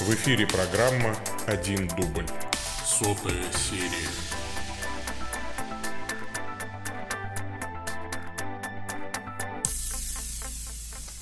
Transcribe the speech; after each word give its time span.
В 0.00 0.10
эфире 0.14 0.46
программа 0.46 1.14
«Один 1.46 1.86
дубль». 1.88 2.26
Сотая 2.84 3.44
серия. 3.52 4.08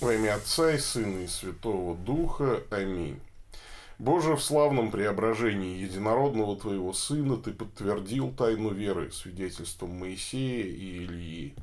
Во 0.01 0.15
имя 0.15 0.37
Отца 0.37 0.73
и 0.73 0.79
Сына 0.79 1.25
и 1.25 1.27
Святого 1.27 1.95
Духа. 1.97 2.63
Аминь. 2.71 3.21
Боже, 3.99 4.37
в 4.37 4.43
славном 4.43 4.91
преображении 4.91 5.77
единородного 5.77 6.57
Твоего 6.57 6.95
Сына 6.95 7.37
Ты 7.37 7.53
подтвердил 7.53 8.31
тайну 8.31 8.71
веры 8.71 9.11
свидетельством 9.13 9.91
Моисея 9.99 10.65
и 10.65 11.05
Илии, 11.05 11.55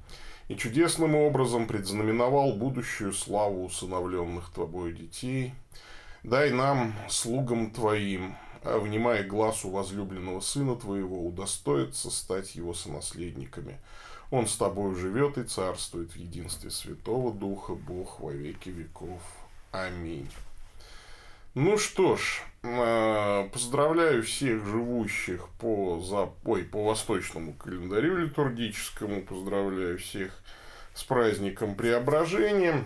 и 0.49 0.55
чудесным 0.55 1.15
образом 1.15 1.67
предзнаменовал 1.67 2.53
будущую 2.53 3.13
славу 3.13 3.65
усыновленных 3.65 4.51
Тобою 4.53 4.93
детей. 4.93 5.53
Дай 6.27 6.51
нам, 6.51 6.93
слугам 7.07 7.71
Твоим, 7.71 8.35
а 8.61 8.79
внимая 8.79 9.23
глазу 9.23 9.69
возлюбленного 9.69 10.41
Сына 10.41 10.75
Твоего, 10.75 11.25
удостоиться 11.25 12.11
стать 12.11 12.55
Его 12.55 12.73
сонаследниками. 12.73 13.77
Он 14.29 14.45
с 14.45 14.57
Тобою 14.57 14.93
живет 14.93 15.37
и 15.37 15.45
царствует 15.45 16.11
в 16.11 16.15
единстве 16.17 16.69
Святого 16.69 17.33
Духа, 17.33 17.75
Бог 17.75 18.19
во 18.19 18.33
веки 18.33 18.67
веков. 18.67 19.21
Аминь. 19.71 20.29
Ну 21.53 21.77
что 21.77 22.17
ж, 22.17 22.41
э, 22.63 23.49
поздравляю 23.53 24.21
всех 24.21 24.65
живущих 24.65 25.47
по, 25.61 26.01
за, 26.01 26.29
ой, 26.43 26.65
по 26.65 26.83
восточному 26.83 27.53
календарю 27.53 28.17
литургическому, 28.17 29.21
поздравляю 29.21 29.97
всех 29.97 30.37
с 30.93 31.05
праздником 31.05 31.75
Преображения. 31.75 32.83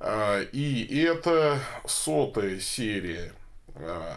Э, 0.00 0.44
и 0.52 1.02
это 1.04 1.60
сотая 1.86 2.58
серия 2.58 3.32
э, 3.74 4.14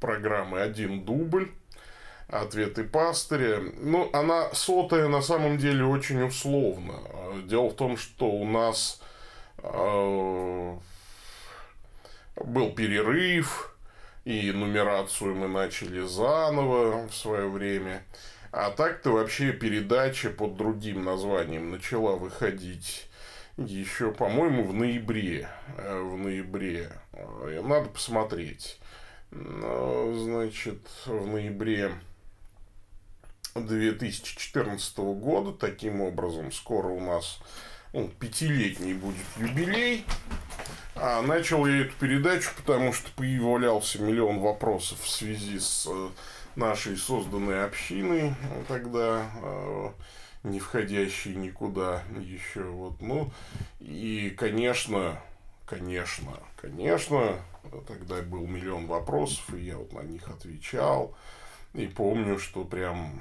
программы 0.00 0.60
«Один 0.60 1.04
дубль» 1.04 1.50
ответы 2.28 2.84
пастыря. 2.84 3.60
Ну, 3.78 4.08
она 4.12 4.48
сотая 4.52 5.08
на 5.08 5.22
самом 5.22 5.58
деле 5.58 5.84
очень 5.84 6.22
условно. 6.22 6.94
Дело 7.44 7.68
в 7.70 7.76
том, 7.76 7.96
что 7.96 8.26
у 8.26 8.44
нас 8.44 9.00
был 9.62 10.80
перерыв, 12.74 13.76
и 14.24 14.50
нумерацию 14.50 15.34
мы 15.36 15.46
начали 15.46 16.00
заново 16.00 17.06
в 17.06 17.14
свое 17.14 17.48
время. 17.48 18.02
А 18.50 18.70
так-то 18.70 19.12
вообще 19.12 19.52
передача 19.52 20.30
под 20.30 20.56
другим 20.56 21.04
названием 21.04 21.70
начала 21.70 22.16
выходить 22.16 23.08
еще, 23.56 24.12
по-моему, 24.12 24.64
в 24.64 24.74
ноябре. 24.74 25.48
Э, 25.78 25.98
в 25.98 26.16
ноябре. 26.16 26.92
Э, 27.12 27.62
надо 27.62 27.88
посмотреть. 27.88 28.78
Значит, 29.30 30.86
в 31.04 31.26
ноябре 31.26 31.92
2014 33.54 34.98
года. 34.98 35.52
Таким 35.52 36.00
образом, 36.00 36.52
скоро 36.52 36.88
у 36.88 37.00
нас 37.00 37.40
ну, 37.92 38.08
пятилетний 38.08 38.94
будет 38.94 39.16
юбилей. 39.36 40.04
А 40.94 41.20
начал 41.22 41.66
я 41.66 41.82
эту 41.82 41.92
передачу, 41.98 42.50
потому 42.56 42.92
что 42.92 43.10
появлялся 43.16 44.00
миллион 44.00 44.38
вопросов 44.40 45.00
в 45.00 45.08
связи 45.08 45.58
с 45.58 45.86
э, 45.90 46.08
нашей 46.54 46.96
созданной 46.96 47.64
общиной 47.64 48.34
тогда, 48.68 49.26
не 50.46 50.60
входящей 50.60 51.34
никуда 51.34 52.02
еще. 52.18 52.62
Вот. 52.62 53.00
Ну, 53.00 53.30
и, 53.80 54.30
конечно, 54.36 55.20
конечно, 55.66 56.32
конечно, 56.56 57.36
тогда 57.86 58.22
был 58.22 58.46
миллион 58.46 58.86
вопросов, 58.86 59.54
и 59.54 59.64
я 59.64 59.76
вот 59.76 59.92
на 59.92 60.00
них 60.00 60.28
отвечал. 60.28 61.14
И 61.74 61.86
помню, 61.86 62.38
что 62.38 62.64
прям 62.64 63.20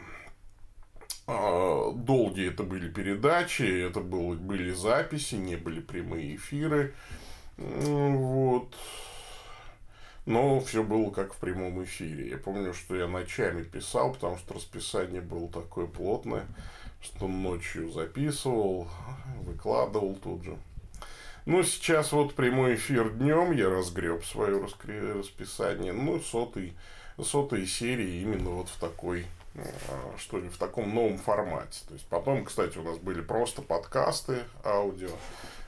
э, 1.28 1.92
долгие 1.96 2.50
это 2.50 2.64
были 2.64 2.90
передачи, 2.90 3.64
это 3.64 4.00
было, 4.00 4.36
были 4.36 4.72
записи, 4.72 5.36
не 5.36 5.56
были 5.56 5.82
прямые 5.82 6.36
эфиры. 6.36 6.94
Вот. 7.58 8.76
Но 10.26 10.60
все 10.60 10.84
было 10.84 11.12
как 11.12 11.34
в 11.34 11.38
прямом 11.38 11.84
эфире. 11.84 12.30
Я 12.30 12.38
помню, 12.38 12.74
что 12.74 12.96
я 12.96 13.08
ночами 13.08 13.64
писал, 13.64 14.14
потому 14.14 14.38
что 14.38 14.56
расписание 14.56 15.22
было 15.22 15.48
такое 15.50 15.86
плотное, 15.86 16.46
что 17.06 17.28
ночью 17.28 17.92
записывал, 17.92 18.88
выкладывал 19.44 20.16
тут 20.16 20.44
же. 20.44 20.58
Ну, 21.46 21.62
сейчас 21.64 22.12
вот 22.12 22.34
прямой 22.34 22.76
эфир 22.76 23.12
днем, 23.12 23.52
я 23.52 23.70
разгреб 23.70 24.26
свое 24.26 24.60
расписание. 25.14 25.94
Ну, 25.94 26.20
сотый, 26.20 26.74
сотые 27.22 27.68
серии 27.68 28.22
именно 28.22 28.50
вот 28.50 28.68
в 28.70 28.80
такой, 28.80 29.28
а, 29.56 30.16
что 30.18 30.40
ли, 30.40 30.50
в 30.50 30.58
таком 30.58 30.94
новом 30.94 31.20
формате. 31.20 31.82
То 31.88 31.94
есть 31.94 32.08
потом, 32.08 32.46
кстати, 32.46 32.80
у 32.80 32.84
нас 32.84 32.98
были 32.98 33.22
просто 33.22 33.62
подкасты 33.62 34.40
аудио. 34.64 35.12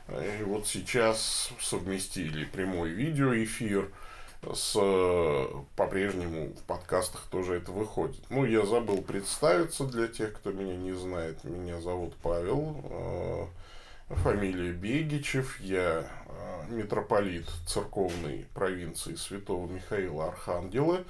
И 0.10 0.44
вот 0.44 0.68
сейчас 0.68 1.52
совместили 1.62 2.46
прямой 2.46 2.90
видеоэфир 2.90 3.92
с 4.54 4.74
по-прежнему 5.76 6.54
в 6.54 6.64
подкастах 6.64 7.28
тоже 7.30 7.56
это 7.56 7.72
выходит. 7.72 8.24
Ну, 8.30 8.46
я 8.46 8.66
забыл 8.66 9.02
представиться 9.02 9.86
для 9.86 10.08
тех, 10.08 10.34
кто 10.34 10.52
меня 10.52 10.76
не 10.76 10.94
знает. 10.94 11.44
Меня 11.44 11.82
зовут 11.82 12.16
Павел, 12.22 12.82
э, 12.90 13.46
фамилия 14.16 14.72
Бегичев. 14.72 15.60
Я 15.60 16.08
э, 16.28 16.64
митрополит 16.70 17.48
церковной 17.66 18.46
провинции 18.54 19.16
Святого 19.16 19.68
Михаила 19.68 20.28
Архангела 20.30 21.04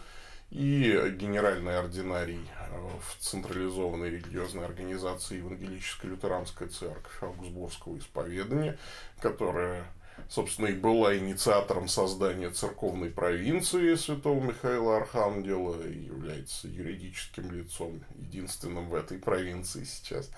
и 0.50 1.14
генеральный 1.20 1.78
ординарий 1.78 2.50
э, 2.60 2.90
в 3.02 3.22
централизованной 3.22 4.12
религиозной 4.12 4.66
организации 4.66 5.38
Евангелическая 5.38 6.08
лютеранская 6.08 6.70
церковь 6.70 7.22
Аугсбургского 7.22 7.98
исповедания, 7.98 8.78
которая, 9.22 9.86
собственно, 10.30 10.68
и 10.68 10.74
была 10.74 11.18
инициатором 11.18 11.88
создания 11.88 12.50
церковной 12.50 13.10
провинции 13.10 13.96
Святого 13.96 14.42
Михаила 14.42 14.98
Архангела 14.98 15.82
и 15.88 16.06
является 16.06 16.68
юридическим 16.68 17.52
лицом, 17.52 18.04
единственным 18.16 18.90
в 18.90 18.96
этой 18.96 19.18
провинции 19.18 19.84
сейчас. 19.84 20.30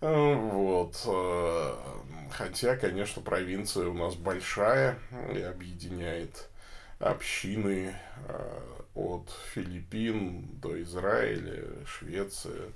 Э, 0.00 0.34
вот. 0.34 1.02
Э, 1.06 1.74
хотя, 2.30 2.76
конечно, 2.76 3.22
провинция 3.22 3.88
у 3.88 3.94
нас 3.94 4.14
большая 4.14 4.98
и 5.34 5.40
объединяет 5.40 6.48
общины 6.98 7.94
от 8.94 9.30
Филиппин 9.54 10.46
до 10.60 10.80
Израиля, 10.82 11.64
Швеция 11.86 12.72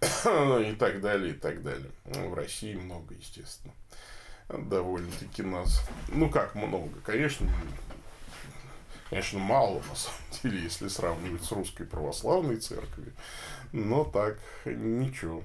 и 0.00 0.74
так 0.74 1.00
далее, 1.00 1.34
и 1.34 1.36
так 1.36 1.62
далее. 1.62 1.90
В 2.04 2.34
России 2.34 2.74
много, 2.74 3.14
естественно. 3.14 3.74
Довольно-таки 4.58 5.42
нас... 5.42 5.82
Ну, 6.08 6.28
как 6.28 6.54
много? 6.54 7.00
Конечно, 7.04 7.48
конечно, 9.08 9.38
мало, 9.38 9.82
на 9.88 9.94
самом 9.94 10.20
деле, 10.42 10.62
если 10.62 10.88
сравнивать 10.88 11.44
с 11.44 11.52
русской 11.52 11.84
православной 11.84 12.56
церковью. 12.56 13.12
Но 13.72 14.04
так, 14.04 14.38
ничего. 14.64 15.42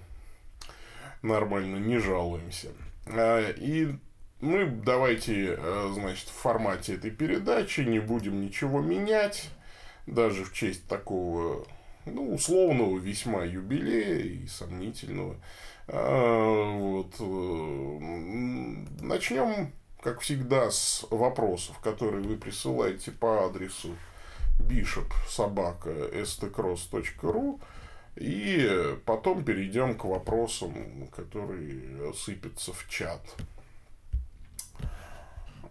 Нормально, 1.22 1.78
не 1.78 2.00
жалуемся. 2.00 2.70
А, 3.08 3.52
и 3.52 3.96
мы 4.42 4.66
давайте, 4.66 5.56
э, 5.58 5.92
значит, 5.94 6.28
в 6.28 6.34
формате 6.34 6.96
этой 6.96 7.12
передачи 7.12 7.82
не 7.82 8.00
будем 8.00 8.42
ничего 8.42 8.82
менять 8.82 9.50
даже 10.06 10.44
в 10.44 10.54
честь 10.54 10.88
такого 10.88 11.66
ну, 12.06 12.34
условного 12.34 12.98
весьма 13.00 13.44
юбилея 13.44 14.20
и 14.20 14.48
сомнительного. 14.48 15.38
А, 15.88 16.78
вот. 16.78 17.16
Э, 17.20 18.00
начнем, 19.02 19.72
как 20.02 20.22
всегда, 20.22 20.72
с 20.72 21.06
вопросов, 21.10 21.80
которые 21.80 22.24
вы 22.24 22.38
присылаете 22.38 23.12
по 23.12 23.46
адресу 23.46 23.96
bishop 24.60 25.12
собака 25.30 25.90
stcross.ru 25.90 27.60
и 28.16 28.98
потом 29.06 29.44
перейдем 29.44 29.98
к 29.98 30.06
вопросам, 30.06 31.08
которые 31.16 32.14
сыпятся 32.14 32.74
в 32.74 32.88
чат. 32.88 33.22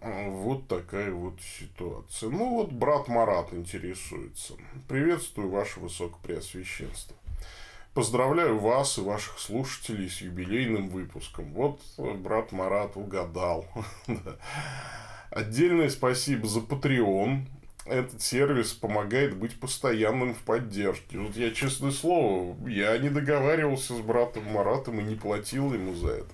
Вот 0.01 0.67
такая 0.67 1.11
вот 1.11 1.41
ситуация. 1.41 2.29
Ну 2.29 2.51
вот 2.51 2.71
брат 2.71 3.07
Марат 3.07 3.51
интересуется. 3.53 4.53
Приветствую, 4.87 5.49
ваше 5.49 5.79
высокопреосвященство. 5.79 7.15
Поздравляю 7.95 8.59
вас 8.59 8.97
и 8.97 9.01
ваших 9.01 9.39
слушателей 9.39 10.09
с 10.09 10.19
юбилейным 10.19 10.89
выпуском. 10.89 11.53
Вот 11.53 11.79
брат 11.97 12.51
Марат 12.51 12.97
угадал. 12.97 13.65
Отдельное 15.31 15.89
спасибо 15.89 16.45
за 16.45 16.59
Patreon. 16.59 17.45
Этот 17.85 18.21
сервис 18.21 18.73
помогает 18.73 19.37
быть 19.37 19.57
постоянным 19.57 20.33
в 20.33 20.39
поддержке. 20.39 21.19
Вот 21.19 21.37
я, 21.37 21.51
честное 21.51 21.91
слово, 21.91 22.57
я 22.67 22.97
не 22.97 23.07
договаривался 23.07 23.93
с 23.93 24.01
братом 24.01 24.43
Маратом 24.51 24.99
и 24.99 25.03
не 25.03 25.15
платил 25.15 25.73
ему 25.73 25.93
за 25.93 26.09
это. 26.09 26.33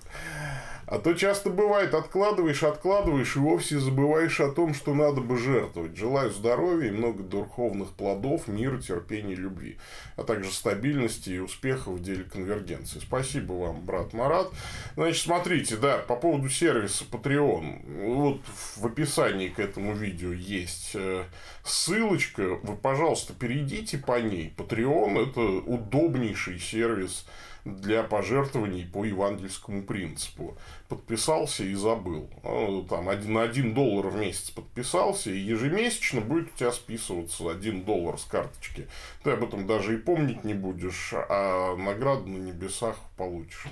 А 0.92 0.98
то 0.98 1.14
часто 1.14 1.48
бывает, 1.48 1.94
откладываешь, 1.94 2.62
откладываешь 2.62 3.36
и 3.36 3.38
вовсе 3.38 3.78
забываешь 3.78 4.40
о 4.40 4.50
том, 4.50 4.74
что 4.74 4.92
надо 4.92 5.22
бы 5.22 5.38
жертвовать. 5.38 5.96
Желаю 5.96 6.30
здоровья 6.30 6.88
и 6.88 6.92
много 6.92 7.22
духовных 7.22 7.92
плодов, 7.92 8.46
мира, 8.46 8.76
терпения, 8.76 9.34
любви, 9.34 9.78
а 10.16 10.22
также 10.22 10.52
стабильности 10.52 11.30
и 11.30 11.38
успехов 11.38 11.94
в 11.94 12.02
деле 12.02 12.24
конвергенции. 12.24 12.98
Спасибо 12.98 13.54
вам, 13.54 13.80
брат 13.86 14.12
Марат. 14.12 14.48
Значит, 14.94 15.22
смотрите, 15.22 15.76
да, 15.76 15.96
по 15.96 16.14
поводу 16.14 16.50
сервиса 16.50 17.04
Patreon. 17.10 18.12
Вот 18.14 18.42
в 18.76 18.84
описании 18.84 19.48
к 19.48 19.60
этому 19.60 19.94
видео 19.94 20.34
есть 20.34 20.90
э, 20.92 21.24
ссылочка. 21.64 22.58
Вы, 22.62 22.76
пожалуйста, 22.76 23.32
перейдите 23.32 23.96
по 23.96 24.20
ней. 24.20 24.52
Patreon– 24.58 25.22
это 25.30 25.40
удобнейший 25.40 26.58
сервис 26.58 27.24
для 27.64 28.02
пожертвований 28.02 28.84
по 28.84 29.04
евангельскому 29.04 29.82
принципу. 29.82 30.56
Подписался 30.88 31.64
и 31.64 31.74
забыл. 31.74 32.28
Ну, 32.42 32.84
там 32.88 33.08
один, 33.08 33.34
на 33.34 33.42
1 33.42 33.74
доллар 33.74 34.08
в 34.08 34.16
месяц 34.16 34.50
подписался, 34.50 35.30
и 35.30 35.38
ежемесячно 35.38 36.20
будет 36.20 36.52
у 36.54 36.58
тебя 36.58 36.72
списываться 36.72 37.50
1 37.50 37.84
доллар 37.84 38.18
с 38.18 38.24
карточки. 38.24 38.88
Ты 39.22 39.30
об 39.30 39.44
этом 39.44 39.66
даже 39.66 39.94
и 39.94 39.98
помнить 39.98 40.44
не 40.44 40.54
будешь, 40.54 41.12
а 41.14 41.76
награду 41.76 42.28
на 42.28 42.38
небесах 42.38 42.96
получишь. 43.16 43.66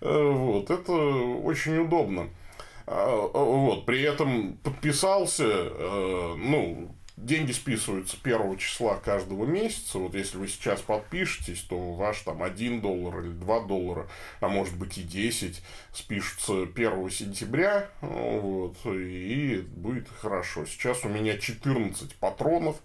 Э, 0.00 0.30
вот, 0.30 0.70
это 0.70 0.92
очень 0.92 1.78
удобно. 1.78 2.28
А, 2.86 3.28
вот, 3.32 3.86
при 3.86 4.02
этом 4.02 4.58
подписался, 4.62 5.44
э, 5.46 6.34
ну, 6.36 6.94
деньги 7.16 7.52
списываются 7.52 8.16
первого 8.16 8.56
числа 8.56 8.96
каждого 8.96 9.44
месяца. 9.44 9.98
Вот 9.98 10.14
если 10.14 10.38
вы 10.38 10.48
сейчас 10.48 10.80
подпишетесь, 10.80 11.60
то 11.60 11.92
ваш 11.92 12.20
там 12.20 12.42
1 12.42 12.80
доллар 12.80 13.20
или 13.20 13.32
2 13.32 13.60
доллара, 13.60 14.08
а 14.40 14.48
может 14.48 14.76
быть 14.76 14.98
и 14.98 15.02
10, 15.02 15.62
спишутся 15.92 16.62
1 16.62 17.10
сентября. 17.10 17.88
Вот, 18.00 18.76
и 18.86 19.64
будет 19.76 20.08
хорошо. 20.08 20.64
Сейчас 20.66 21.04
у 21.04 21.08
меня 21.08 21.38
14 21.38 22.14
патронов. 22.16 22.76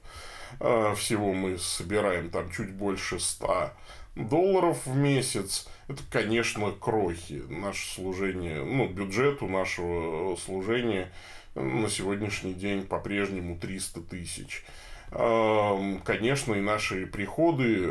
Э, 0.59 0.93
всего 0.95 1.33
мы 1.33 1.57
собираем 1.57 2.29
там 2.29 2.51
чуть 2.51 2.71
больше 2.73 3.19
100 3.19 3.71
долларов 4.15 4.85
в 4.85 4.95
месяц. 4.95 5.67
Это, 5.87 6.03
конечно, 6.09 6.71
крохи. 6.71 7.43
Наше 7.47 7.93
служение, 7.93 8.63
ну, 8.63 8.87
бюджету 8.87 9.47
нашего 9.47 10.35
служения– 10.35 11.11
на 11.61 11.89
сегодняшний 11.89 12.53
день 12.53 12.83
по-прежнему 12.83 13.57
300 13.57 14.01
тысяч. 14.01 14.63
Конечно, 15.09 16.53
и 16.53 16.61
наши 16.61 17.05
приходы, 17.07 17.89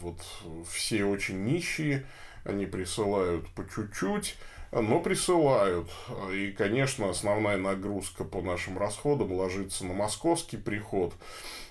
вот 0.00 0.20
все 0.70 1.04
очень 1.04 1.44
нищие, 1.44 2.06
они 2.44 2.66
присылают 2.66 3.48
по 3.50 3.68
чуть-чуть, 3.68 4.36
но 4.72 5.00
присылают. 5.00 5.88
И, 6.32 6.52
конечно, 6.52 7.10
основная 7.10 7.58
нагрузка 7.58 8.24
по 8.24 8.40
нашим 8.40 8.78
расходам 8.78 9.32
ложится 9.32 9.84
на 9.84 9.92
московский 9.92 10.56
приход. 10.56 11.14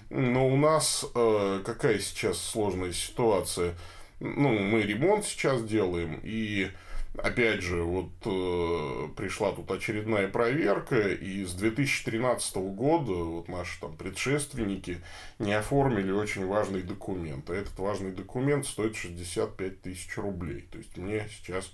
Но 0.10 0.48
у 0.48 0.56
нас 0.56 1.06
э, 1.16 1.62
какая 1.66 1.98
сейчас 1.98 2.40
сложная 2.40 2.92
ситуация? 2.92 3.74
Ну, 4.20 4.60
мы 4.60 4.84
ремонт 4.84 5.26
сейчас 5.26 5.64
делаем, 5.64 6.20
и 6.24 6.70
Опять 7.18 7.62
же, 7.62 7.83
вот 7.83 8.10
э, 8.25 9.07
пришла 9.15 9.51
тут 9.51 9.69
очередная 9.69 10.27
проверка, 10.27 11.10
и 11.10 11.45
с 11.45 11.54
2013 11.54 12.56
года 12.56 13.12
вот 13.12 13.48
наши 13.48 13.80
там 13.80 13.95
предшественники 13.95 14.98
не 15.38 15.54
оформили 15.54 16.12
очень 16.12 16.48
важный 16.48 16.81
документ. 16.81 17.48
А 17.51 17.54
этот 17.54 17.77
важный 17.77 18.13
документ 18.13 18.65
стоит 18.65 18.95
65 18.95 19.81
тысяч 19.83 20.18
рублей. 20.18 20.68
То 20.71 20.80
есть 20.80 20.98
мне 20.98 21.27
сейчас 21.30 21.71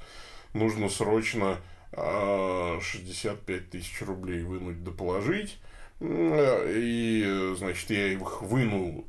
нужно 0.53 0.89
срочно 0.89 1.57
э, 1.93 2.79
65 2.81 3.69
тысяч 3.69 4.01
рублей 4.01 4.43
вынуть 4.43 4.83
доположить. 4.83 5.57
И, 6.01 7.53
значит, 7.57 7.89
я 7.89 8.13
их 8.13 8.41
вынул 8.41 9.05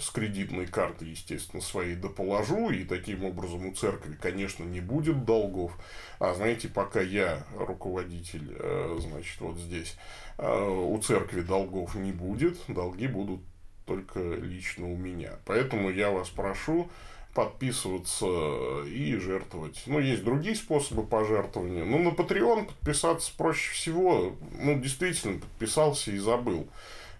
с 0.00 0.10
кредитной 0.10 0.66
карты, 0.66 1.04
естественно, 1.04 1.62
своей 1.62 1.94
доположу, 1.94 2.70
и 2.70 2.84
таким 2.84 3.24
образом 3.24 3.66
у 3.66 3.74
церкви, 3.74 4.16
конечно, 4.20 4.64
не 4.64 4.80
будет 4.80 5.24
долгов. 5.24 5.72
А 6.18 6.34
знаете, 6.34 6.68
пока 6.68 7.00
я 7.00 7.44
руководитель, 7.56 8.56
э, 8.58 8.98
значит, 9.00 9.40
вот 9.40 9.58
здесь, 9.58 9.96
э, 10.38 10.68
у 10.68 10.98
церкви 10.98 11.42
долгов 11.42 11.94
не 11.94 12.12
будет, 12.12 12.58
долги 12.68 13.06
будут 13.06 13.40
только 13.86 14.20
лично 14.20 14.90
у 14.90 14.96
меня. 14.96 15.32
Поэтому 15.44 15.90
я 15.90 16.10
вас 16.10 16.28
прошу 16.28 16.88
подписываться 17.34 18.84
и 18.86 19.16
жертвовать. 19.16 19.82
Ну, 19.86 20.00
есть 20.00 20.24
другие 20.24 20.56
способы 20.56 21.04
пожертвования. 21.04 21.84
Ну, 21.84 21.98
на 21.98 22.08
Patreon 22.08 22.66
подписаться 22.66 23.32
проще 23.36 23.72
всего. 23.72 24.36
Ну, 24.58 24.80
действительно, 24.80 25.40
подписался 25.40 26.10
и 26.10 26.18
забыл. 26.18 26.68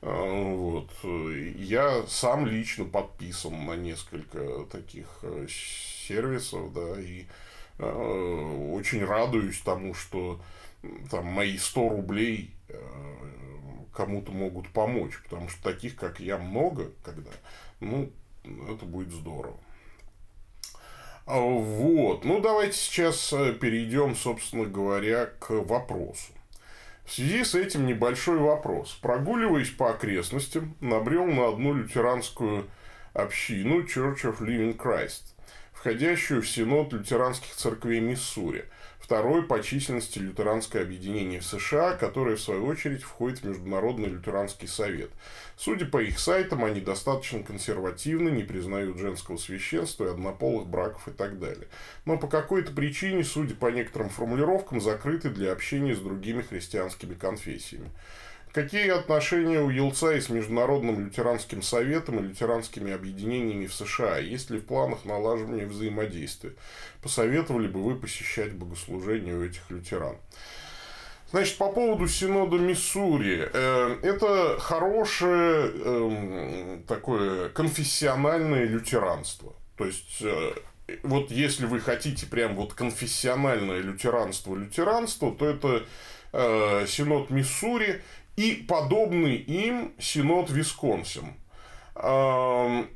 А, 0.03 0.55
вот. 0.55 0.91
Я 1.57 2.05
сам 2.07 2.47
лично 2.47 2.85
подписан 2.85 3.67
на 3.67 3.77
несколько 3.77 4.65
таких 4.71 5.07
э, 5.23 5.47
сервисов, 5.49 6.73
да, 6.73 6.99
и 7.01 7.27
э, 7.79 8.71
очень 8.73 9.05
радуюсь 9.05 9.61
тому, 9.61 9.95
что 9.95 10.41
там 11.11 11.27
мои 11.27 11.59
100 11.59 11.89
рублей 11.89 12.51
э, 12.69 12.79
кому-то 13.93 14.33
могут 14.33 14.71
помочь, 14.71 15.21
потому 15.25 15.49
что 15.49 15.63
таких, 15.63 15.97
как 15.97 16.21
я, 16.21 16.39
много, 16.39 16.91
когда, 17.05 17.31
ну, 17.81 18.11
это 18.45 18.87
будет 18.87 19.13
здорово. 19.13 19.59
А, 21.27 21.39
вот. 21.39 22.25
Ну, 22.25 22.41
давайте 22.41 22.77
сейчас 22.77 23.29
перейдем, 23.61 24.17
собственно 24.17 24.65
говоря, 24.65 25.27
к 25.27 25.51
вопросу. 25.51 26.33
В 27.05 27.13
связи 27.13 27.45
с 27.45 27.55
этим 27.55 27.87
небольшой 27.87 28.39
вопрос. 28.39 28.99
Прогуливаясь 29.03 29.71
по 29.71 29.91
окрестностям, 29.91 30.77
набрел 30.81 31.27
на 31.27 31.49
одну 31.49 31.75
лютеранскую 31.75 32.67
общину 33.13 33.83
Church 33.83 34.23
of 34.23 34.41
Living 34.41 34.77
Christ, 34.77 35.35
входящую 35.73 36.43
в 36.43 36.49
Синод 36.49 36.93
лютеранских 36.93 37.55
церквей 37.55 38.01
Миссури– 38.01 38.65
второе 39.11 39.43
по 39.43 39.61
численности 39.61 40.21
лютеранское 40.21 40.83
объединение 40.83 41.41
в 41.41 41.45
США, 41.45 41.95
которое, 41.95 42.37
в 42.37 42.41
свою 42.41 42.65
очередь, 42.67 43.03
входит 43.03 43.41
в 43.41 43.45
Международный 43.45 44.09
лютеранский 44.09 44.69
совет. 44.69 45.11
Судя 45.57 45.87
по 45.87 46.01
их 46.01 46.21
сайтам, 46.21 46.65
они 46.65 46.81
достаточно 46.81 47.43
консервативны, 47.43 48.29
не 48.29 48.45
признают 48.45 48.99
женского 48.99 49.37
священства 49.37 50.05
и 50.05 50.11
однополых 50.11 50.69
браков 50.69 51.09
и 51.09 51.11
так 51.11 51.41
далее. 51.41 51.67
Но 52.05 52.19
по 52.19 52.29
какой-то 52.29 52.71
причине, 52.71 53.25
судя 53.25 53.57
по 53.57 53.67
некоторым 53.73 54.11
формулировкам, 54.11 54.81
закрыты 54.81 55.31
для 55.31 55.51
общения 55.51 55.97
с 55.97 55.99
другими 55.99 56.43
христианскими 56.43 57.15
конфессиями. 57.15 57.91
Какие 58.53 58.89
отношения 58.89 59.61
у 59.61 59.71
Елца 59.71 60.13
и 60.15 60.21
с 60.21 60.29
Международным 60.29 61.05
лютеранским 61.05 61.63
советом 61.63 62.19
и 62.19 62.29
лютеранскими 62.29 62.93
объединениями 62.93 63.67
в 63.67 63.75
США? 63.75 64.19
Есть 64.19 64.51
ли 64.51 64.59
в 64.59 64.65
планах 64.65 65.05
налаживания 65.05 65.67
взаимодействия? 65.67 66.55
Посоветовали 67.01 67.69
бы 67.69 67.81
вы 67.81 67.95
посещать 67.95 68.53
богослужения 68.53 69.37
у 69.37 69.45
этих 69.45 69.71
лютеран? 69.71 70.17
Значит, 71.31 71.59
по 71.59 71.71
поводу 71.71 72.09
Синода 72.09 72.57
Миссури. 72.57 73.49
Э, 73.53 73.99
это 74.03 74.59
хорошее 74.59 75.71
эм, 75.71 76.83
такое 76.89 77.51
конфессиональное 77.51 78.65
лютеранство. 78.65 79.55
То 79.77 79.85
есть, 79.85 80.23
э, 80.23 80.55
вот 81.05 81.31
если 81.31 81.67
вы 81.67 81.79
хотите 81.79 82.27
прям 82.27 82.57
вот 82.57 82.75
конфессиональное 82.75 83.79
лютеранство 83.79 84.57
лютеранство, 84.57 85.33
то 85.33 85.47
это 85.47 85.85
э, 86.33 86.87
Синод 86.89 87.31
Миссури 87.31 88.03
и 88.41 88.55
подобный 88.55 89.37
им 89.37 89.93
Синод 89.99 90.49
Висконсин. 90.49 91.35
По 91.95 92.87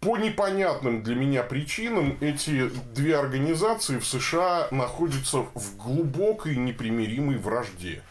непонятным 0.00 1.02
для 1.02 1.14
меня 1.14 1.42
причинам 1.42 2.16
эти 2.22 2.68
две 2.94 3.18
организации 3.18 3.98
в 3.98 4.06
США 4.06 4.68
находятся 4.70 5.44
в 5.54 5.76
глубокой 5.76 6.56
непримиримой 6.56 7.36
вражде. 7.36 8.02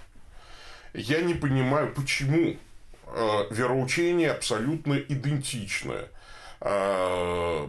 Я 0.94 1.22
не 1.22 1.34
понимаю, 1.34 1.92
почему 1.94 2.58
а, 3.08 3.48
вероучение 3.50 4.32
абсолютно 4.32 4.94
идентичное. 4.94 6.10
А, 6.60 7.68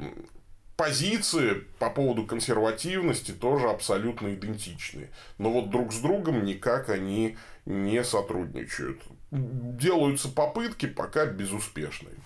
позиции 0.77 1.65
по 1.79 1.91
поводу 1.91 2.25
консервативности 2.25 3.31
тоже 3.33 3.69
абсолютно 3.69 4.35
идентичны. 4.35 5.11
Но 5.39 5.51
вот 5.51 5.71
друг 5.71 5.93
с 5.93 5.99
другом 5.99 6.45
никак 6.45 6.91
они 6.91 7.37
не 7.65 8.03
сотрудничают. 8.05 9.01
Делаются 9.31 10.29
попытки, 10.29 10.87
пока 10.87 11.27
безуспешные. 11.27 12.17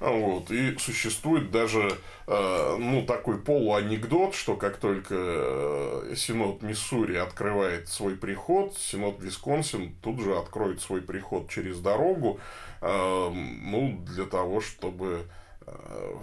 Вот. 0.00 0.50
И 0.50 0.76
существует 0.78 1.50
даже 1.50 1.90
э, 2.26 2.76
ну, 2.78 3.06
такой 3.06 3.38
полуанекдот, 3.38 4.34
что 4.34 4.56
как 4.56 4.76
только 4.76 5.14
э, 5.14 6.14
Синод 6.16 6.62
Миссури 6.62 7.16
открывает 7.16 7.88
свой 7.88 8.16
приход, 8.16 8.76
Синод 8.76 9.22
Висконсин 9.22 9.94
тут 10.02 10.20
же 10.20 10.36
откроет 10.36 10.82
свой 10.82 11.00
приход 11.00 11.48
через 11.48 11.80
дорогу, 11.80 12.40
э, 12.82 13.30
ну, 13.32 14.04
для 14.06 14.26
того, 14.26 14.60
чтобы 14.60 15.26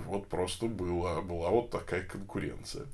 Вот 0.05 0.27
просто 0.27 0.67
была, 0.67 1.21
была 1.21 1.49
вот 1.49 1.69
такая 1.69 2.03
конкуренция. 2.03 2.85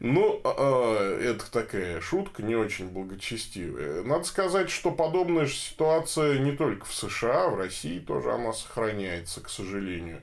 Ну, 0.00 0.40
это 0.40 1.50
такая 1.50 2.00
шутка, 2.00 2.42
не 2.42 2.54
очень 2.54 2.88
благочестивая. 2.88 4.02
Надо 4.02 4.24
сказать, 4.24 4.70
что 4.70 4.90
подобная 4.90 5.44
же 5.44 5.54
ситуация 5.54 6.38
не 6.38 6.52
только 6.52 6.86
в 6.86 6.94
США, 6.94 7.48
в 7.48 7.56
России 7.56 7.98
тоже 7.98 8.32
она 8.32 8.52
сохраняется, 8.52 9.42
к 9.42 9.50
сожалению. 9.50 10.22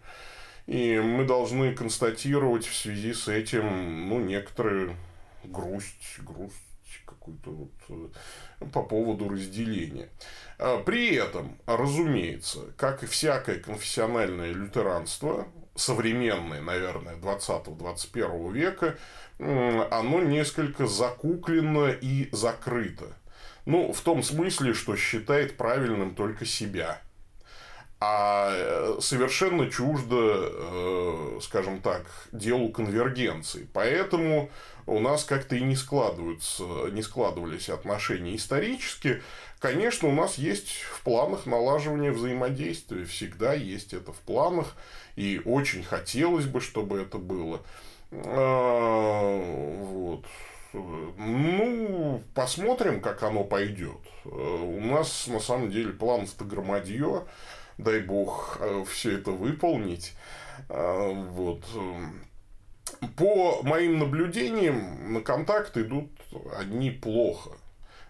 И 0.65 0.97
мы 0.99 1.25
должны 1.25 1.75
констатировать 1.75 2.65
в 2.65 2.75
связи 2.75 3.13
с 3.13 3.27
этим, 3.27 4.09
ну, 4.09 4.19
некоторые 4.19 4.95
грусть, 5.43 6.19
грусть 6.19 6.55
какую-то 7.05 7.51
вот 7.51 7.71
э, 7.89 8.65
по 8.73 8.81
поводу 8.83 9.29
разделения. 9.29 10.09
А 10.57 10.81
при 10.81 11.15
этом, 11.15 11.57
разумеется, 11.65 12.73
как 12.77 13.03
и 13.03 13.05
всякое 13.05 13.59
конфессиональное 13.59 14.51
лютеранство, 14.51 15.47
современное, 15.75 16.61
наверное, 16.61 17.15
20-21 17.15 18.51
века, 18.51 18.97
оно 19.37 20.21
несколько 20.21 20.87
закуклено 20.87 21.89
и 21.89 22.29
закрыто. 22.31 23.05
Ну, 23.65 23.93
в 23.93 24.01
том 24.01 24.23
смысле, 24.23 24.73
что 24.73 24.95
считает 24.95 25.57
правильным 25.57 26.15
только 26.15 26.45
себя– 26.45 27.01
а 27.99 28.51
э, 28.53 28.97
совершенно 28.99 29.69
чуждо, 29.71 30.51
э, 30.51 31.39
скажем 31.41 31.81
так, 31.81 32.05
делу 32.31 32.69
конвергенции. 32.69 33.67
Поэтому 33.73 34.51
у 34.85 34.99
нас 34.99 35.23
как-то 35.23 35.55
и 35.55 35.61
не 35.61 35.75
складываются, 35.75 36.63
не 36.91 37.01
складывались 37.01 37.69
отношения 37.69 38.35
исторически. 38.35 39.21
Конечно, 39.59 40.09
у 40.09 40.11
нас 40.11 40.37
есть 40.37 40.69
в 40.69 41.01
планах 41.03 41.45
налаживания 41.45 42.11
взаимодействия, 42.11 43.05
всегда 43.05 43.53
есть 43.53 43.93
это 43.93 44.11
в 44.11 44.17
планах, 44.17 44.75
и 45.15 45.41
очень 45.43 45.83
хотелось 45.83 46.45
бы, 46.45 46.61
чтобы 46.61 47.01
это 47.01 47.17
было. 47.17 47.61
А, 48.11 49.83
вот. 49.83 50.25
Ну, 50.73 52.21
посмотрим, 52.33 52.99
как 52.99 53.23
оно 53.23 53.43
пойдет. 53.45 53.97
Э, 54.25 54.29
у 54.29 54.81
нас, 54.81 55.27
на 55.27 55.39
самом 55.39 55.71
деле, 55.71 55.93
план-то 55.93 56.43
громадье 56.43 57.23
дай 57.77 58.01
бог, 58.01 58.57
э, 58.59 58.83
все 58.89 59.17
это 59.17 59.31
выполнить. 59.31 60.13
А, 60.69 61.11
вот. 61.11 61.63
По 63.17 63.61
моим 63.63 63.99
наблюдениям, 63.99 65.13
на 65.13 65.21
контакт 65.21 65.77
идут 65.77 66.11
одни 66.57 66.91
плохо. 66.91 67.51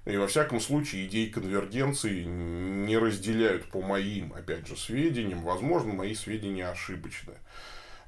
И 0.06 0.18
во 0.18 0.28
всяком 0.28 0.60
случае 0.60 1.08
идеи 1.08 1.26
конвергенции 1.28 2.24
не 2.24 2.98
разделяют 2.98 3.66
по 3.66 3.82
моим, 3.82 4.34
опять 4.34 4.68
же, 4.68 4.78
сведениям. 4.78 5.42
Возможно, 5.42 5.94
мои 5.94 6.14
сведения 6.14 6.68
ошибочны. 6.68 7.34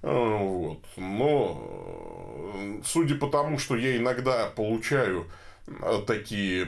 А, 0.03 0.37
вот. 0.37 0.85
Но 0.95 2.53
э, 2.53 2.81
судя 2.85 3.15
по 3.15 3.27
тому, 3.27 3.57
что 3.57 3.75
я 3.75 3.97
иногда 3.97 4.47
получаю 4.47 5.25
э, 5.67 6.03
такие 6.05 6.67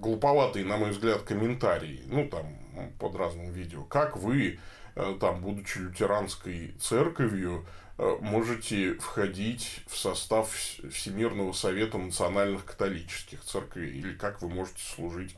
глуповатые, 0.00 0.64
на 0.64 0.76
мой 0.76 0.90
взгляд, 0.90 1.22
комментарии, 1.22 2.02
ну, 2.06 2.28
там, 2.28 2.46
под 2.98 3.16
разным 3.16 3.50
видео, 3.52 3.82
как 3.84 4.16
вы, 4.16 4.60
э, 4.94 5.16
там, 5.20 5.40
будучи 5.40 5.78
лютеранской 5.78 6.74
церковью, 6.80 7.66
э, 7.66 7.81
можете 8.20 8.94
входить 8.94 9.80
в 9.86 9.96
состав 9.96 10.50
Всемирного 10.50 11.52
Совета 11.52 11.98
Национальных 11.98 12.64
Католических 12.64 13.42
Церквей, 13.44 13.90
или 13.90 14.14
как 14.14 14.42
вы 14.42 14.48
можете 14.48 14.82
служить 14.82 15.36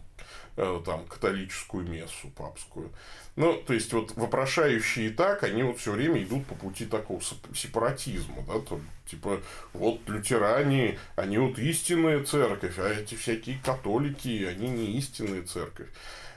э, 0.57 0.83
там 0.85 1.05
католическую 1.07 1.87
мессу 1.87 2.31
папскую. 2.37 2.91
Ну, 3.37 3.55
то 3.55 3.75
есть, 3.75 3.93
вот 3.93 4.13
вопрошающие 4.17 5.11
так, 5.11 5.43
они 5.43 5.63
вот 5.65 5.79
все 5.79 5.93
время 5.93 6.23
идут 6.23 6.47
по 6.47 6.55
пути 6.55 6.87
такого 6.87 7.21
сепаратизма, 7.55 8.43
да, 8.47 8.61
то, 8.61 8.81
типа, 9.07 9.43
вот 9.73 10.01
лютеране, 10.09 10.99
они 11.17 11.39
вот 11.39 11.59
истинная 11.59 12.23
церковь, 12.23 12.79
а 12.79 12.89
эти 12.89 13.17
всякие 13.17 13.59
католики, 13.65 14.45
они 14.45 14.69
не 14.69 14.99
истинная 14.99 15.43
церковь. 15.43 15.89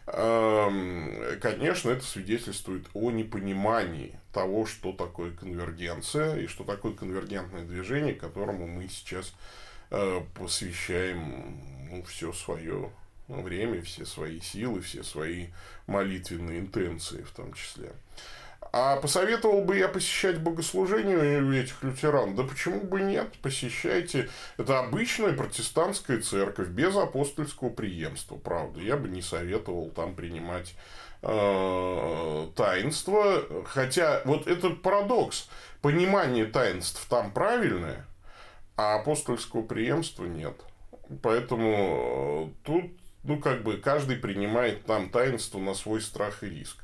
Конечно, 0.08 1.90
это 1.90 2.04
свидетельствует 2.04 2.86
о 2.94 3.12
непонимании 3.12 4.18
того, 4.32 4.66
что 4.66 4.94
такое 4.94 5.32
конвергенция 5.32 6.38
и 6.38 6.48
что 6.48 6.64
такое 6.64 6.94
конвергентное 6.94 7.66
движение, 7.66 8.14
которому 8.14 8.68
мы 8.68 8.88
сейчас 8.88 9.34
э, 9.92 10.22
посвящаем 10.34 11.60
ну, 11.92 12.04
все 12.04 12.32
свое 12.32 12.90
время, 13.28 13.82
все 13.82 14.06
свои 14.06 14.40
силы, 14.40 14.82
все 14.82 15.04
свои 15.04 15.48
молитвенные 15.88 16.60
интенции 16.60 17.24
в 17.24 17.32
том 17.32 17.54
числе. 17.54 17.92
А 18.74 18.98
посоветовал 18.98 19.64
бы 19.64 19.78
я 19.78 19.88
посещать 19.88 20.40
богослужение 20.40 21.42
у 21.42 21.52
этих 21.52 21.82
лютеран? 21.84 22.36
Да 22.36 22.44
почему 22.44 22.82
бы 22.82 23.02
нет? 23.02 23.34
Посещайте. 23.42 24.30
Это 24.58 24.80
обычная 24.80 25.34
протестантская 25.34 26.22
церковь, 26.22 26.68
без 26.68 26.96
апостольского 26.96 27.70
преемства, 27.70 28.36
правда. 28.36 28.82
Я 28.82 28.98
бы 28.98 29.08
не 29.10 29.22
советовал 29.22 29.90
там 29.90 30.16
принимать 30.16 30.76
э, 31.22 32.48
таинство. 32.56 33.44
Хотя, 33.66 34.22
вот 34.26 34.48
этот 34.48 34.82
парадокс. 34.82 35.50
Понимание 35.82 36.46
таинств 36.46 37.06
там 37.08 37.32
правильное, 37.32 38.06
а 38.76 38.96
апостольского 38.96 39.62
преемства 39.62 40.26
нет. 40.26 40.56
Поэтому 41.22 42.52
э, 42.64 42.66
тут, 42.66 42.86
ну, 43.24 43.40
как 43.40 43.64
бы, 43.64 43.78
каждый 43.78 44.18
принимает 44.18 44.86
там 44.86 45.10
таинство 45.10 45.60
на 45.60 45.74
свой 45.74 46.02
страх 46.02 46.44
и 46.44 46.50
риск. 46.50 46.84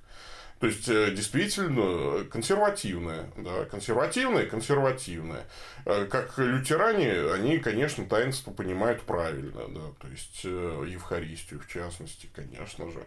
То 0.59 0.67
есть, 0.67 0.87
э, 0.87 1.11
действительно, 1.11 2.23
консервативная. 2.25 3.29
Да, 3.35 3.65
консервативная, 3.65 4.45
консервативная. 4.45 5.45
Э, 5.85 6.05
как 6.05 6.37
лютеране, 6.37 7.31
они, 7.33 7.59
конечно, 7.59 8.05
таинство 8.05 8.51
понимают 8.51 9.01
правильно. 9.01 9.67
Да, 9.67 9.81
то 9.99 10.07
есть, 10.07 10.41
э, 10.45 10.85
Евхаристию, 10.87 11.59
в 11.59 11.67
частности, 11.67 12.29
конечно 12.33 12.89
же. 12.91 13.03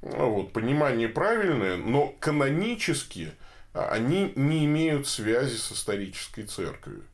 Вот, 0.00 0.52
понимание 0.52 1.08
правильное, 1.08 1.76
но 1.76 2.14
канонически 2.20 3.32
они 3.72 4.32
не 4.36 4.66
имеют 4.66 5.08
связи 5.08 5.56
с 5.56 5.72
исторической 5.72 6.42
церковью. 6.42 7.04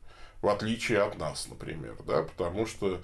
В 0.41 0.47
отличие 0.47 1.01
от 1.01 1.17
нас, 1.17 1.47
например. 1.49 1.95
Да, 2.05 2.23
потому 2.23 2.65
что 2.65 3.01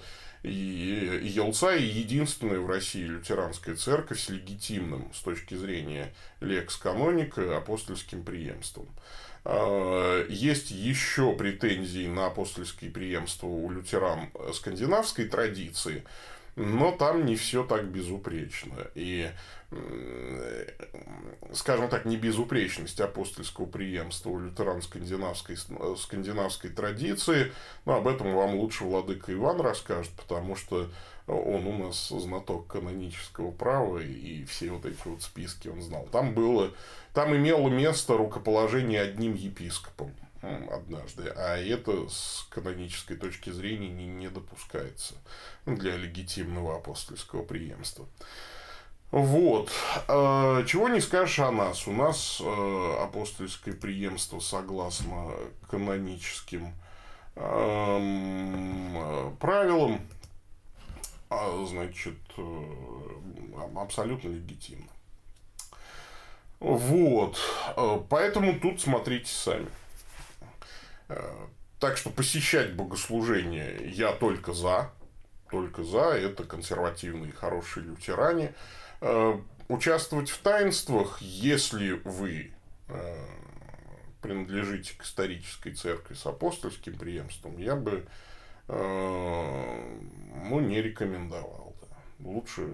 и 0.48 1.26
Елца 1.26 1.72
единственная 1.72 2.60
в 2.60 2.68
России 2.68 3.02
лютеранская 3.02 3.74
церковь 3.74 4.20
с 4.20 4.28
легитимным 4.28 5.12
с 5.12 5.20
точки 5.20 5.54
зрения 5.54 6.14
лекс 6.40 6.76
каноника 6.76 7.56
апостольским 7.56 8.22
преемством. 8.22 8.88
А, 9.44 10.24
есть 10.28 10.70
еще 10.70 11.34
претензии 11.34 12.06
на 12.06 12.26
апостольское 12.26 12.90
преемство 12.90 13.48
у 13.48 13.70
лютеран 13.70 14.30
скандинавской 14.52 15.26
традиции, 15.26 16.04
но 16.56 16.90
там 16.90 17.26
не 17.26 17.36
все 17.36 17.64
так 17.64 17.84
безупречно. 17.86 18.74
И 18.94 19.30
скажем 21.52 21.88
так, 21.88 22.04
не 22.04 22.16
безупречность 22.16 23.00
апостольского 23.00 23.66
преемства 23.66 24.30
у 24.30 24.38
лютеран-скандинавской 24.40 25.56
скандинавской 25.96 26.70
традиции. 26.70 27.52
Но 27.84 27.96
об 27.96 28.08
этом 28.08 28.34
вам 28.34 28.54
лучше 28.54 28.84
владыка 28.84 29.32
Иван 29.32 29.60
расскажет, 29.60 30.12
потому 30.12 30.56
что 30.56 30.90
он 31.26 31.66
у 31.66 31.86
нас 31.86 32.08
знаток 32.08 32.68
канонического 32.68 33.50
права, 33.50 33.98
и 33.98 34.44
все 34.44 34.70
вот 34.70 34.86
эти 34.86 35.00
вот 35.04 35.22
списки 35.22 35.68
он 35.68 35.82
знал. 35.82 36.08
Там 36.12 36.34
было, 36.34 36.72
там 37.12 37.34
имело 37.34 37.68
место 37.68 38.16
рукоположение 38.16 39.02
одним 39.02 39.34
епископом 39.34 40.12
однажды, 40.70 41.32
а 41.34 41.56
это 41.56 42.08
с 42.08 42.46
канонической 42.50 43.16
точки 43.16 43.50
зрения 43.50 43.88
не, 43.88 44.06
не 44.06 44.28
допускается 44.28 45.14
для 45.64 45.96
легитимного 45.96 46.76
апостольского 46.76 47.42
преемства. 47.42 48.06
Вот. 49.10 49.70
Э, 50.08 50.64
чего 50.66 50.88
не 50.88 51.00
скажешь 51.00 51.38
о 51.38 51.52
нас. 51.52 51.86
У 51.86 51.92
нас 51.92 52.40
э, 52.44 52.96
апостольское 53.02 53.74
преемство 53.74 54.40
согласно 54.40 55.30
каноническим 55.70 56.74
эм, 57.36 59.36
правилам, 59.38 60.00
а, 61.30 61.64
значит, 61.66 62.18
э, 62.36 62.64
абсолютно 63.76 64.28
легитимно. 64.28 64.88
Вот. 66.58 67.38
Поэтому 68.08 68.58
тут 68.58 68.80
смотрите 68.80 69.30
сами. 69.30 69.68
Так 71.78 71.98
что 71.98 72.10
посещать 72.10 72.74
богослужение 72.74 73.90
я 73.90 74.12
только 74.12 74.52
за. 74.52 74.90
Только 75.50 75.84
за. 75.84 76.12
Это 76.14 76.44
консервативные 76.44 77.32
хорошие 77.32 77.84
лютеране. 77.84 78.54
Э, 79.00 79.38
участвовать 79.68 80.30
в 80.30 80.38
таинствах, 80.38 81.20
если 81.20 81.92
вы 82.04 82.52
э, 82.88 83.26
принадлежите 84.22 84.96
к 84.96 85.04
исторической 85.04 85.72
церкви 85.72 86.14
с 86.14 86.24
апостольским 86.24 86.96
преемством, 86.96 87.58
я 87.58 87.76
бы 87.76 88.06
э, 88.68 89.96
ну, 90.48 90.60
не 90.60 90.80
рекомендовал. 90.80 91.76
Лучше 92.18 92.66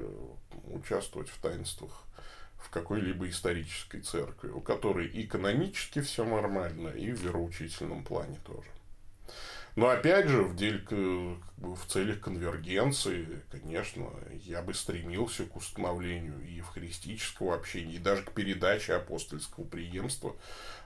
участвовать 0.66 1.28
в 1.28 1.40
таинствах 1.40 2.04
в 2.62 2.70
какой-либо 2.70 3.28
исторической 3.28 4.00
церкви, 4.00 4.48
у 4.48 4.60
которой 4.60 5.06
и 5.06 5.26
канонически 5.26 6.00
все 6.00 6.24
нормально, 6.24 6.88
и 6.88 7.10
в 7.10 7.20
вероучительном 7.20 8.04
плане 8.04 8.38
тоже. 8.44 8.68
Но 9.74 9.88
опять 9.88 10.28
же, 10.28 10.42
в, 10.42 10.54
дель, 10.54 10.84
в 11.56 11.86
целях 11.86 12.20
конвергенции, 12.20 13.42
конечно, 13.50 14.10
я 14.44 14.60
бы 14.60 14.74
стремился 14.74 15.46
к 15.46 15.56
установлению 15.56 16.42
и 16.42 16.52
евхаристического 16.54 17.54
общения, 17.54 17.94
и 17.94 17.98
даже 17.98 18.22
к 18.22 18.32
передаче 18.32 18.94
апостольского 18.94 19.64
преемства 19.64 20.36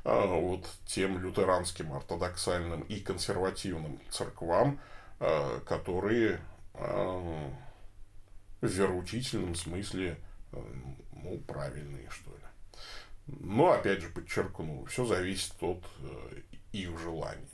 а, 0.05 0.27
вот 0.27 0.69
тем 0.87 1.19
лютеранским, 1.21 1.93
ортодоксальным 1.93 2.83
и 2.83 3.01
консервативным 3.01 3.99
церквам, 4.09 4.79
а, 5.19 5.59
которые 5.61 6.41
а, 6.75 7.51
в 8.61 8.67
вероучительном 8.67 9.57
смысле 9.57 10.17
ну, 11.23 11.39
правильные, 11.47 12.09
что 12.11 12.31
ли. 12.31 12.37
Но, 13.27 13.73
опять 13.73 14.01
же, 14.01 14.09
подчеркну, 14.09 14.85
все 14.87 15.05
зависит 15.05 15.55
от 15.61 15.85
э, 16.01 16.41
их 16.73 16.99
желания. 16.99 17.47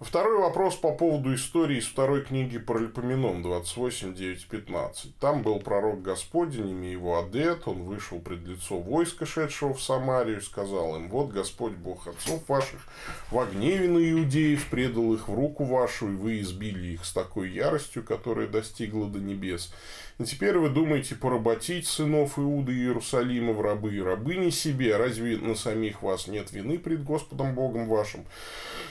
Второй 0.00 0.38
вопрос 0.38 0.76
по 0.76 0.92
поводу 0.92 1.34
истории 1.34 1.78
из 1.78 1.86
второй 1.86 2.22
книги 2.22 2.56
Паралипоменон 2.56 3.44
28.9.15. 3.44 5.14
Там 5.18 5.42
был 5.42 5.58
пророк 5.58 6.02
Господень, 6.02 6.70
имя 6.70 6.88
его 6.88 7.18
Адет, 7.18 7.66
он 7.66 7.82
вышел 7.82 8.20
пред 8.20 8.46
лицо 8.46 8.78
войска, 8.78 9.26
шедшего 9.26 9.74
в 9.74 9.82
Самарию, 9.82 10.40
сказал 10.40 10.94
им, 10.94 11.08
вот 11.08 11.32
Господь 11.32 11.72
Бог 11.72 12.06
отцов 12.06 12.48
ваших, 12.48 12.86
в 13.32 13.44
гневе 13.46 13.88
на 13.88 13.98
иудеев 13.98 14.68
предал 14.70 15.14
их 15.14 15.26
в 15.26 15.34
руку 15.34 15.64
вашу, 15.64 16.12
и 16.12 16.14
вы 16.14 16.40
избили 16.42 16.92
их 16.92 17.04
с 17.04 17.12
такой 17.12 17.50
яростью, 17.50 18.04
которая 18.04 18.46
достигла 18.46 19.08
до 19.08 19.18
небес. 19.18 19.74
И 20.18 20.24
теперь 20.24 20.58
вы 20.58 20.68
думаете 20.68 21.14
поработить 21.14 21.86
сынов 21.86 22.40
Иуды 22.40 22.72
и 22.72 22.78
Иерусалима 22.78 23.52
в 23.52 23.60
рабы 23.60 23.94
и 23.94 24.00
рабыни 24.00 24.50
себе, 24.50 24.96
разве 24.96 25.36
на 25.36 25.54
самих 25.54 26.02
вас 26.02 26.26
нет 26.26 26.50
вины 26.50 26.76
пред 26.76 27.04
Господом 27.04 27.54
Богом 27.54 27.86
вашим? 27.86 28.24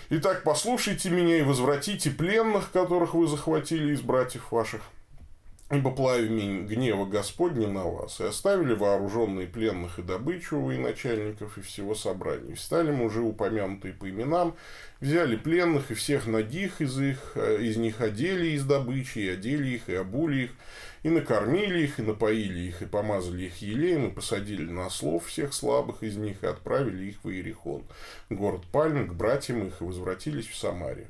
Итак, 0.09 0.43
послушайте 0.45 1.09
меня 1.09 1.39
и 1.39 1.41
возвратите 1.41 2.11
пленных, 2.11 2.71
которых 2.71 3.13
вы 3.13 3.27
захватили 3.27 3.93
из 3.93 3.99
братьев 3.99 4.53
ваших. 4.53 4.81
Ибо 5.69 5.91
пламень 5.91 6.65
гнева 6.65 7.05
Господня 7.05 7.67
на 7.67 7.83
вас, 7.83 8.21
и 8.21 8.23
оставили 8.23 8.73
вооруженные 8.73 9.47
пленных 9.47 9.99
и 9.99 10.01
добычу 10.01 10.61
военачальников 10.61 11.57
и 11.57 11.61
всего 11.61 11.93
собрания. 11.93 12.55
Стали 12.55 12.89
мужи, 12.89 13.19
упомянутые 13.19 13.93
по 13.93 14.09
именам, 14.09 14.55
взяли 15.01 15.35
пленных 15.35 15.91
и 15.91 15.93
всех 15.93 16.25
ногих 16.25 16.79
из, 16.79 16.97
их, 16.97 17.33
э, 17.35 17.61
из 17.63 17.75
них 17.75 17.99
одели 17.99 18.51
из 18.51 18.63
добычи, 18.63 19.19
и 19.19 19.27
одели 19.27 19.71
их, 19.71 19.89
и 19.89 19.95
обули 19.95 20.43
их, 20.43 20.51
и 21.07 21.09
накормили 21.09 21.83
их, 21.83 21.99
и 21.99 22.01
напоили 22.01 22.59
их, 22.59 22.81
и 22.81 22.85
помазали 22.85 23.45
их 23.45 23.61
елеем, 23.61 24.09
и 24.09 24.11
посадили 24.11 24.69
на 24.69 24.89
слов 24.89 25.27
всех 25.27 25.53
слабых 25.53 26.03
из 26.03 26.17
них, 26.17 26.43
и 26.43 26.47
отправили 26.47 27.05
их 27.05 27.23
в 27.23 27.29
Иерихон, 27.29 27.85
город 28.29 28.63
Пальм, 28.73 29.07
к 29.07 29.13
братьям 29.13 29.65
их, 29.65 29.79
и 29.79 29.85
возвратились 29.85 30.47
в 30.47 30.57
Самарию. 30.57 31.07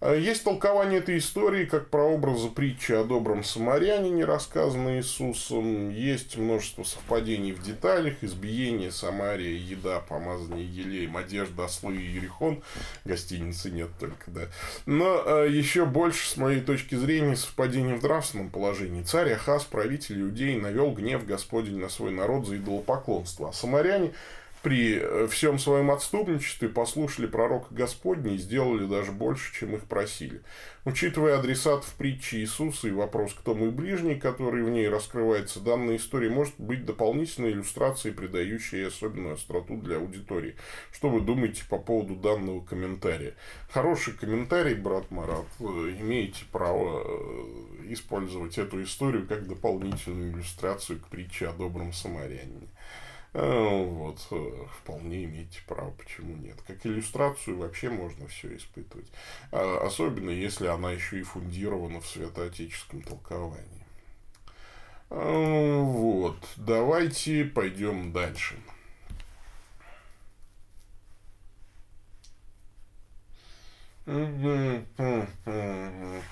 А 0.00 0.14
есть 0.14 0.44
толкование 0.44 1.00
этой 1.00 1.18
истории 1.18 1.66
как 1.66 1.90
про 1.90 2.04
образы 2.04 2.48
притчи 2.48 2.92
о 2.92 3.04
добром 3.04 3.44
самарянине, 3.44 4.24
рассказанной 4.24 4.98
Иисусом. 4.98 5.90
Есть 5.90 6.38
множество 6.38 6.84
совпадений 6.84 7.52
в 7.52 7.62
деталях. 7.62 8.14
Избиение, 8.22 8.92
Самария, 8.92 9.54
еда, 9.54 10.00
помазание 10.00 10.64
елеем, 10.64 11.18
одежда, 11.18 11.66
ослы 11.66 11.96
и 11.96 12.12
ерехон. 12.12 12.62
Гостиницы 13.04 13.70
нет 13.70 13.90
только, 14.00 14.30
да. 14.30 14.42
Но 14.86 15.22
э, 15.22 15.50
еще 15.50 15.84
больше, 15.84 16.26
с 16.30 16.38
моей 16.38 16.60
точки 16.60 16.94
зрения, 16.94 17.36
совпадений 17.36 17.94
в 17.94 18.02
нравственном 18.02 18.48
положении. 18.48 19.02
Царь 19.02 19.34
Ахаз, 19.34 19.64
правитель 19.64 20.22
Иудеи, 20.22 20.58
навел 20.58 20.92
гнев 20.92 21.26
Господень 21.26 21.78
на 21.78 21.90
свой 21.90 22.10
народ 22.10 22.46
за 22.46 22.56
идолопоклонство. 22.56 23.50
А 23.50 23.52
самаряне 23.52 24.12
при 24.62 24.98
э, 25.00 25.26
всем 25.28 25.58
своем 25.58 25.90
отступничестве 25.90 26.68
послушали 26.68 27.26
пророка 27.26 27.74
Господня 27.74 28.34
и 28.34 28.38
сделали 28.38 28.86
даже 28.86 29.12
больше, 29.12 29.54
чем 29.54 29.74
их 29.74 29.84
просили. 29.84 30.42
Учитывая 30.84 31.38
адресат 31.38 31.84
в 31.84 31.94
притче 31.94 32.38
Иисуса 32.38 32.88
и 32.88 32.92
вопрос 32.92 33.34
«Кто 33.34 33.54
мой 33.54 33.70
ближний?», 33.70 34.14
который 34.14 34.62
в 34.62 34.70
ней 34.70 34.88
раскрывается, 34.88 35.60
данная 35.60 35.96
история 35.96 36.30
может 36.30 36.54
быть 36.58 36.84
дополнительной 36.84 37.52
иллюстрацией, 37.52 38.14
придающей 38.14 38.86
особенную 38.86 39.34
остроту 39.34 39.76
для 39.76 39.96
аудитории. 39.96 40.56
Что 40.92 41.08
вы 41.08 41.20
думаете 41.20 41.64
по 41.68 41.78
поводу 41.78 42.16
данного 42.16 42.64
комментария? 42.64 43.34
Хороший 43.70 44.14
комментарий, 44.14 44.74
брат 44.74 45.10
Марат. 45.10 45.46
Имеете 45.60 46.44
право 46.50 47.02
э, 47.04 47.92
использовать 47.92 48.58
эту 48.58 48.82
историю 48.82 49.26
как 49.26 49.46
дополнительную 49.46 50.32
иллюстрацию 50.32 50.98
к 50.98 51.08
притче 51.08 51.48
о 51.48 51.52
добром 51.52 51.92
самарянине. 51.92 52.68
А, 53.32 53.84
вот, 53.84 54.26
э, 54.32 54.66
вполне 54.80 55.24
имеете 55.24 55.60
право, 55.66 55.92
почему 55.92 56.36
нет. 56.36 56.56
Как 56.66 56.84
иллюстрацию 56.84 57.58
вообще 57.58 57.88
можно 57.88 58.26
все 58.26 58.56
испытывать. 58.56 59.06
А, 59.52 59.86
особенно, 59.86 60.30
если 60.30 60.66
она 60.66 60.90
еще 60.90 61.20
и 61.20 61.22
фундирована 61.22 62.00
в 62.00 62.06
святоотеческом 62.06 63.02
толковании. 63.02 63.86
А, 65.10 65.80
вот, 65.80 66.38
давайте 66.56 67.44
пойдем 67.44 68.12
дальше. 68.12 68.56
Mm-hmm. 74.06 76.22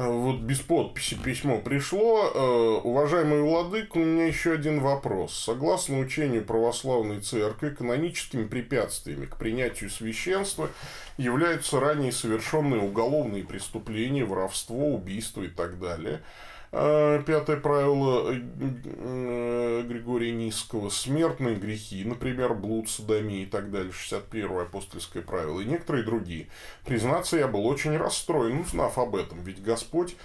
А, 0.00 0.08
вот 0.08 0.36
без 0.42 0.60
подписи 0.60 1.16
письмо 1.16 1.58
пришло. 1.58 2.30
Э, 2.32 2.80
уважаемый 2.84 3.42
владык, 3.42 3.96
у 3.96 3.98
меня 3.98 4.26
еще 4.26 4.52
один 4.52 4.78
вопрос. 4.78 5.34
Согласно 5.34 5.98
учению 5.98 6.44
православной 6.44 7.18
церкви, 7.18 7.70
каноническими 7.70 8.46
препятствиями 8.46 9.26
к 9.26 9.36
принятию 9.36 9.90
священства 9.90 10.70
являются 11.16 11.80
ранее 11.80 12.12
совершенные 12.12 12.80
уголовные 12.80 13.42
преступления, 13.42 14.24
воровство, 14.24 14.94
убийство 14.94 15.42
и 15.42 15.48
так 15.48 15.80
далее– 15.80 16.22
пятое 16.70 17.56
правило 17.56 18.30
э, 18.30 18.40
э, 18.60 19.82
Григория 19.88 20.32
Низкого. 20.32 20.90
Смертные 20.90 21.56
грехи, 21.56 22.04
например, 22.04 22.54
блуд, 22.54 22.90
садомия 22.90 23.44
и 23.44 23.46
так 23.46 23.70
далее. 23.70 23.92
61 23.92 24.60
апостольское 24.60 25.22
правило. 25.22 25.60
И 25.60 25.64
некоторые 25.64 26.04
другие. 26.04 26.48
Признаться, 26.84 27.36
я 27.38 27.48
был 27.48 27.66
очень 27.66 27.96
расстроен, 27.96 28.60
узнав 28.60 28.98
об 28.98 29.16
этом. 29.16 29.40
Ведь 29.42 29.62
Господь 29.62 30.16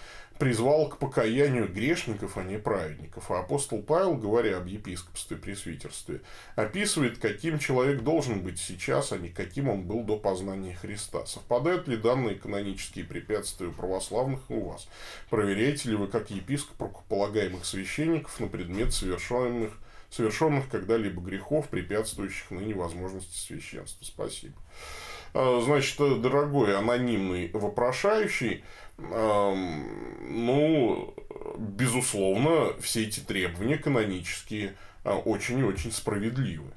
призвал 0.43 0.89
к 0.89 0.97
покаянию 0.97 1.71
грешников, 1.71 2.37
а 2.37 2.43
не 2.43 2.59
праведников. 2.59 3.31
А 3.31 3.39
апостол 3.39 3.81
Павел, 3.81 4.15
говоря 4.15 4.57
об 4.57 4.67
епископстве 4.67 5.37
и 5.37 5.39
пресвитерстве, 5.39 6.19
описывает, 6.57 7.17
каким 7.17 7.59
человек 7.59 8.01
должен 8.01 8.41
быть 8.41 8.59
сейчас, 8.59 9.13
а 9.13 9.17
не 9.17 9.29
каким 9.29 9.69
он 9.69 9.83
был 9.83 10.03
до 10.03 10.17
познания 10.17 10.75
Христа. 10.75 11.25
Совпадают 11.25 11.87
ли 11.87 11.95
данные 11.95 12.35
канонические 12.35 13.05
препятствия 13.05 13.67
у 13.67 13.71
православных 13.71 14.41
у 14.49 14.71
вас? 14.71 14.89
Проверяете 15.29 15.91
ли 15.91 15.95
вы, 15.95 16.07
как 16.07 16.29
епископ, 16.29 16.81
рукополагаемых 16.81 17.63
священников 17.63 18.37
на 18.41 18.47
предмет 18.47 18.93
совершенных 18.93 19.71
совершенных 20.09 20.69
когда-либо 20.69 21.21
грехов, 21.21 21.69
препятствующих 21.69 22.51
ныне 22.51 22.75
возможности 22.75 23.35
священства. 23.35 24.03
Спасибо. 24.05 24.53
А, 25.33 25.61
значит, 25.61 25.97
дорогой 25.97 26.77
анонимный 26.77 27.49
вопрошающий, 27.53 28.63
ну, 28.97 31.13
безусловно, 31.57 32.73
все 32.79 33.03
эти 33.03 33.19
требования 33.19 33.77
канонические 33.77 34.75
а, 35.03 35.15
очень 35.15 35.59
и 35.59 35.63
очень 35.63 35.91
справедливы. 35.91 36.71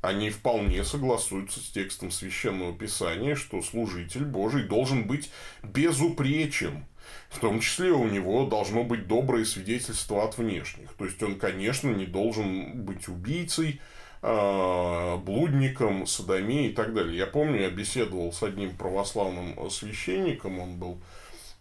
Они 0.00 0.30
вполне 0.30 0.82
согласуются 0.82 1.60
с 1.60 1.70
текстом 1.70 2.10
Священного 2.10 2.72
Писания, 2.72 3.34
что 3.34 3.60
служитель 3.60 4.24
Божий 4.24 4.62
должен 4.62 5.06
быть 5.06 5.30
безупречен. 5.62 6.86
В 7.28 7.38
том 7.38 7.60
числе 7.60 7.90
у 7.90 8.08
него 8.08 8.46
должно 8.46 8.82
быть 8.82 9.06
доброе 9.06 9.44
свидетельство 9.44 10.24
от 10.24 10.38
внешних. 10.38 10.92
То 10.94 11.04
есть 11.04 11.22
он, 11.22 11.38
конечно, 11.38 11.90
не 11.90 12.06
должен 12.06 12.82
быть 12.82 13.08
убийцей, 13.08 13.80
а, 14.22 15.18
блудником, 15.18 16.06
садомией 16.06 16.70
и 16.70 16.72
так 16.72 16.94
далее. 16.94 17.16
Я 17.16 17.26
помню, 17.26 17.60
я 17.60 17.70
беседовал 17.70 18.32
с 18.32 18.42
одним 18.42 18.76
православным 18.76 19.70
священником, 19.70 20.60
он 20.60 20.76
был 20.76 21.00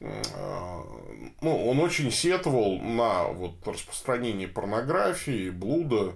ну, 0.02 1.70
он 1.70 1.80
очень 1.80 2.12
сетовал 2.12 2.78
на 2.80 3.26
вот 3.26 3.68
распространение 3.68 4.48
порнографии, 4.48 5.50
блуда, 5.50 6.14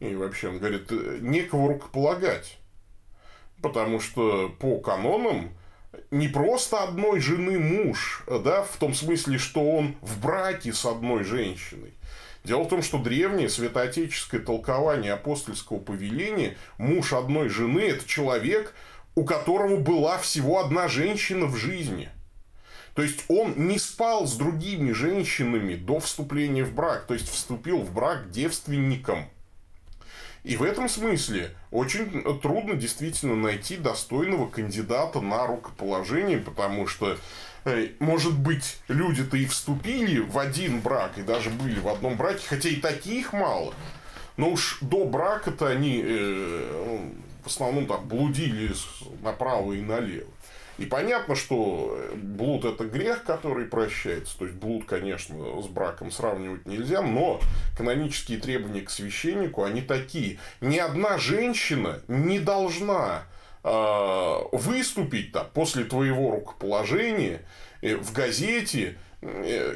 и 0.00 0.14
вообще 0.14 0.48
он 0.48 0.58
говорит, 0.58 0.90
некого 1.22 1.68
рукополагать, 1.68 2.58
потому 3.62 4.00
что 4.00 4.50
по 4.60 4.78
канонам 4.80 5.50
не 6.10 6.28
просто 6.28 6.82
одной 6.82 7.20
жены 7.20 7.58
муж, 7.58 8.24
да, 8.26 8.62
в 8.62 8.76
том 8.76 8.94
смысле, 8.94 9.38
что 9.38 9.60
он 9.60 9.96
в 10.02 10.20
браке 10.20 10.72
с 10.72 10.84
одной 10.84 11.24
женщиной. 11.24 11.94
Дело 12.44 12.64
в 12.64 12.68
том, 12.68 12.82
что 12.82 12.98
древнее 12.98 13.48
святоотеческое 13.48 14.40
толкование 14.40 15.12
апостольского 15.12 15.78
повеления 15.78 16.56
муж 16.76 17.12
одной 17.12 17.48
жены– 17.48 17.80
это 17.80 18.06
человек, 18.06 18.74
у 19.14 19.24
которого 19.24 19.76
была 19.76 20.18
всего 20.18 20.58
одна 20.58 20.88
женщина 20.88 21.46
в 21.46 21.56
жизни– 21.56 22.10
То 22.94 23.02
есть 23.02 23.24
он 23.28 23.54
не 23.68 23.78
спал 23.78 24.26
с 24.26 24.34
другими 24.34 24.92
женщинами 24.92 25.74
до 25.74 25.98
вступления 26.00 26.64
в 26.64 26.74
брак, 26.74 27.06
то 27.06 27.14
есть 27.14 27.30
вступил 27.30 27.78
в 27.78 27.92
брак 27.92 28.30
девственником. 28.30 29.26
И 30.44 30.56
в 30.56 30.62
этом 30.62 30.88
смысле 30.88 31.54
очень 31.70 32.22
трудно 32.40 32.74
действительно 32.74 33.36
найти 33.36 33.76
достойного 33.76 34.48
кандидата 34.48 35.20
на 35.20 35.46
рукоположение, 35.46 36.38
потому 36.38 36.88
что, 36.88 37.16
э, 37.64 37.90
может 38.00 38.36
быть, 38.36 38.78
люди-то 38.88 39.36
и 39.36 39.46
вступили 39.46 40.18
в 40.18 40.38
один 40.38 40.80
брак, 40.80 41.16
и 41.16 41.22
даже 41.22 41.48
были 41.48 41.78
в 41.78 41.88
одном 41.88 42.16
браке, 42.16 42.44
хотя 42.44 42.68
и 42.68 42.76
таких 42.76 43.32
мало. 43.32 43.72
Но 44.36 44.50
уж 44.50 44.78
до 44.80 45.04
брака-то 45.04 45.68
они 45.68 46.02
э, 46.04 47.10
в 47.44 47.46
основном 47.46 47.86
так 47.86 48.04
блудили 48.04 48.74
направо 49.22 49.74
и 49.74 49.80
налево. 49.80 50.30
И 50.82 50.84
понятно, 50.84 51.36
что 51.36 51.96
блуд 52.16 52.64
это 52.64 52.84
грех, 52.84 53.22
который 53.22 53.66
прощается. 53.66 54.36
То 54.36 54.46
есть 54.46 54.56
блуд, 54.56 54.84
конечно, 54.84 55.62
с 55.62 55.68
браком 55.68 56.10
сравнивать 56.10 56.66
нельзя, 56.66 57.02
но 57.02 57.40
канонические 57.78 58.40
требования 58.40 58.80
к 58.80 58.90
священнику, 58.90 59.62
они 59.62 59.80
такие. 59.80 60.40
Ни 60.60 60.78
одна 60.78 61.18
женщина 61.18 62.00
не 62.08 62.40
должна 62.40 63.22
э, 63.62 64.34
выступить 64.50 65.30
там, 65.30 65.46
после 65.54 65.84
твоего 65.84 66.32
рукоположения 66.32 67.42
э, 67.80 67.94
в 67.94 68.12
газете 68.12 68.96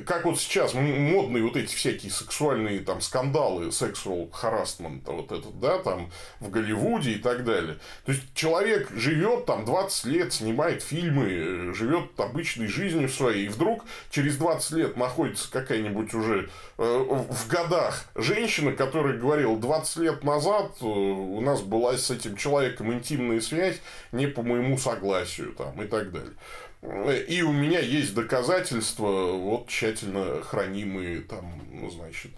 как 0.06 0.24
вот 0.24 0.40
сейчас 0.40 0.74
модные 0.74 1.44
вот 1.44 1.56
эти 1.56 1.72
всякие 1.72 2.10
сексуальные 2.10 2.80
там 2.80 3.00
скандалы, 3.00 3.66
sexual 3.66 4.28
harassment, 4.30 5.02
вот 5.06 5.30
этот, 5.30 5.60
да, 5.60 5.78
там 5.78 6.10
в 6.40 6.50
Голливуде 6.50 7.12
и 7.12 7.18
так 7.18 7.44
далее. 7.44 7.78
То 8.04 8.12
есть 8.12 8.24
человек 8.34 8.90
живет 8.90 9.46
там 9.46 9.64
20 9.64 10.04
лет, 10.06 10.32
снимает 10.32 10.82
фильмы, 10.82 11.28
э, 11.28 11.72
живет 11.74 12.18
обычной 12.18 12.66
жизнью 12.66 13.08
своей, 13.08 13.46
и 13.46 13.48
вдруг 13.48 13.84
через 14.10 14.36
20 14.36 14.70
лет 14.72 14.96
находится 14.96 15.48
какая-нибудь 15.48 16.12
уже 16.12 16.50
э, 16.78 16.82
в 16.82 17.48
годах 17.48 18.06
женщина, 18.16 18.72
которая 18.72 19.16
говорила, 19.16 19.56
20 19.56 19.96
лет 19.98 20.24
назад 20.24 20.82
у 20.82 21.40
нас 21.40 21.62
была 21.62 21.96
с 21.96 22.10
этим 22.10 22.36
человеком 22.36 22.92
интимная 22.92 23.40
связь 23.40 23.80
не 24.10 24.26
по 24.26 24.42
моему 24.42 24.76
согласию 24.76 25.52
там 25.52 25.80
и 25.80 25.86
так 25.86 26.10
далее. 26.10 26.32
И 27.28 27.42
у 27.42 27.52
меня 27.52 27.80
есть 27.80 28.14
доказательства, 28.14 29.32
вот 29.32 29.68
тщательно 29.68 30.42
хранимые 30.42 31.20
там, 31.20 31.62
ну, 31.72 31.90
значит, 31.90 32.32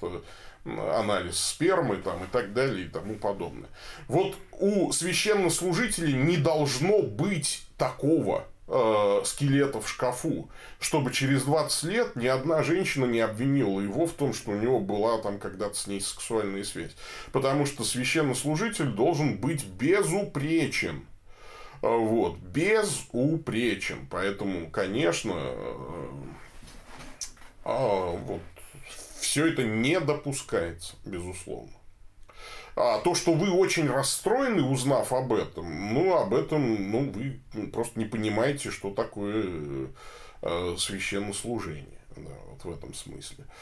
анализ 0.65 1.39
спермы 1.39 1.97
там, 1.97 2.25
и 2.25 2.27
так 2.27 2.53
далее 2.53 2.87
и 2.87 2.89
тому 2.89 3.15
подобное. 3.17 3.69
Вот 4.07 4.37
у 4.53 4.93
священнослужителей 4.93 6.13
не 6.13 6.37
должно 6.37 7.03
быть 7.03 7.67
такого 7.77 8.45
э, 8.67 9.23
скелета 9.25 9.81
в 9.81 9.89
шкафу, 9.89 10.49
чтобы 10.81 11.13
через 11.13 11.43
20 11.43 11.83
лет 11.85 12.17
ни 12.17 12.27
одна 12.27 12.63
женщина 12.63 13.07
не 13.07 13.21
обвинила 13.21 13.81
его 13.81 14.07
в 14.07 14.13
том, 14.13 14.35
что 14.35 14.51
у 14.51 14.57
него 14.57 14.81
была 14.81 15.19
там 15.19 15.39
когда-то 15.39 15.75
с 15.75 15.87
ней 15.87 16.01
сексуальная 16.01 16.65
связь. 16.65 16.93
Потому 17.33 17.67
что 17.67 17.85
священнослужитель 17.85 18.89
должен 18.89 19.37
быть 19.39 19.65
безупречен. 19.67 21.07
А, 21.83 21.97
вот, 21.97 22.39
безупречен. 22.39 24.07
Поэтому, 24.11 24.71
конечно, 24.71 25.35
э, 25.35 26.09
а, 27.65 28.11
вот, 28.13 28.41
все 29.21 29.47
это 29.47 29.65
не 29.65 30.01
допускается, 30.01 30.97
безусловно. 31.05 31.73
А 32.77 33.01
то, 33.01 33.15
что 33.15 33.33
вы 33.33 33.51
очень 33.51 33.89
расстроены, 33.89 34.63
узнав 34.63 35.13
об 35.13 35.33
этом, 35.33 35.95
ну, 35.95 36.17
об 36.17 36.33
этом, 36.33 36.91
ну, 36.93 37.11
вы 37.11 37.41
просто 37.73 37.99
не 37.99 38.05
понимаете, 38.05 38.71
что 38.71 38.95
такое 38.95 39.89
э, 40.43 40.77
священнослужение. 40.79 41.99
Да, 42.17 42.31
вот 42.51 42.65
в 42.65 42.71
этом 42.71 42.95
смысле. 42.95 43.45
А, 43.47 43.53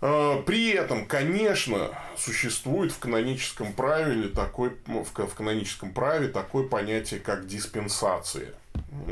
при 0.00 0.70
этом, 0.70 1.04
конечно, 1.06 1.90
существует 2.16 2.90
в 2.90 2.98
каноническом 2.98 3.74
праве 3.74 4.28
такой, 4.28 4.72
в 4.86 5.34
каноническом 5.34 5.92
праве 5.92 6.28
такое 6.28 6.66
понятие, 6.66 7.20
как 7.20 7.46
диспенсация. 7.46 8.54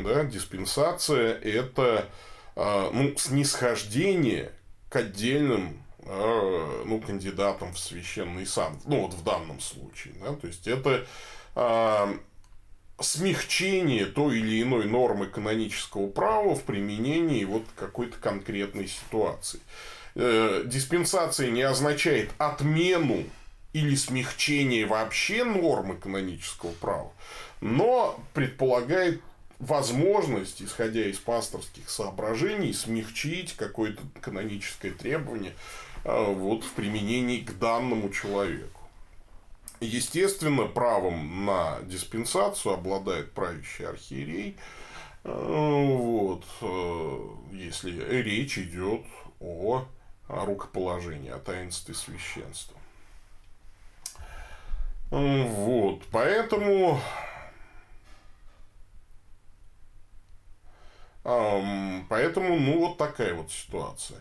Да? 0.02 0.24
Диспенсация– 0.24 1.34
это 1.42 2.06
а, 2.56 2.90
ну, 2.90 3.14
снисхождение 3.16 4.50
к 4.88 4.96
отдельным 4.96 5.82
а, 6.06 6.84
ну, 6.86 7.00
кандидатам 7.00 7.74
в 7.74 7.78
священный 7.78 8.46
сан. 8.46 8.80
Ну, 8.86 9.02
вот 9.02 9.12
в 9.12 9.22
данном 9.22 9.60
случае. 9.60 10.14
Да? 10.22 10.32
То 10.34 10.46
есть, 10.46 10.66
это 10.66 11.06
смягчение 13.00 14.06
той 14.06 14.38
или 14.38 14.62
иной 14.62 14.86
нормы 14.86 15.26
канонического 15.26 16.08
права 16.08 16.54
в 16.54 16.62
применении 16.62 17.44
вот 17.44 17.62
какой-то 17.76 18.16
конкретной 18.18 18.88
ситуации 18.88 19.60
э, 20.18 20.64
диспенсация 20.66 21.50
не 21.50 21.62
означает 21.62 22.30
отмену 22.38 23.24
или 23.72 23.94
смягчение 23.94 24.84
вообще 24.84 25.44
нормы 25.44 25.96
канонического 25.96 26.72
права, 26.72 27.12
но 27.60 28.18
предполагает 28.34 29.22
возможность, 29.58 30.62
исходя 30.62 31.04
из 31.06 31.18
пасторских 31.18 31.88
соображений, 31.88 32.72
смягчить 32.72 33.54
какое-то 33.54 34.02
каноническое 34.20 34.92
требование 34.92 35.54
э, 36.04 36.32
вот, 36.32 36.64
в 36.64 36.72
применении 36.72 37.40
к 37.40 37.56
данному 37.58 38.10
человеку. 38.10 38.80
Естественно, 39.80 40.64
правом 40.64 41.44
на 41.46 41.78
диспенсацию 41.82 42.74
обладает 42.74 43.32
правящий 43.32 43.86
архиерей, 43.86 44.56
э, 45.22 45.30
вот, 45.30 46.44
э, 46.60 47.18
если 47.52 48.20
речь 48.22 48.58
идет 48.58 49.02
о 49.40 49.86
рукоположения, 50.28 51.34
о 51.34 51.38
таинстве 51.38 51.94
священства. 51.94 52.76
Вот, 55.10 56.02
поэтому 56.12 57.00
Поэтому, 62.08 62.58
ну, 62.58 62.78
вот 62.78 62.96
такая 62.96 63.34
вот 63.34 63.50
ситуация. 63.52 64.20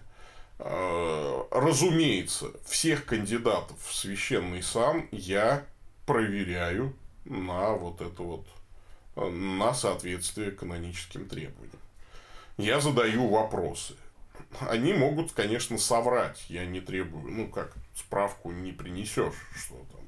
А, 0.60 1.48
разумеется, 1.52 2.48
всех 2.66 3.06
кандидатов 3.06 3.78
в 3.82 3.96
священный 3.96 4.62
сан 4.62 5.08
я 5.12 5.66
проверяю 6.06 6.94
на 7.24 7.72
вот 7.72 8.02
это 8.02 8.24
вот, 8.24 8.46
на 9.16 9.74
соответствие 9.74 10.52
каноническим 10.52 11.30
требованиям. 11.30 11.80
Я 12.58 12.82
задаю 12.82 13.30
вопросы 13.30 13.96
они 14.62 14.94
могут, 14.94 15.32
конечно, 15.32 15.78
соврать. 15.78 16.46
Я 16.50 16.66
не 16.66 16.82
требую, 16.82 17.32
ну 17.32 17.48
как, 17.48 17.74
справку 17.96 18.52
не 18.52 18.72
принесешь, 18.72 19.36
что 19.56 19.76
там 19.92 20.02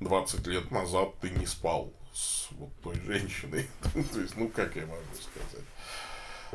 20 0.00 0.46
лет 0.46 0.70
назад 0.70 1.18
ты 1.20 1.30
не 1.30 1.46
спал 1.46 1.92
с 2.12 2.48
вот 2.52 2.70
той 2.82 2.96
женщиной. 3.00 3.66
То 4.12 4.20
есть, 4.20 4.36
ну 4.36 4.48
как 4.48 4.76
я 4.76 4.82
могу 4.82 5.02
сказать. 5.14 5.66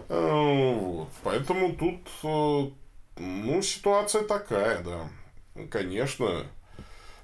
А, 0.09 0.73
вот. 0.73 1.09
Поэтому 1.23 1.73
тут, 1.75 2.07
э, 2.23 2.71
ну, 3.19 3.61
ситуация 3.61 4.23
такая, 4.23 4.83
да. 4.83 5.09
Конечно, 5.71 6.45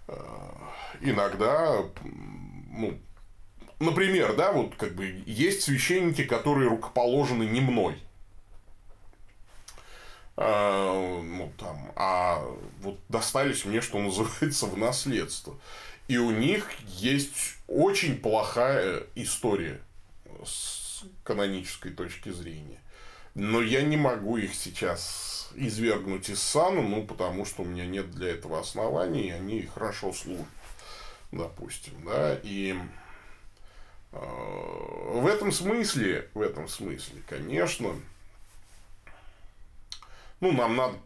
э, 0.08 0.14
иногда, 1.02 1.84
ну, 2.04 3.00
например, 3.80 4.36
да, 4.36 4.52
вот 4.52 4.76
как 4.76 4.96
бы 4.96 5.24
есть 5.26 5.62
священники, 5.62 6.24
которые 6.24 6.70
рукоположены 6.70 7.44
не 7.44 7.62
мной. 7.62 7.98
А, 10.36 11.22
ну, 11.22 11.52
там, 11.58 11.92
а 11.96 12.44
вот 12.82 13.00
достались 13.10 13.66
мне, 13.66 13.82
что 13.82 14.00
называется, 14.00 14.66
в 14.66 14.78
наследство. 14.78 15.56
И 16.08 16.18
у 16.18 16.32
них 16.32 16.70
есть 16.88 17.56
очень 17.68 18.18
плохая 18.18 19.04
история 19.16 19.80
с 20.46 21.04
канонической 21.24 21.92
точки 21.92 22.30
зрения. 22.30 22.80
Но 23.36 23.62
я 23.62 23.82
не 23.82 23.98
могу 23.98 24.38
их 24.38 24.54
сейчас 24.54 25.52
извергнуть 25.56 26.30
из 26.30 26.42
сана, 26.42 26.82
ну, 26.82 27.06
потому 27.06 27.46
что 27.46 27.64
у 27.64 27.66
меня 27.66 27.86
нет 27.86 28.12
для 28.12 28.30
этого 28.32 28.60
оснований, 28.60 29.28
и 29.28 29.32
они 29.32 29.64
хорошо 29.64 30.14
служат, 30.14 30.46
допустим, 31.32 31.94
да, 32.06 32.40
и 32.44 32.76
э, 34.12 34.18
в 34.18 35.26
этом 35.26 35.52
смысле, 35.52 36.30
в 36.34 36.42
этом 36.42 36.68
смысле, 36.68 37.22
конечно, 37.28 37.96
ну, 40.44 40.52
нам 40.52 40.76
надо 40.76 40.98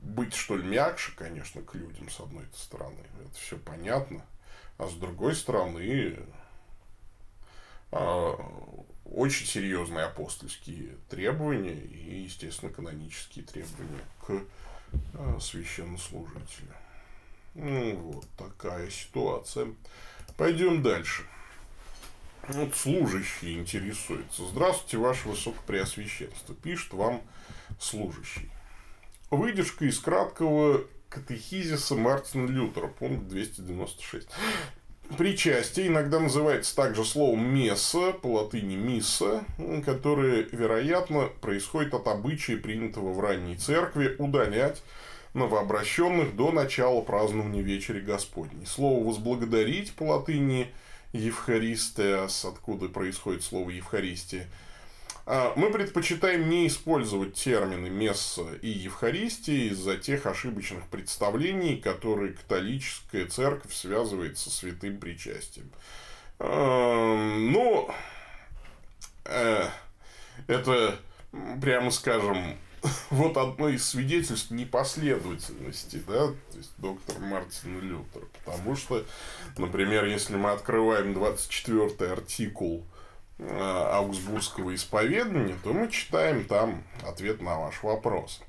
быть, 0.00 0.34
что 0.34 0.56
ли, 0.56 0.64
мягче, 0.64 1.12
конечно, 1.16 1.62
к 1.62 1.76
людям, 1.76 2.10
с 2.10 2.18
одной 2.18 2.44
стороны. 2.52 2.98
Это 3.20 3.38
все 3.38 3.56
понятно. 3.56 4.26
А 4.76 4.88
с 4.88 4.94
другой 4.94 5.36
стороны, 5.36 6.18
а, 7.92 8.34
очень 9.04 9.46
серьезные 9.46 10.06
апостольские 10.06 10.96
требования 11.08 11.76
и, 11.76 12.22
естественно, 12.22 12.72
канонические 12.72 13.44
требования 13.44 14.04
к 14.26 14.42
а, 15.14 15.38
священнослужителю. 15.38 16.74
Ну, 17.54 17.96
вот 17.98 18.26
такая 18.36 18.90
ситуация. 18.90 19.68
Пойдем 20.36 20.82
дальше. 20.82 21.22
Вот 22.48 22.74
служащий 22.74 23.56
интересуется. 23.56 24.44
Здравствуйте, 24.48 24.96
ваше 24.96 25.28
высокопреосвященство. 25.28 26.52
Пишет 26.56 26.94
вам 26.94 27.22
служащий. 27.80 28.50
Выдержка 29.30 29.84
из 29.86 29.98
краткого 29.98 30.82
катехизиса 31.08 31.96
Мартина 31.96 32.46
Лютера, 32.46 32.86
пункт 32.86 33.26
296. 33.28 34.28
Причастие 35.18 35.88
иногда 35.88 36.20
называется 36.20 36.76
также 36.76 37.04
словом 37.04 37.44
«месса», 37.52 38.12
по 38.12 38.34
латыни 38.34 38.76
«мисса», 38.76 39.44
которое, 39.84 40.46
вероятно, 40.52 41.28
происходит 41.40 41.94
от 41.94 42.06
обычая, 42.06 42.58
принятого 42.58 43.12
в 43.12 43.18
ранней 43.18 43.56
церкви, 43.56 44.14
удалять 44.18 44.82
новообращенных 45.34 46.36
до 46.36 46.52
начала 46.52 47.00
празднования 47.00 47.62
Вечери 47.62 48.00
Господней. 48.00 48.66
Слово 48.66 49.04
«возблагодарить» 49.04 49.92
по 49.94 50.04
латыни 50.04 50.72
«евхаристеас», 51.12 52.44
откуда 52.44 52.88
происходит 52.88 53.42
слово 53.42 53.70
«евхаристия», 53.70 54.48
мы 55.54 55.70
предпочитаем 55.70 56.48
не 56.48 56.66
использовать 56.66 57.34
термины 57.34 57.88
«месса» 57.88 58.46
и 58.62 58.68
«евхаристия» 58.68 59.70
из-за 59.70 59.96
тех 59.96 60.26
ошибочных 60.26 60.88
представлений, 60.88 61.76
которые 61.76 62.32
католическая 62.32 63.26
церковь 63.26 63.72
связывает 63.72 64.38
со 64.38 64.50
святым 64.50 64.98
причастием. 64.98 65.70
А, 66.40 67.36
ну, 67.38 67.88
э, 69.26 69.68
это, 70.48 70.98
прямо 71.60 71.92
скажем, 71.92 72.58
вот 73.10 73.36
одно 73.36 73.68
из 73.68 73.86
свидетельств 73.86 74.50
непоследовательности, 74.50 76.02
да, 76.08 76.26
то 76.28 76.56
есть 76.56 76.72
доктор 76.78 77.20
Мартин 77.20 77.80
Лютер. 77.80 78.22
Потому 78.44 78.74
что, 78.74 79.04
например, 79.58 80.06
если 80.06 80.34
мы 80.34 80.50
открываем 80.50 81.14
24 81.14 82.10
артикул 82.10 82.84
Аугсбургского 83.48 84.74
исповедания, 84.74 85.56
то 85.62 85.72
мы 85.72 85.88
читаем 85.90 86.44
там 86.44 86.84
ответ 87.06 87.40
на 87.40 87.58
ваш 87.58 87.82
вопрос. 87.82 88.42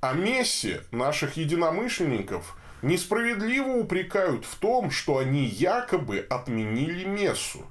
О 0.00 0.12
Мессе 0.12 0.82
наших 0.90 1.36
единомышленников 1.36 2.56
несправедливо 2.82 3.68
упрекают 3.68 4.44
в 4.44 4.56
том, 4.56 4.90
что 4.90 5.18
они 5.18 5.44
якобы 5.44 6.26
отменили 6.28 7.04
Мессу. 7.04 7.66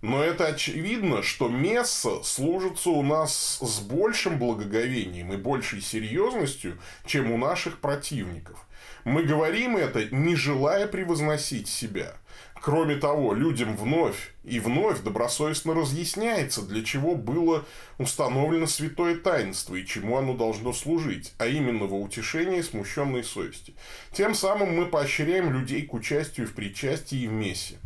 Но 0.00 0.22
это 0.22 0.46
очевидно, 0.48 1.22
что 1.22 1.48
Месса 1.48 2.22
служится 2.24 2.90
у 2.90 3.02
нас 3.02 3.58
с 3.60 3.80
большим 3.80 4.38
благоговением 4.38 5.32
и 5.32 5.36
большей 5.36 5.80
серьезностью, 5.80 6.78
чем 7.06 7.30
у 7.30 7.36
наших 7.36 7.78
противников. 7.78 8.66
Мы 9.04 9.22
говорим 9.22 9.76
это, 9.76 10.04
не 10.14 10.36
желая 10.36 10.86
превозносить 10.86 11.68
себя– 11.68 12.14
Кроме 12.62 12.94
того, 12.94 13.34
людям 13.34 13.76
вновь 13.76 14.32
и 14.44 14.60
вновь 14.60 15.00
добросовестно 15.00 15.74
разъясняется, 15.74 16.62
для 16.62 16.84
чего 16.84 17.16
было 17.16 17.64
установлено 17.98 18.68
святое 18.68 19.16
таинство 19.16 19.74
и 19.74 19.84
чему 19.84 20.16
оно 20.16 20.34
должно 20.34 20.72
служить, 20.72 21.32
а 21.38 21.48
именно 21.48 21.86
во 21.86 21.98
утешении 21.98 22.60
смущенной 22.60 23.24
совести. 23.24 23.74
Тем 24.12 24.36
самым 24.36 24.76
мы 24.76 24.86
поощряем 24.86 25.52
людей 25.52 25.82
к 25.82 25.92
участию 25.92 26.46
в 26.46 26.52
причастии 26.52 27.22
и 27.22 27.26
в 27.26 27.32
мессе. 27.32 27.80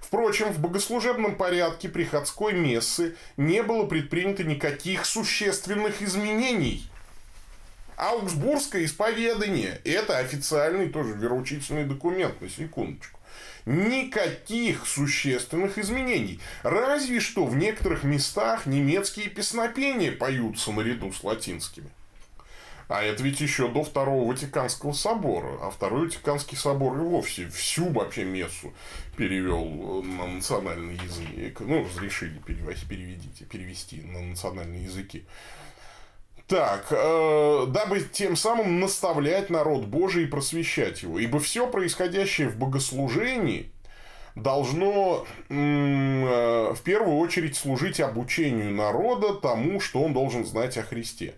Впрочем, 0.00 0.52
в 0.52 0.58
богослужебном 0.58 1.36
порядке 1.36 1.88
приходской 1.88 2.52
мессы 2.52 3.14
не 3.36 3.62
было 3.62 3.86
предпринято 3.86 4.42
никаких 4.42 5.06
существенных 5.06 6.02
изменений. 6.02 6.90
Аугсбургское 7.96 8.86
исповедание– 8.86 9.80
это 9.84 10.18
официальный 10.18 10.88
тоже 10.88 11.14
вероучительный 11.14 11.84
документ, 11.84 12.40
на 12.40 12.48
секундочку 12.48 13.15
никаких 13.66 14.86
существенных 14.86 15.76
изменений. 15.76 16.40
Разве 16.62 17.20
что 17.20 17.44
в 17.44 17.56
некоторых 17.56 18.04
местах 18.04 18.64
немецкие 18.66 19.28
песнопения 19.28 20.12
поются 20.12 20.72
наряду 20.72 21.12
с 21.12 21.22
латинскими. 21.22 21.90
А 22.88 23.02
это 23.02 23.22
ведь 23.24 23.40
еще 23.40 23.68
до 23.68 23.82
Второго 23.82 24.28
Ватиканского 24.28 24.92
собора. 24.92 25.58
А 25.60 25.70
Второй 25.70 26.06
Ватиканский 26.06 26.56
собор 26.56 26.96
и 26.96 27.00
вовсе 27.00 27.48
всю 27.48 27.88
вообще 27.90 28.24
мессу 28.24 28.72
перевел 29.16 30.02
на 30.02 30.26
национальный 30.26 30.94
язык. 30.94 31.60
Ну, 31.60 31.84
разрешили 31.84 32.38
перевести, 32.38 33.44
перевести 33.44 34.02
на 34.02 34.20
национальные 34.20 34.84
языки. 34.84 35.24
Так, 36.46 36.86
э, 36.90 37.66
дабы 37.68 38.00
тем 38.00 38.36
самым 38.36 38.78
наставлять 38.78 39.50
народ 39.50 39.86
Божий 39.86 40.24
и 40.24 40.26
просвещать 40.28 41.02
его. 41.02 41.18
Ибо 41.18 41.40
все 41.40 41.66
происходящее 41.66 42.48
в 42.48 42.56
богослужении 42.56 43.72
должно 44.36 45.26
э, 45.48 46.72
в 46.72 46.82
первую 46.84 47.16
очередь 47.16 47.56
служить 47.56 47.98
обучению 47.98 48.70
народа 48.70 49.34
тому, 49.34 49.80
что 49.80 50.02
он 50.02 50.12
должен 50.12 50.46
знать 50.46 50.78
о 50.78 50.82
Христе. 50.82 51.34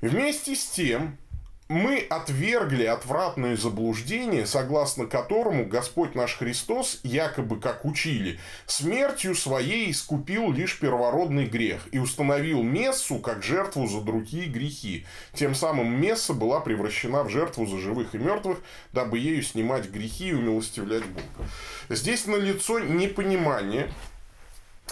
Вместе 0.00 0.54
с 0.54 0.64
тем, 0.64 1.18
мы 1.68 1.98
отвергли 1.98 2.84
отвратное 2.84 3.56
заблуждение, 3.56 4.46
согласно 4.46 5.06
которому 5.06 5.66
Господь 5.66 6.14
наш 6.14 6.36
Христос, 6.36 7.00
якобы 7.02 7.58
как 7.58 7.84
учили, 7.84 8.38
смертью 8.66 9.34
своей 9.34 9.90
искупил 9.90 10.52
лишь 10.52 10.78
первородный 10.78 11.46
грех 11.46 11.88
и 11.90 11.98
установил 11.98 12.62
Мессу 12.62 13.18
как 13.18 13.42
жертву 13.42 13.88
за 13.88 14.00
другие 14.00 14.46
грехи. 14.46 15.06
Тем 15.34 15.56
самым 15.56 16.00
Месса 16.00 16.34
была 16.34 16.60
превращена 16.60 17.24
в 17.24 17.30
жертву 17.30 17.66
за 17.66 17.78
живых 17.78 18.14
и 18.14 18.18
мертвых, 18.18 18.60
дабы 18.92 19.18
ею 19.18 19.42
снимать 19.42 19.90
грехи 19.90 20.28
и 20.28 20.34
умилостивлять 20.34 21.04
Бога. 21.04 21.50
Здесь 21.88 22.26
налицо 22.26 22.78
непонимание, 22.78 23.90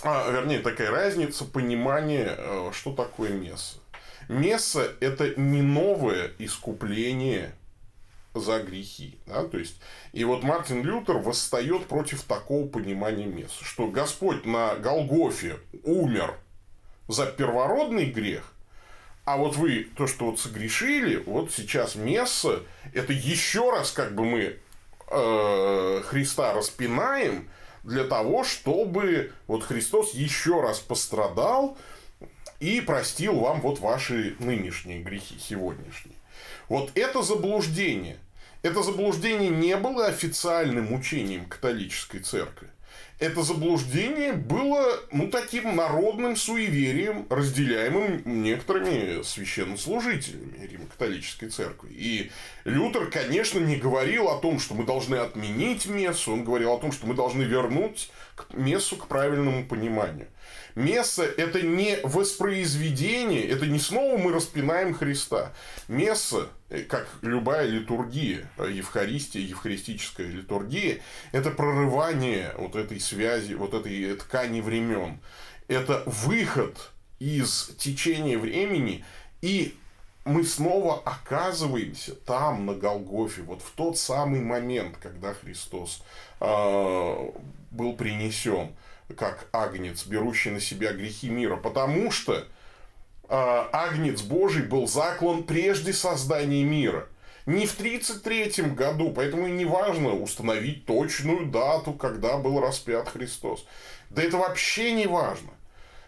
а, 0.02 0.28
вернее, 0.28 0.58
такая 0.58 0.90
разница 0.90 1.44
понимания, 1.44 2.34
э, 2.36 2.70
что 2.72 2.92
такое 2.92 3.30
Месса. 3.30 3.76
Месса– 4.28 4.92
это 5.00 5.38
не 5.40 5.62
новое 5.62 6.30
искупление 6.38 7.54
за 8.34 8.60
грехи. 8.60 9.18
Да? 9.26 9.44
То 9.44 9.58
есть, 9.58 9.80
и 10.12 10.24
вот 10.24 10.42
Мартин 10.42 10.82
Лютер 10.82 11.18
восстает 11.18 11.86
против 11.86 12.22
такого 12.22 12.66
понимания 12.66 13.26
месса, 13.26 13.64
что 13.64 13.88
Господь 13.88 14.44
на 14.44 14.74
Голгофе 14.76 15.58
умер 15.84 16.34
за 17.08 17.26
первородный 17.26 18.06
грех, 18.06 18.52
а 19.24 19.36
вот 19.36 19.56
вы 19.56 19.88
то, 19.96 20.06
что 20.06 20.26
вот 20.26 20.40
согрешили, 20.40 21.16
вот 21.24 21.50
сейчас 21.50 21.94
месса, 21.94 22.62
это 22.92 23.12
еще 23.12 23.70
раз 23.70 23.90
как 23.90 24.14
бы 24.14 24.24
мы 24.24 24.58
э, 25.10 26.02
Христа 26.04 26.52
распинаем 26.52 27.48
для 27.84 28.04
того, 28.04 28.44
чтобы 28.44 29.32
вот 29.46 29.62
Христос 29.62 30.12
еще 30.12 30.60
раз 30.60 30.78
пострадал, 30.78 31.78
и 32.64 32.80
простил 32.80 33.40
вам 33.40 33.60
вот 33.60 33.78
ваши 33.80 34.36
нынешние 34.38 35.02
грехи, 35.02 35.36
сегодняшние. 35.38 36.16
Вот 36.70 36.90
это 36.94 37.22
заблуждение. 37.22 38.16
Это 38.62 38.82
заблуждение 38.82 39.50
не 39.50 39.76
было 39.76 40.06
официальным 40.06 40.94
учением 40.94 41.44
католической 41.44 42.20
церкви. 42.20 42.68
Это 43.18 43.42
заблуждение 43.42 44.32
было, 44.32 44.98
ну, 45.12 45.28
таким 45.28 45.76
народным 45.76 46.36
суеверием, 46.36 47.26
разделяемым 47.28 48.22
некоторыми 48.24 49.22
священнослужителями 49.22 50.66
Римо-католической 50.66 51.48
церкви. 51.48 51.90
И 51.92 52.30
Лютер, 52.64 53.10
конечно, 53.10 53.58
не 53.58 53.76
говорил 53.76 54.28
о 54.28 54.40
том, 54.40 54.58
что 54.58 54.74
мы 54.74 54.84
должны 54.84 55.16
отменить 55.16 55.86
мессу, 55.86 56.32
он 56.32 56.44
говорил 56.44 56.72
о 56.72 56.78
том, 56.78 56.92
что 56.92 57.06
мы 57.06 57.14
должны 57.14 57.42
вернуть 57.42 58.10
мессу 58.52 58.96
к 58.96 59.06
правильному 59.06 59.64
пониманию. 59.66 60.28
Месса– 60.74 61.22
это 61.36 61.62
не 61.62 61.98
воспроизведение, 62.02 63.46
это 63.46 63.66
не 63.66 63.78
снова 63.78 64.18
мы 64.18 64.32
распинаем 64.32 64.94
Христа. 64.94 65.52
Месса, 65.86 66.48
э, 66.68 66.80
как 66.80 67.08
любая 67.22 67.66
литургия, 67.66 68.50
э, 68.58 68.70
Евхаристия, 68.72 69.42
евхаристическая 69.42 70.26
литургия, 70.26 71.00
это 71.32 71.50
прорывание 71.50 72.54
вот 72.58 72.74
этой 72.74 72.98
связи, 72.98 73.54
вот 73.54 73.74
этой 73.74 74.16
ткани 74.16 74.60
времен. 74.60 75.20
Это 75.68 76.02
выход 76.06 76.90
из 77.20 77.70
течения 77.78 78.38
времени 78.38 79.04
и 79.44 79.76
мы 80.24 80.42
снова 80.42 81.02
оказываемся 81.04 82.14
там, 82.14 82.64
на 82.64 82.74
Голгофе, 82.74 83.42
вот 83.42 83.60
в 83.60 83.70
тот 83.72 83.98
самый 83.98 84.40
момент, 84.40 84.96
когда 84.96 85.34
Христос 85.34 86.02
э, 86.40 87.30
был 87.70 87.92
принесен 87.94 88.74
как 89.16 89.48
агнец, 89.52 90.06
берущий 90.06 90.50
на 90.50 90.60
себя 90.60 90.92
грехи 90.92 91.28
мира, 91.28 91.56
потому 91.56 92.10
что 92.10 92.34
э, 92.34 92.44
агнец 93.28 94.22
Божий 94.22 94.62
был 94.62 94.86
заклан 94.86 95.44
прежде 95.44 95.92
создания 95.92 96.64
мира. 96.64 97.08
Не 97.46 97.66
в 97.66 97.74
1933 97.78 98.72
году, 98.72 99.12
поэтому 99.14 99.48
и 99.48 99.50
не 99.50 99.66
важно 99.66 100.14
установить 100.14 100.86
точную 100.86 101.46
дату, 101.46 101.92
когда 101.92 102.38
был 102.38 102.58
распят 102.58 103.08
Христос. 103.08 103.66
Да 104.08 104.22
это 104.22 104.38
вообще 104.38 104.92
не 104.92 105.06
важно. 105.06 105.50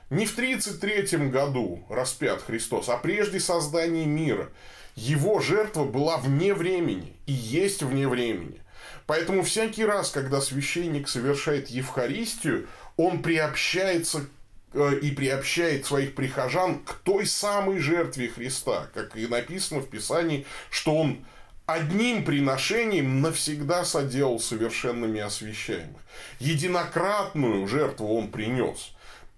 Не 0.08 0.24
в 0.24 0.32
1933 0.32 1.28
году 1.28 1.84
распят 1.90 2.40
Христос, 2.42 2.88
а 2.88 2.96
прежде 2.96 3.40
создания 3.40 4.06
мира. 4.06 4.48
Его 4.94 5.40
жертва 5.40 5.84
была 5.84 6.16
вне 6.16 6.54
времени 6.54 7.12
и 7.26 7.32
есть 7.32 7.82
вне 7.82 8.08
времени. 8.08 8.62
Поэтому 9.06 9.42
всякий 9.42 9.84
раз, 9.84 10.10
когда 10.10 10.40
священник 10.40 11.08
совершает 11.08 11.68
Евхаристию, 11.68 12.66
он 12.96 13.22
приобщается 13.22 14.26
э, 14.72 14.98
и 15.02 15.10
приобщает 15.10 15.86
своих 15.86 16.14
прихожан 16.14 16.80
к 16.80 16.94
той 17.04 17.26
самой 17.26 17.78
жертве 17.78 18.28
Христа, 18.28 18.88
как 18.94 19.16
и 19.16 19.26
написано 19.26 19.80
в 19.80 19.88
Писании, 19.88 20.46
что 20.70 20.96
он 20.96 21.24
одним 21.66 22.24
приношением 22.24 23.20
навсегда 23.20 23.84
соделал 23.84 24.40
совершенными 24.40 25.20
освящаемых. 25.20 26.00
Единократную 26.38 27.66
жертву 27.66 28.16
он 28.16 28.30
принес. 28.30 28.92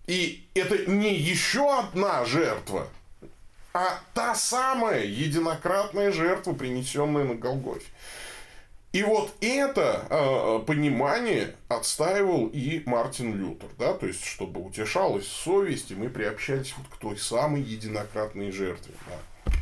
И 0.06 0.46
это 0.54 0.90
не 0.90 1.14
еще 1.14 1.80
одна 1.80 2.24
жертва, 2.24 2.88
а 3.74 4.00
та 4.14 4.34
самая 4.34 5.04
единократная 5.04 6.12
жертва, 6.12 6.54
принесенная 6.54 7.24
на 7.24 7.34
Голгофе. 7.34 7.86
И 8.92 9.02
вот 9.02 9.34
это 9.42 10.06
э, 10.08 10.64
понимание 10.66 11.54
отстаивал 11.68 12.46
и 12.46 12.82
Мартин 12.86 13.38
Лютер, 13.38 13.68
да, 13.78 13.92
то 13.92 14.06
есть, 14.06 14.24
чтобы 14.24 14.62
утешалась 14.62 15.26
совесть, 15.26 15.90
и 15.90 15.94
мы 15.94 16.08
приобщались 16.08 16.74
вот 16.78 16.88
к 16.88 16.96
той 16.96 17.18
самой 17.18 17.60
единократной 17.60 18.50
жертве. 18.50 18.94
Да. 19.06 19.52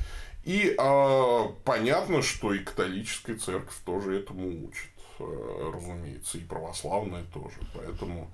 И 0.45 0.77
э, 0.79 1.45
понятно, 1.65 2.23
что 2.23 2.55
и 2.55 2.61
католическая 2.61 3.37
церковь 3.37 3.75
тоже 3.85 4.21
этому 4.21 4.47
учит, 4.69 4.91
э, 5.19 5.73
разумеется, 5.75 6.39
и 6.39 6.43
православная 6.43 7.25
тоже. 7.35 7.57
Поэтому 7.75 8.31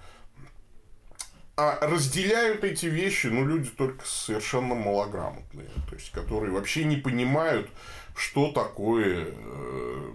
а 1.56 1.78
разделяют 1.80 2.64
эти 2.64 2.86
вещи, 2.86 3.26
ну, 3.26 3.46
люди 3.46 3.68
только 3.68 4.04
совершенно 4.06 4.74
малограмотные, 4.74 5.68
то 5.88 5.94
есть, 5.94 6.10
которые 6.10 6.52
вообще 6.52 6.84
не 6.84 6.96
понимают, 6.96 7.68
что 8.16 8.52
такое 8.52 9.28
э, 9.28 10.12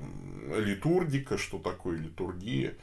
литургика, 0.57 1.37
что 1.37 1.59
такое 1.59 1.97
литургия. 1.97 2.75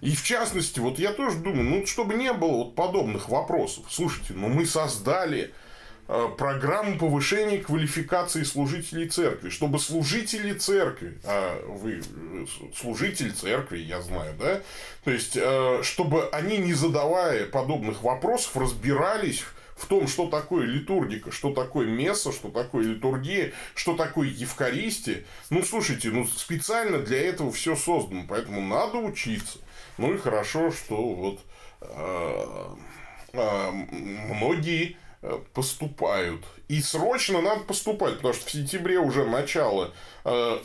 И 0.00 0.14
в 0.14 0.22
частности, 0.22 0.78
вот 0.78 0.98
я 0.98 1.12
тоже 1.12 1.38
думаю, 1.38 1.64
ну, 1.64 1.86
чтобы 1.86 2.14
не 2.14 2.32
было 2.32 2.64
вот 2.64 2.74
подобных 2.74 3.28
вопросов. 3.28 3.86
Слушайте, 3.90 4.34
ну 4.34 4.48
мы 4.48 4.66
создали 4.66 5.52
программу 6.06 6.98
повышения 6.98 7.58
квалификации 7.58 8.44
служителей 8.44 9.08
церкви, 9.08 9.50
чтобы 9.50 9.80
служители 9.80 10.52
церкви, 10.52 11.18
а 11.24 11.60
вы 11.66 12.00
служитель 12.76 13.32
церкви, 13.32 13.78
я 13.78 14.00
знаю, 14.02 14.34
да, 14.38 14.60
то 15.04 15.10
есть, 15.10 15.36
э, 15.36 15.80
чтобы 15.82 16.28
они, 16.28 16.58
не 16.58 16.74
задавая 16.74 17.46
подобных 17.46 18.02
вопросов, 18.04 18.56
разбирались 18.56 19.42
в 19.76 19.86
том, 19.86 20.06
что 20.06 20.28
такое 20.28 20.64
литургика, 20.64 21.32
что 21.32 21.52
такое 21.52 21.86
месса, 21.86 22.32
что 22.32 22.48
такое 22.50 22.84
литургия, 22.84 23.52
что 23.74 23.94
такое 23.96 24.28
Евхаристия. 24.28 25.24
Ну, 25.50 25.62
слушайте, 25.62 26.08
ну, 26.10 26.24
специально 26.26 26.98
для 26.98 27.20
этого 27.20 27.50
все 27.50 27.74
создано, 27.74 28.24
поэтому 28.28 28.60
надо 28.60 28.98
учиться. 28.98 29.58
Ну, 29.98 30.14
и 30.14 30.18
хорошо, 30.18 30.70
что 30.70 30.96
вот 30.96 31.40
э, 31.80 32.74
э, 33.32 33.70
многие 33.72 34.96
Э, 34.96 35.05
поступают. 35.54 36.44
И 36.68 36.80
срочно 36.80 37.40
надо 37.40 37.62
поступать, 37.62 38.16
потому 38.16 38.34
что 38.34 38.46
в 38.46 38.50
сентябре 38.50 38.98
уже 38.98 39.24
начало 39.24 39.92
э, 40.24 40.58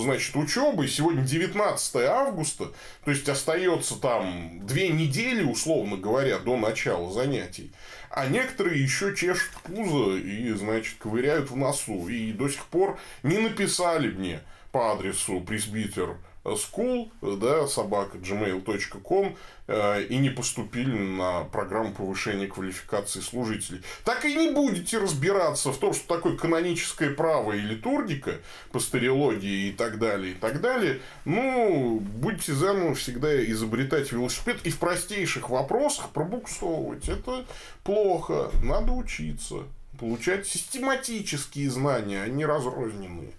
значит, 0.00 0.36
учебы, 0.36 0.88
сегодня 0.88 1.22
19 1.22 1.96
августа, 1.96 2.72
то 3.04 3.10
есть 3.10 3.28
остается 3.28 4.00
там 4.00 4.64
две 4.66 4.88
недели, 4.88 5.42
условно 5.42 5.96
говоря, 5.96 6.38
до 6.38 6.56
начала 6.56 7.12
занятий. 7.12 7.72
А 8.10 8.26
некоторые 8.26 8.82
еще 8.82 9.16
чешут 9.16 9.52
пузо 9.64 10.16
и, 10.16 10.52
значит, 10.52 10.98
ковыряют 10.98 11.50
в 11.50 11.56
носу. 11.56 12.08
И 12.08 12.32
до 12.32 12.48
сих 12.48 12.64
пор 12.66 12.98
не 13.22 13.38
написали 13.38 14.10
мне 14.10 14.40
по 14.70 14.92
адресу 14.92 15.40
пресбитер 15.40 16.16
school, 16.44 17.10
да, 17.20 17.66
собака 17.66 18.18
gmail.com 18.18 19.36
э, 19.68 20.02
и 20.04 20.18
не 20.18 20.30
поступили 20.30 20.96
на 20.96 21.44
программу 21.44 21.92
повышения 21.92 22.46
квалификации 22.46 23.20
служителей. 23.20 23.82
Так 24.04 24.24
и 24.24 24.34
не 24.34 24.50
будете 24.50 24.98
разбираться 24.98 25.70
в 25.70 25.78
том, 25.78 25.94
что 25.94 26.16
такое 26.16 26.36
каноническое 26.36 27.10
право 27.10 27.52
и 27.52 27.60
литургика, 27.60 28.38
пастериология 28.72 29.68
и 29.68 29.72
так 29.72 29.98
далее, 29.98 30.32
и 30.32 30.34
так 30.34 30.60
далее. 30.60 31.00
Ну, 31.24 32.00
будете 32.00 32.52
заново 32.52 32.94
всегда 32.94 33.44
изобретать 33.44 34.10
велосипед 34.12 34.60
и 34.64 34.70
в 34.70 34.78
простейших 34.78 35.48
вопросах 35.48 36.10
пробуксовывать. 36.10 37.08
Это 37.08 37.44
плохо. 37.84 38.50
Надо 38.62 38.92
учиться. 38.92 39.64
Получать 39.98 40.46
систематические 40.46 41.70
знания, 41.70 42.22
а 42.22 42.28
не 42.28 42.44
разрозненные. 42.44 43.32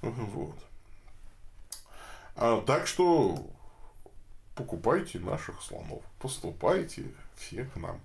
Вот. 0.00 0.56
А, 2.40 2.62
так 2.62 2.86
что 2.86 3.50
покупайте 4.54 5.18
наших 5.18 5.60
слонов, 5.60 6.04
поступайте 6.20 7.06
все 7.36 7.64
к 7.64 7.76
нам. 7.76 8.00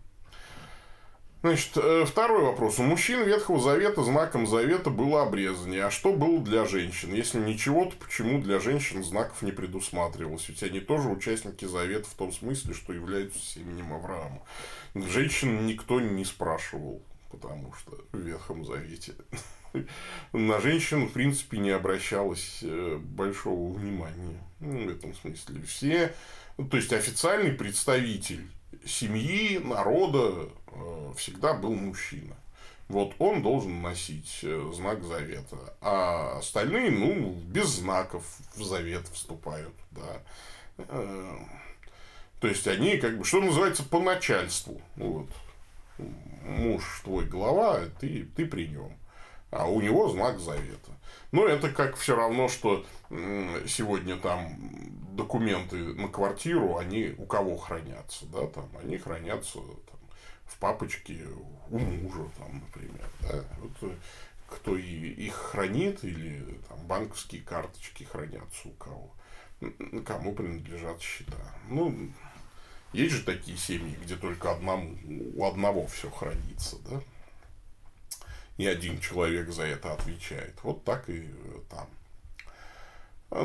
Значит, 1.43 1.75
э, 1.75 2.05
второй 2.05 2.41
вопрос. 2.41 2.79
У 2.79 2.83
мужчин 2.83 3.23
Ветхого 3.25 3.59
Завета 3.59 4.01
знаком 4.01 4.47
Завета 4.47 4.89
было 4.89 5.21
обрезание. 5.21 5.85
А 5.85 5.91
что 5.91 6.13
было 6.13 6.39
для 6.39 6.65
женщин? 6.65 7.13
Если 7.13 7.37
ничего, 7.37 7.85
то 7.85 7.95
почему 7.97 8.41
для 8.41 8.59
женщин 8.59 9.03
знаков 9.03 9.41
не 9.41 9.51
предусматривалось? 9.51 10.47
Ведь 10.47 10.63
они 10.63 10.79
тоже 10.79 11.09
участники 11.09 11.65
Завета 11.65 12.09
в 12.09 12.13
том 12.13 12.31
смысле, 12.31 12.73
что 12.73 12.93
являются 12.93 13.39
семенем 13.39 13.93
Авраама. 13.93 14.41
Женщин 14.95 15.67
никто 15.67 15.99
не 15.99 16.25
спрашивал, 16.25 17.03
потому 17.29 17.73
что 17.73 17.99
в 18.13 18.17
Ветхом 18.17 18.65
Завете 18.65 19.13
на 20.33 20.59
женщин, 20.59 21.07
в 21.07 21.11
принципе, 21.11 21.57
не 21.57 21.71
обращалось 21.71 22.59
э, 22.61 22.97
большого 23.01 23.73
внимания. 23.73 24.39
Ну, 24.59 24.85
в 24.85 24.89
этом 24.89 25.13
смысле. 25.15 25.61
Все, 25.63 26.13
ну, 26.57 26.67
то 26.67 26.77
есть, 26.77 26.93
официальный 26.93 27.51
представитель 27.51 28.45
семьи, 28.85 29.59
народа 29.59 30.49
э, 30.67 31.13
всегда 31.17 31.53
был 31.53 31.73
мужчина. 31.73 32.35
Вот 32.89 33.15
он 33.19 33.41
должен 33.41 33.81
носить 33.81 34.39
э, 34.43 34.71
знак 34.73 35.03
завета. 35.03 35.57
А 35.81 36.37
остальные, 36.39 36.91
ну, 36.91 37.33
без 37.47 37.67
знаков 37.67 38.23
в 38.55 38.63
завет 38.63 39.07
вступают, 39.07 39.73
да. 39.91 40.21
То 42.39 42.47
есть, 42.47 42.67
они, 42.67 42.97
как 42.97 43.17
бы, 43.17 43.23
что 43.23 43.41
называется, 43.41 43.83
по 43.83 43.99
начальству. 43.99 44.81
Вот. 44.95 45.29
Муж 46.43 47.01
твой 47.03 47.25
глава, 47.25 47.81
ты, 48.01 48.27
ты 48.35 48.45
при 48.45 48.67
нем 48.67 48.91
а 49.53 49.65
у 49.67 49.81
него 49.81 50.09
знак 50.09 50.39
завета. 50.39 50.91
Ну, 51.31 51.47
это 51.47 51.69
как 51.69 51.95
все 51.95 52.15
равно, 52.15 52.47
что 52.47 52.85
сегодня 53.67 54.17
там 54.17 54.55
документы 55.15 55.77
на 55.77 56.07
квартиру, 56.07 56.77
они 56.77 57.13
у 57.17 57.25
кого 57.25 57.57
хранятся, 57.57 58.25
да, 58.27 58.47
там, 58.47 58.69
они 58.81 58.97
хранятся 58.97 59.59
там, 59.59 59.99
в 60.45 60.57
папочке 60.57 61.19
у 61.69 61.77
мужа, 61.77 62.29
там, 62.37 62.61
например, 62.65 63.09
да, 63.21 63.43
вот 63.59 63.71
э, 63.81 63.95
кто 64.47 64.75
и 64.75 64.83
их 64.83 65.35
хранит, 65.35 66.03
или 66.03 66.59
там 66.67 66.79
банковские 66.87 67.41
карточки 67.41 68.03
хранятся 68.03 68.69
у 68.69 68.71
кого, 68.71 69.11
кому 70.05 70.33
принадлежат 70.33 70.99
счета. 71.01 71.37
Ну, 71.69 72.11
есть 72.91 73.13
же 73.13 73.23
такие 73.23 73.57
семьи, 73.57 73.97
где 74.03 74.15
только 74.15 74.51
одному, 74.51 74.97
у 75.35 75.45
одного 75.45 75.87
все 75.87 76.09
хранится, 76.09 76.77
да 76.89 77.01
и 78.57 78.67
один 78.67 78.99
человек 78.99 79.49
за 79.49 79.63
это 79.63 79.93
отвечает. 79.93 80.55
Вот 80.63 80.83
так 80.83 81.09
и 81.09 81.29
там. 81.69 81.87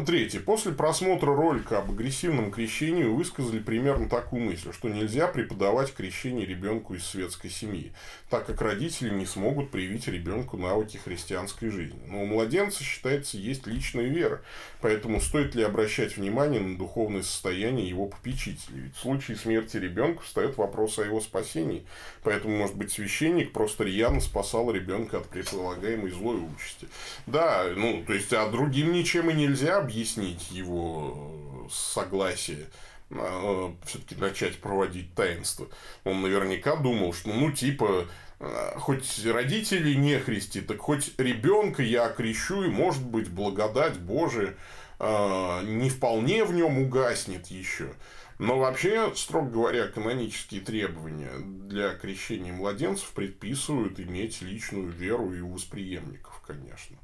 Третье. 0.04 0.40
После 0.40 0.72
просмотра 0.72 1.34
ролика 1.34 1.78
об 1.78 1.90
агрессивном 1.90 2.50
крещении 2.50 3.04
высказали 3.04 3.58
примерно 3.58 4.06
такую 4.06 4.42
мысль, 4.42 4.70
что 4.70 4.90
нельзя 4.90 5.28
преподавать 5.28 5.94
крещение 5.94 6.44
ребенку 6.44 6.94
из 6.94 7.06
светской 7.06 7.48
семьи, 7.48 7.92
так 8.28 8.44
как 8.44 8.60
родители 8.60 9.08
не 9.08 9.24
смогут 9.24 9.70
привить 9.70 10.06
ребенку 10.06 10.58
навыки 10.58 10.98
христианской 10.98 11.70
жизни. 11.70 11.98
Но 12.06 12.22
у 12.22 12.26
младенца, 12.26 12.84
считается, 12.84 13.38
есть 13.38 13.66
личная 13.66 14.04
вера, 14.04 14.42
поэтому 14.82 15.22
стоит 15.22 15.54
ли 15.54 15.62
обращать 15.62 16.18
внимание 16.18 16.60
на 16.60 16.76
духовное 16.76 17.22
состояние 17.22 17.88
его 17.88 18.06
попечителей? 18.08 18.80
Ведь 18.80 18.96
в 18.96 19.00
случае 19.00 19.38
смерти 19.38 19.78
ребенка 19.78 20.22
встает 20.22 20.58
вопрос 20.58 20.98
о 20.98 21.04
его 21.04 21.20
спасении, 21.20 21.86
поэтому, 22.22 22.58
может 22.58 22.76
быть, 22.76 22.92
священник 22.92 23.52
просто 23.52 23.84
рьяно 23.84 24.20
спасал 24.20 24.70
ребенка 24.70 25.18
от 25.18 25.28
предполагаемой 25.28 26.10
злой 26.10 26.40
участи. 26.40 26.88
Да, 27.26 27.64
ну, 27.74 28.04
то 28.06 28.12
есть, 28.12 28.34
а 28.34 28.50
другим 28.50 28.92
ничем 28.92 29.30
и 29.30 29.32
нельзя 29.32 29.77
объяснить 29.78 30.50
его 30.50 31.66
э, 31.66 31.68
согласие 31.70 32.66
э, 33.10 33.72
все-таки 33.84 34.14
начать 34.16 34.58
проводить 34.60 35.14
таинство. 35.14 35.68
Он 36.04 36.22
наверняка 36.22 36.76
думал, 36.76 37.12
что 37.12 37.30
ну 37.30 37.52
типа 37.52 38.06
э, 38.40 38.72
хоть 38.76 39.24
родители 39.24 39.94
не 39.94 40.18
христи, 40.18 40.60
так 40.60 40.78
хоть 40.78 41.12
ребенка 41.18 41.82
я 41.82 42.06
окрещу, 42.06 42.64
и 42.64 42.68
может 42.68 43.04
быть 43.04 43.28
благодать 43.28 43.98
Божия 43.98 44.54
не 45.00 45.90
вполне 45.90 46.44
в 46.44 46.52
нем 46.52 46.76
угаснет 46.80 47.46
еще. 47.46 47.92
Но 48.38 48.58
вообще, 48.58 49.12
строго 49.16 49.50
говоря, 49.50 49.88
канонические 49.88 50.60
требования 50.60 51.32
для 51.38 51.94
крещения 51.94 52.52
младенцев 52.52 53.10
предписывают 53.10 53.98
иметь 53.98 54.42
личную 54.42 54.88
веру 54.88 55.32
и 55.32 55.40
у 55.40 55.50
восприемников, 55.52 56.40
конечно. 56.46 56.97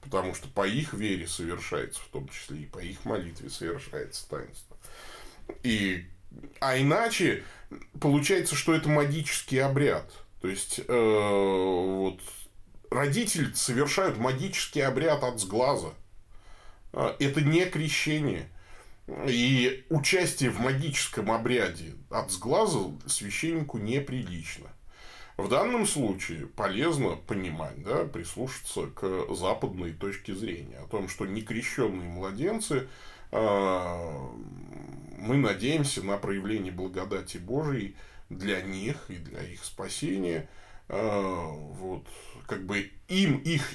Потому 0.00 0.34
что 0.34 0.48
по 0.48 0.66
их 0.66 0.94
вере 0.94 1.26
совершается, 1.26 2.00
в 2.00 2.08
том 2.08 2.28
числе 2.28 2.62
и 2.62 2.66
по 2.66 2.78
их 2.78 3.04
молитве 3.04 3.50
совершается 3.50 4.28
таинство. 4.28 4.76
И 5.62 6.06
а 6.60 6.78
иначе 6.78 7.42
получается, 8.00 8.54
что 8.54 8.74
это 8.74 8.88
магический 8.88 9.58
обряд. 9.58 10.10
То 10.40 10.48
есть, 10.48 10.80
э, 10.80 10.84
вот, 10.88 12.20
родители 12.90 13.52
совершают 13.52 14.16
магический 14.16 14.80
обряд 14.80 15.22
от 15.22 15.40
сглаза. 15.40 15.92
А, 16.92 17.16
это 17.18 17.40
не 17.40 17.64
крещение. 17.66 18.48
И 19.26 19.84
участие 19.90 20.50
в 20.50 20.60
магическом 20.60 21.32
обряде 21.32 21.94
от 22.10 22.30
сглаза 22.30 22.92
священнику 23.06 23.78
неприлично. 23.78 24.69
В 25.40 25.48
данном 25.48 25.86
случае 25.86 26.46
полезно 26.46 27.16
понимать, 27.16 27.82
да, 27.82 28.04
прислушаться 28.04 28.88
к 28.88 29.34
западной 29.34 29.92
точке 29.92 30.34
зрения 30.34 30.78
о 30.78 30.86
том, 30.86 31.08
что 31.08 31.24
некрещенные 31.24 32.10
младенцы 32.10 32.88
э, 33.32 34.28
мы 35.16 35.36
надеемся 35.36 36.02
на 36.02 36.18
проявление 36.18 36.72
благодати 36.72 37.38
Божией 37.38 37.96
для 38.28 38.60
них 38.60 38.96
и 39.08 39.16
для 39.16 39.42
их 39.42 39.64
спасения. 39.64 40.46
Э, 40.88 41.46
вот, 41.48 42.06
как 42.46 42.66
бы 42.66 42.90
им 43.08 43.38
их 43.38 43.66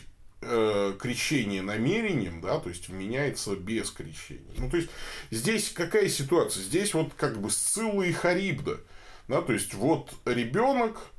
э, 0.41 0.95
крещение 0.99 1.63
намерением, 1.63 2.41
да, 2.41 2.59
то 2.59 2.69
есть 2.69 2.89
вменяется 2.89 3.55
без 3.55 3.89
крещения. 3.89 4.53
Ну, 4.57 4.69
то 4.69 4.77
есть, 4.77 4.89
здесь 5.31 5.71
какая 5.71 6.09
ситуация? 6.09 6.61
Здесь 6.61 6.93
вот 6.93 7.13
как 7.15 7.41
бы 7.41 7.49
Сцилла 7.49 8.03
и 8.03 8.11
Харибда, 8.11 8.81
да, 9.27 9.41
то 9.41 9.53
есть, 9.53 9.73
вот 9.73 10.13
ребенок, 10.25 11.09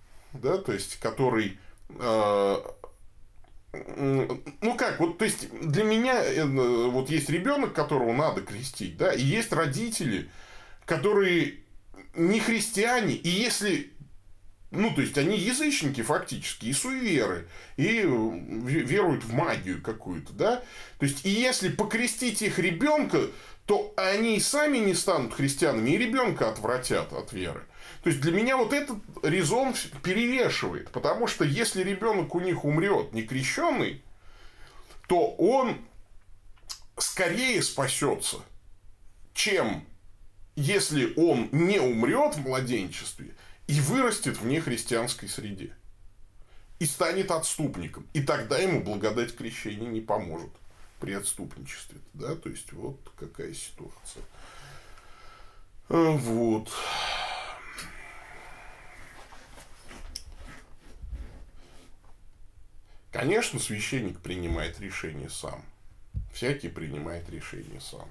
да, 0.40 0.58
то 0.58 0.72
есть, 0.72 0.98
который 1.00 1.58
э, 1.88 2.56
ну 4.60 4.76
как, 4.76 5.00
вот, 5.00 5.18
то 5.18 5.24
есть, 5.24 5.48
для 5.60 5.84
меня 5.84 6.22
э, 6.22 6.44
вот 6.44 7.10
есть 7.10 7.28
ребенок, 7.28 7.72
которого 7.72 8.12
надо 8.12 8.42
крестить, 8.42 8.96
да, 8.96 9.12
и 9.12 9.22
есть 9.22 9.52
родители, 9.52 10.28
которые 10.84 11.60
не 12.14 12.40
христиане, 12.40 13.14
и 13.14 13.28
если 13.28 13.92
ну, 14.72 14.92
то 14.92 15.00
есть, 15.00 15.16
они 15.16 15.38
язычники 15.38 16.02
фактически, 16.02 16.66
и 16.66 16.72
суеверы, 16.72 17.48
и 17.76 18.02
веруют 18.02 19.24
в 19.24 19.32
магию 19.32 19.80
какую-то, 19.80 20.32
да? 20.32 20.56
То 20.98 21.06
есть, 21.06 21.24
и 21.24 21.30
если 21.30 21.68
покрестить 21.68 22.42
их 22.42 22.58
ребенка, 22.58 23.20
то 23.64 23.94
они 23.96 24.36
и 24.36 24.40
сами 24.40 24.78
не 24.78 24.94
станут 24.94 25.34
христианами, 25.34 25.90
и 25.90 25.98
ребенка 25.98 26.50
отвратят 26.50 27.12
от 27.12 27.32
веры. 27.32 27.64
То 28.06 28.10
есть, 28.10 28.22
для 28.22 28.30
меня 28.30 28.56
вот 28.56 28.72
этот 28.72 28.98
резон 29.24 29.74
перевешивает, 30.04 30.92
потому 30.92 31.26
что 31.26 31.44
если 31.44 31.82
ребенок 31.82 32.36
у 32.36 32.40
них 32.40 32.64
умрет 32.64 33.12
некрещенный, 33.12 34.00
то 35.08 35.32
он 35.32 35.78
скорее 36.96 37.60
спасется, 37.64 38.36
чем 39.34 39.84
если 40.54 41.12
он 41.16 41.48
не 41.50 41.80
умрет 41.80 42.36
в 42.36 42.42
младенчестве– 42.42 43.34
и 43.66 43.80
вырастет 43.80 44.38
в 44.38 44.46
нехристианской 44.46 45.28
среде. 45.28 45.74
И 46.78 46.86
станет 46.86 47.32
отступником. 47.32 48.06
И 48.12 48.22
тогда 48.22 48.56
ему 48.58 48.84
благодать 48.84 49.36
крещения 49.36 49.88
не 49.88 50.00
поможет 50.00 50.52
при 51.00 51.12
отступничестве. 51.12 51.98
Да? 52.14 52.36
То 52.36 52.50
есть, 52.50 52.72
вот 52.72 53.00
какая 53.18 53.52
ситуация. 53.52 54.22
А, 55.88 56.12
вот. 56.12 56.70
Конечно, 63.18 63.58
священник 63.58 64.20
принимает 64.20 64.78
решение 64.78 65.30
сам. 65.30 65.64
Всякий 66.34 66.68
принимает 66.68 67.26
решение 67.30 67.80
сам. 67.80 68.10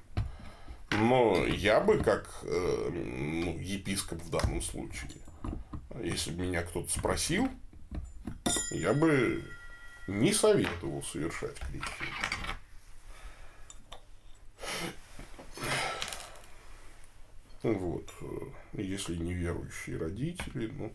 Но 0.89 1.45
я 1.45 1.79
бы, 1.79 1.99
как 1.99 2.27
э, 2.41 2.89
ну, 2.91 3.55
епископ 3.59 4.19
в 4.23 4.31
данном 4.31 4.63
случае, 4.63 5.11
если 6.01 6.31
бы 6.31 6.41
меня 6.41 6.63
кто-то 6.63 6.89
спросил, 6.89 7.47
я 8.71 8.95
бы 8.95 9.43
не 10.07 10.33
советовал 10.33 11.03
совершать 11.03 11.59
крещение. 11.59 12.15
Вот. 17.61 18.11
Если 18.73 19.17
неверующие 19.17 19.99
родители, 19.99 20.65
ну, 20.65 20.91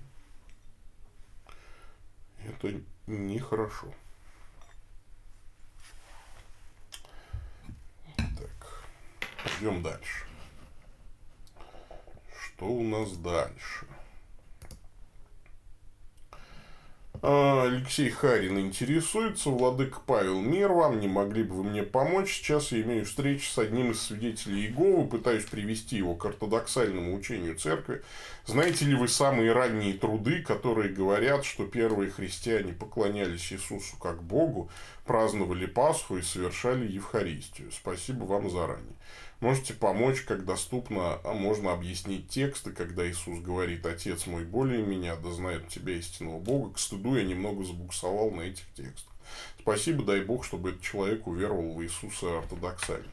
это 2.45 2.81
нехорошо. 3.07 3.93
Так, 8.17 8.85
пойдем 9.45 9.83
дальше. 9.83 10.25
Что 12.39 12.67
у 12.67 12.83
нас 12.83 13.17
дальше? 13.17 13.87
А, 17.10 17.10
Алексей 17.23 18.09
Харин 18.09 18.59
интересуется. 18.59 19.51
Владык 19.51 20.01
Павел, 20.07 20.41
мир 20.41 20.73
вам. 20.73 21.01
Не 21.01 21.09
могли 21.09 21.43
бы 21.43 21.57
вы 21.57 21.65
мне 21.65 21.83
помочь? 21.83 22.33
Сейчас 22.33 22.73
я 22.73 22.81
имею 22.81 23.05
встречу 23.05 23.51
с 23.51 23.59
одним 23.59 23.91
из 23.91 24.01
свидетелей 24.01 24.63
Иеговы. 24.63 25.07
Пытаюсь 25.07 25.45
привести 25.45 25.97
его 25.97 26.15
к 26.15 26.25
ортодоксальному 26.25 27.15
учению 27.15 27.57
церкви. 27.57 28.03
Знаете 28.47 28.87
ли 28.87 28.95
вы 28.95 29.07
самые 29.07 29.53
ранние 29.53 29.95
труды, 29.95 30.43
которые 30.43 30.89
говорят, 30.89 31.45
что 31.45 31.67
первые 31.67 32.11
христиане 32.11 32.73
поклонялись 32.73 33.53
Иисусу 33.53 33.99
как 33.99 34.23
Богу, 34.23 34.71
праздновали 35.05 35.67
Пасху 35.67 36.17
и 36.17 36.23
совершали 36.23 36.91
Евхаристию? 36.91 37.71
Спасибо 37.71 38.25
вам 38.25 38.51
заранее. 38.51 38.97
Можете 39.41 39.73
помочь, 39.73 40.21
как 40.21 40.45
доступно, 40.45 41.19
а 41.25 41.33
можно 41.33 41.73
объяснить 41.73 42.29
тексты, 42.29 42.73
когда 42.73 43.09
Иисус 43.09 43.41
говорит 43.41 43.87
«Отец 43.87 44.27
мой 44.27 44.45
более 44.45 44.83
меня, 44.83 45.17
да 45.17 45.31
знает 45.31 45.69
тебя 45.69 45.95
истинного 45.95 46.39
Бога». 46.39 46.75
К 46.75 46.79
стыду 46.79 47.17
я 47.17 47.25
немного 47.25 47.65
забуксовал 47.65 48.31
на 48.33 48.43
этих 48.43 48.65
текстах. 48.75 49.11
Спасибо, 49.61 50.05
дай 50.05 50.21
Бог, 50.23 50.45
чтобы 50.45 50.71
этот 50.71 50.83
человек 50.83 51.27
уверовал 51.27 51.75
в 51.75 51.83
Иисуса 51.83 52.39
ортодоксально. 52.39 53.07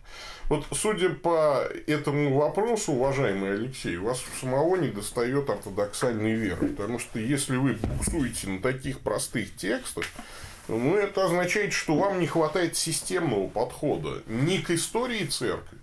Вот, 0.50 0.66
судя 0.72 1.10
по 1.10 1.64
этому 1.88 2.36
вопросу, 2.36 2.94
уважаемый 2.94 3.54
Алексей, 3.54 3.98
у 3.98 4.06
вас 4.06 4.24
самого 4.42 4.78
не 4.78 4.90
достает 4.90 5.50
ортодоксальной 5.50 6.34
веры. 6.34 6.70
Потому 6.70 7.00
что 7.00 7.20
если 7.20 7.58
вы 7.58 7.74
буксуете 7.74 8.48
на 8.48 8.62
таких 8.62 9.00
простых 9.02 9.56
текстах, 9.56 10.06
ну, 10.68 10.96
это 10.96 11.26
означает, 11.26 11.74
что 11.74 11.96
вам 11.96 12.20
не 12.20 12.28
хватает 12.28 12.76
системного 12.76 13.48
подхода 13.48 14.24
ни 14.28 14.58
к 14.58 14.72
истории 14.72 15.26
церкви, 15.26 15.78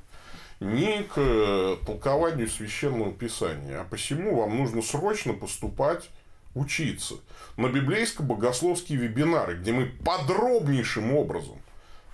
ни 0.61 1.03
к 1.03 1.15
э, 1.17 1.77
толкованию 1.85 2.49
священного 2.49 3.13
писания. 3.13 3.81
А 3.81 3.85
посему 3.85 4.37
вам 4.37 4.57
нужно 4.57 4.83
срочно 4.83 5.33
поступать 5.33 6.11
учиться 6.55 7.17
на 7.57 7.67
библейско-богословские 7.67 8.99
вебинары, 8.99 9.57
где 9.57 9.73
мы 9.73 9.87
подробнейшим 9.87 11.15
образом 11.15 11.61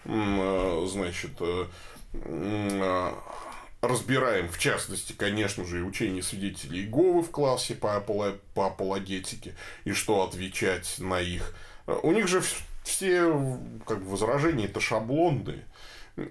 э, 0.05 0.87
значит, 0.91 1.33
э, 1.41 3.13
разбираем, 3.83 4.49
в 4.49 4.59
частности, 4.59 5.13
конечно 5.13 5.65
же, 5.65 5.81
и 5.81 5.83
учение 5.83 6.23
свидетелей 6.23 6.83
Иеговы 6.83 7.23
в 7.23 7.31
классе 7.31 7.75
по, 7.75 8.01
по 8.55 8.67
апологетике, 8.67 9.55
и 9.85 9.93
что 9.93 10.23
отвечать 10.23 10.97
на 10.99 11.21
их. 11.21 11.55
У 12.03 12.13
них 12.13 12.29
же 12.29 12.43
все 12.85 13.59
как 13.87 14.03
бы, 14.03 14.11
возражения 14.11 14.67
это 14.67 14.81
шаблонные. 14.81 15.65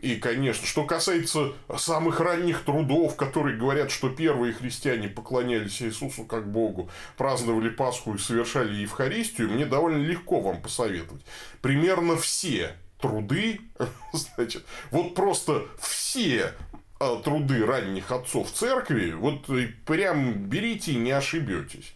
И, 0.02 0.16
конечно, 0.16 0.66
что 0.66 0.86
касается 0.86 1.54
самых 1.78 2.20
ранних 2.20 2.64
трудов, 2.64 3.16
которые 3.16 3.58
говорят, 3.58 3.92
что 3.92 4.10
первые 4.10 4.54
христиане 4.54 5.08
поклонялись 5.08 5.82
Иисусу 5.82 6.24
как 6.24 6.52
Богу, 6.52 6.90
праздновали 7.18 7.70
Пасху 7.70 8.16
и 8.16 8.18
совершали 8.18 8.74
Евхаристию, 8.76 9.50
мне 9.50 9.66
довольно 9.66 10.04
легко 10.04 10.42
вам 10.42 10.62
посоветовать. 10.62 11.24
Примерно 11.62 12.18
все 12.18 12.76
труды, 13.00 13.62
значит, 14.14 14.66
вот 14.92 15.16
просто 15.16 15.66
все 15.80 16.54
а, 17.00 17.18
труды 17.22 17.66
ранних 17.66 18.12
отцов 18.12 18.52
церкви, 18.52 19.12
вот 19.12 19.50
прям 19.86 20.34
берите 20.34 20.94
и 20.94 20.98
не 20.98 21.12
ошибетесь. 21.12 21.94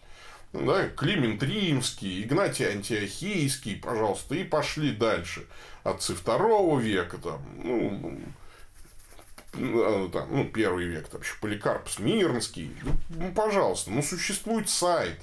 Да, 0.53 0.87
Климент 0.89 1.41
Римский, 1.41 2.21
Игнатий 2.21 2.69
Антиохийский, 2.69 3.75
пожалуйста, 3.75 4.35
и 4.35 4.43
пошли 4.43 4.91
дальше 4.91 5.47
отцы 5.83 6.13
второго 6.13 6.79
века, 6.79 7.17
там, 7.17 7.41
ну, 7.63 8.19
ну, 9.55 10.09
там, 10.09 10.27
ну, 10.31 10.45
первый 10.45 10.85
век, 10.85 11.07
там 11.07 11.21
еще 11.21 11.33
Поликарп 11.41 11.89
Смирнский, 11.89 12.71
ну, 13.09 13.31
пожалуйста, 13.33 13.89
ну, 13.89 14.03
существует 14.03 14.69
сайт 14.69 15.19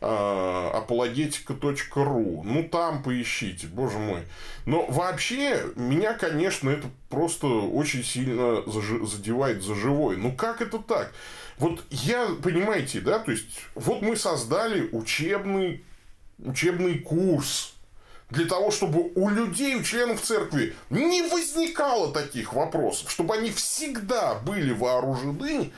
апологетика.ру, 0.00 2.44
ну, 2.44 2.62
там 2.62 3.02
поищите, 3.02 3.66
боже 3.66 3.98
мой. 3.98 4.22
Но 4.64 4.86
вообще, 4.86 5.64
меня, 5.74 6.14
конечно, 6.14 6.70
это 6.70 6.86
просто 7.08 7.48
очень 7.48 8.04
сильно 8.04 8.62
задевает 9.04 9.64
за 9.64 9.74
живой. 9.74 10.16
Ну, 10.16 10.32
как 10.32 10.62
это 10.62 10.78
так? 10.78 11.12
Вот 11.58 11.84
я, 11.90 12.28
понимаете, 12.42 13.00
да, 13.00 13.18
то 13.18 13.32
есть, 13.32 13.46
вот 13.74 14.02
мы 14.02 14.16
создали 14.16 14.88
учебный, 14.92 15.84
учебный 16.38 16.98
курс, 16.98 17.74
для 18.30 18.46
того, 18.46 18.70
чтобы 18.70 19.10
у 19.14 19.28
людей, 19.30 19.74
у 19.74 19.82
членов 19.82 20.20
церкви 20.20 20.74
не 20.90 21.22
возникало 21.22 22.12
таких 22.12 22.52
вопросов, 22.52 23.10
чтобы 23.10 23.34
они 23.34 23.50
всегда 23.50 24.34
были 24.34 24.72
вооружены 24.72 25.72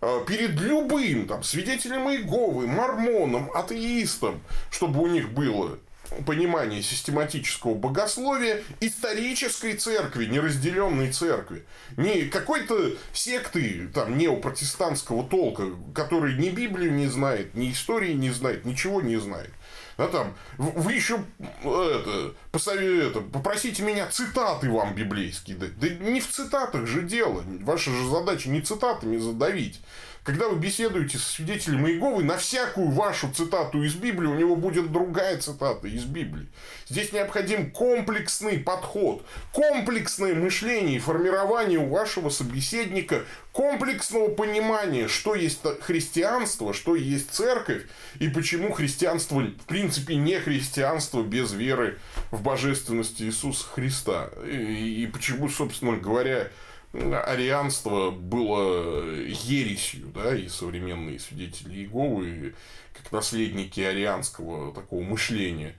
э, 0.00 0.20
перед 0.26 0.52
любым 0.60 1.26
там, 1.26 1.42
свидетелем 1.42 2.08
Иеговы, 2.08 2.68
мормоном, 2.68 3.50
атеистом, 3.52 4.40
чтобы 4.70 5.02
у 5.02 5.08
них 5.08 5.32
было 5.32 5.78
понимание 6.24 6.82
систематического 6.82 7.74
богословия 7.74 8.62
исторической 8.80 9.74
церкви, 9.74 10.26
неразделенной 10.26 11.12
церкви. 11.12 11.64
Не 11.96 12.26
какой-то 12.26 12.92
секты 13.12 13.88
там 13.92 14.18
неопротестантского 14.18 15.24
толка, 15.24 15.70
который 15.94 16.36
ни 16.36 16.50
Библию 16.50 16.92
не 16.92 17.06
знает, 17.06 17.54
ни 17.54 17.72
истории 17.72 18.12
не 18.12 18.30
знает, 18.30 18.64
ничего 18.64 19.00
не 19.00 19.16
знает. 19.16 19.50
Да, 19.96 20.08
там, 20.08 20.34
вы 20.58 20.92
еще 20.92 21.24
это, 21.62 22.34
посове, 22.52 23.08
это, 23.08 23.20
попросите 23.20 23.82
меня 23.82 24.06
цитаты 24.08 24.70
вам 24.70 24.94
библейские 24.94 25.56
дать. 25.56 25.78
Да 25.78 25.88
не 25.88 26.20
в 26.20 26.28
цитатах 26.28 26.86
же 26.86 27.02
дело. 27.02 27.42
Ваша 27.62 27.90
же 27.90 28.08
задача 28.10 28.50
не 28.50 28.60
цитатами 28.60 29.16
задавить. 29.16 29.80
Когда 30.26 30.48
вы 30.48 30.58
беседуете 30.58 31.18
с 31.18 31.22
свидетелем 31.22 31.86
Иеговы, 31.86 32.24
на 32.24 32.36
всякую 32.36 32.90
вашу 32.90 33.30
цитату 33.30 33.84
из 33.84 33.94
Библии 33.94 34.26
у 34.26 34.34
него 34.34 34.56
будет 34.56 34.90
другая 34.90 35.38
цитата 35.38 35.86
из 35.86 36.02
Библии. 36.02 36.48
Здесь 36.88 37.12
необходим 37.12 37.70
комплексный 37.70 38.58
подход, 38.58 39.24
комплексное 39.52 40.34
мышление 40.34 40.96
и 40.96 40.98
формирование 40.98 41.78
у 41.78 41.88
вашего 41.88 42.30
собеседника 42.30 43.22
комплексного 43.52 44.28
понимания, 44.28 45.06
что 45.06 45.36
есть 45.36 45.60
христианство, 45.82 46.74
что 46.74 46.96
есть 46.96 47.30
церковь, 47.30 47.84
и 48.18 48.26
почему 48.28 48.72
христианство, 48.72 49.38
в 49.38 49.66
принципе, 49.68 50.16
не 50.16 50.40
христианство 50.40 51.22
без 51.22 51.52
веры 51.52 51.98
в 52.32 52.42
божественность 52.42 53.22
Иисуса 53.22 53.64
Христа. 53.64 54.30
И, 54.44 55.04
и 55.04 55.06
почему, 55.06 55.48
собственно 55.48 55.96
говоря, 55.96 56.48
арианство 56.92 58.10
было 58.10 59.04
ересью, 59.14 60.06
да, 60.14 60.36
и 60.36 60.48
современные 60.48 61.18
свидетели 61.18 61.74
Иеговы, 61.74 62.54
как 62.94 63.12
наследники 63.12 63.80
арианского 63.80 64.72
такого 64.72 65.02
мышления, 65.02 65.74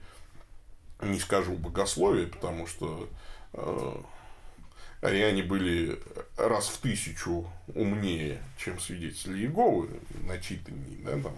не 1.02 1.18
скажу 1.18 1.54
богословия, 1.54 2.26
потому 2.26 2.66
что 2.66 3.08
э, 3.52 3.94
ариане 5.00 5.42
были 5.42 5.98
раз 6.36 6.68
в 6.68 6.78
тысячу 6.78 7.46
умнее, 7.74 8.42
чем 8.56 8.78
свидетели 8.80 9.38
Иеговы, 9.38 9.88
начитаннее, 10.24 10.98
да, 11.04 11.12
там. 11.12 11.34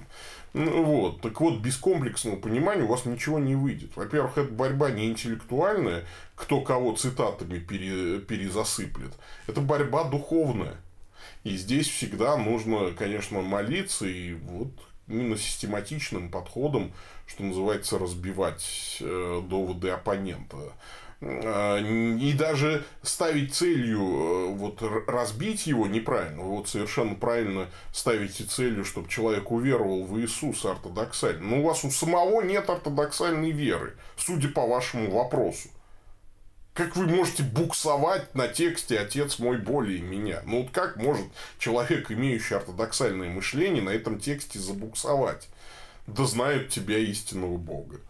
Ну, 0.53 0.83
вот. 0.83 1.21
Так 1.21 1.41
вот, 1.41 1.61
без 1.61 1.77
комплексного 1.77 2.37
понимания 2.37 2.83
у 2.83 2.89
вас 2.89 3.05
ничего 3.05 3.39
не 3.39 3.55
выйдет. 3.55 3.97
Во-первых, 3.97 4.39
это 4.39 4.51
борьба 4.51 4.91
не 4.91 5.07
интеллектуальная, 5.07 6.05
кто 6.35 6.61
кого 6.61 6.95
цитатами 6.95 7.59
пере, 7.59 8.19
перезасыплет. 8.21 9.13
Это 9.47 9.61
борьба 9.61 10.05
духовная. 10.05 10.75
И 11.45 11.57
здесь 11.57 11.89
всегда 11.89 12.37
нужно, 12.37 12.93
конечно, 12.93 13.41
молиться 13.41 14.07
и 14.07 14.35
вот 14.35 14.73
именно 15.07 15.37
систематичным 15.37 16.31
подходом, 16.31 16.93
что 17.27 17.43
называется, 17.45 17.99
разбивать 17.99 18.99
э, 19.01 19.43
доводы 19.49 19.91
оппонента. 19.91 20.57
А, 21.23 21.79
и 21.79 22.33
даже 22.33 22.85
ставить 23.03 23.55
целью 23.55 24.01
э, 24.01 24.47
вот 24.55 24.83
разбить 25.07 25.66
его 25.66 25.87
неправильно. 25.87 26.43
Вот 26.43 26.68
совершенно 26.68 27.14
правильно 27.14 27.68
ставите 27.93 28.45
целью, 28.45 28.85
чтобы 28.85 29.09
человек 29.09 29.51
уверовал 29.51 30.05
в 30.05 30.18
Иисуса 30.18 30.73
ортодоксально. 30.73 31.43
Но 31.43 31.61
у 31.61 31.62
вас 31.64 31.85
у 31.85 31.91
самого 31.91 32.41
нет 32.41 32.71
ортодоксальной 32.71 33.51
веры, 33.51 33.97
судя 34.16 34.49
по 34.49 34.66
вашему 34.66 35.11
вопросу. 35.11 35.68
Как 36.73 36.97
вы 36.97 37.07
можете 37.07 37.43
буксовать 37.43 38.35
на 38.35 38.49
тексте 38.49 38.99
«Отец 38.99 39.39
мой 39.39 39.59
более 39.59 40.01
меня»? 40.01 40.41
Ну, 40.47 40.62
вот 40.62 40.71
как 40.71 40.97
может 40.97 41.27
человек, 41.59 42.11
имеющий 42.11 42.55
ортодоксальное 42.55 43.29
мышление, 43.29 43.83
на 43.83 43.91
этом 43.91 44.18
тексте 44.18 44.59
забуксовать? 44.59 45.49
Да 46.07 46.25
знают 46.25 46.71
тебя 46.71 46.97
истинного 46.97 47.59
Бога. 47.59 48.01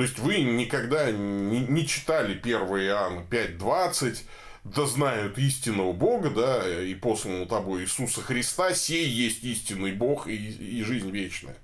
То 0.00 0.04
есть 0.04 0.18
вы 0.18 0.40
никогда 0.40 1.10
не, 1.10 1.58
не 1.58 1.86
читали 1.86 2.32
1 2.32 2.52
Иоанна 2.54 3.20
5.20, 3.30 4.20
да 4.64 4.86
знают 4.86 5.36
истинного 5.36 5.92
Бога, 5.92 6.30
да, 6.30 6.82
и 6.82 6.94
посланного 6.94 7.46
тобой 7.46 7.82
Иисуса 7.82 8.22
Христа, 8.22 8.72
сей 8.72 9.06
есть 9.06 9.44
истинный 9.44 9.92
Бог 9.92 10.26
и, 10.26 10.34
и 10.34 10.82
жизнь 10.84 11.10
вечная. 11.10 11.58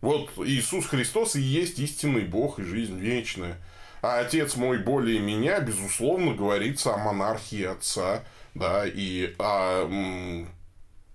Вот 0.00 0.32
Иисус 0.38 0.84
Христос 0.86 1.36
и 1.36 1.40
есть 1.40 1.78
истинный 1.78 2.24
Бог 2.24 2.58
и 2.58 2.64
жизнь 2.64 2.98
вечная. 2.98 3.56
А 4.02 4.18
Отец 4.18 4.56
мой 4.56 4.78
более 4.78 5.20
меня, 5.20 5.60
безусловно, 5.60 6.34
говорится 6.34 6.94
о 6.94 6.98
монархии 6.98 7.62
Отца, 7.62 8.24
да, 8.52 8.84
и 8.84 9.32
о 9.38 9.84
м, 9.84 10.48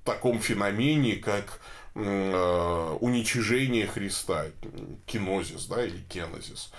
таком 0.06 0.40
феномене, 0.40 1.18
как 1.18 1.60
уничижение 1.96 3.88
Христа, 3.88 4.48
кинозис, 5.06 5.66
да, 5.66 5.86
или 5.86 6.00
кенозис. 6.10 6.72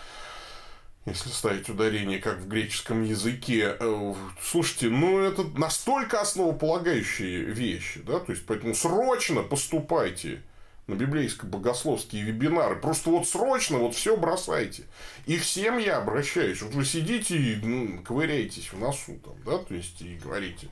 Если 1.07 1.31
ставить 1.31 1.69
ударение, 1.69 2.19
как 2.19 2.39
в 2.39 2.49
греческом 2.49 3.05
языке. 3.05 3.77
Э, 3.79 4.15
слушайте, 4.43 4.89
ну 4.89 5.21
это 5.21 5.45
настолько 5.57 6.21
основополагающие 6.21 7.43
вещи, 7.45 8.01
да, 8.01 8.19
то 8.19 8.33
есть 8.33 8.45
поэтому 8.45 8.75
срочно 8.75 9.43
поступайте 9.43 10.43
на 10.87 10.95
библейско-богословские 10.95 12.23
вебинары. 12.23 12.77
Просто 12.77 13.11
вот 13.11 13.29
срочно 13.29 13.79
вот 13.79 13.95
все 13.95 14.17
бросайте. 14.17 14.85
И 15.27 15.37
всем 15.37 15.79
я 15.79 15.99
обращаюсь. 15.99 16.63
Вот 16.63 16.75
вы 16.75 16.85
сидите 16.85 17.37
и 17.37 17.57
ну, 17.57 18.03
ковыряетесь 18.03 18.73
в 18.73 18.79
носу 18.79 19.19
там, 19.25 19.35
да, 19.45 19.59
то 19.59 19.75
есть 19.75 20.01
и 20.01 20.17
говорите, 20.17 20.69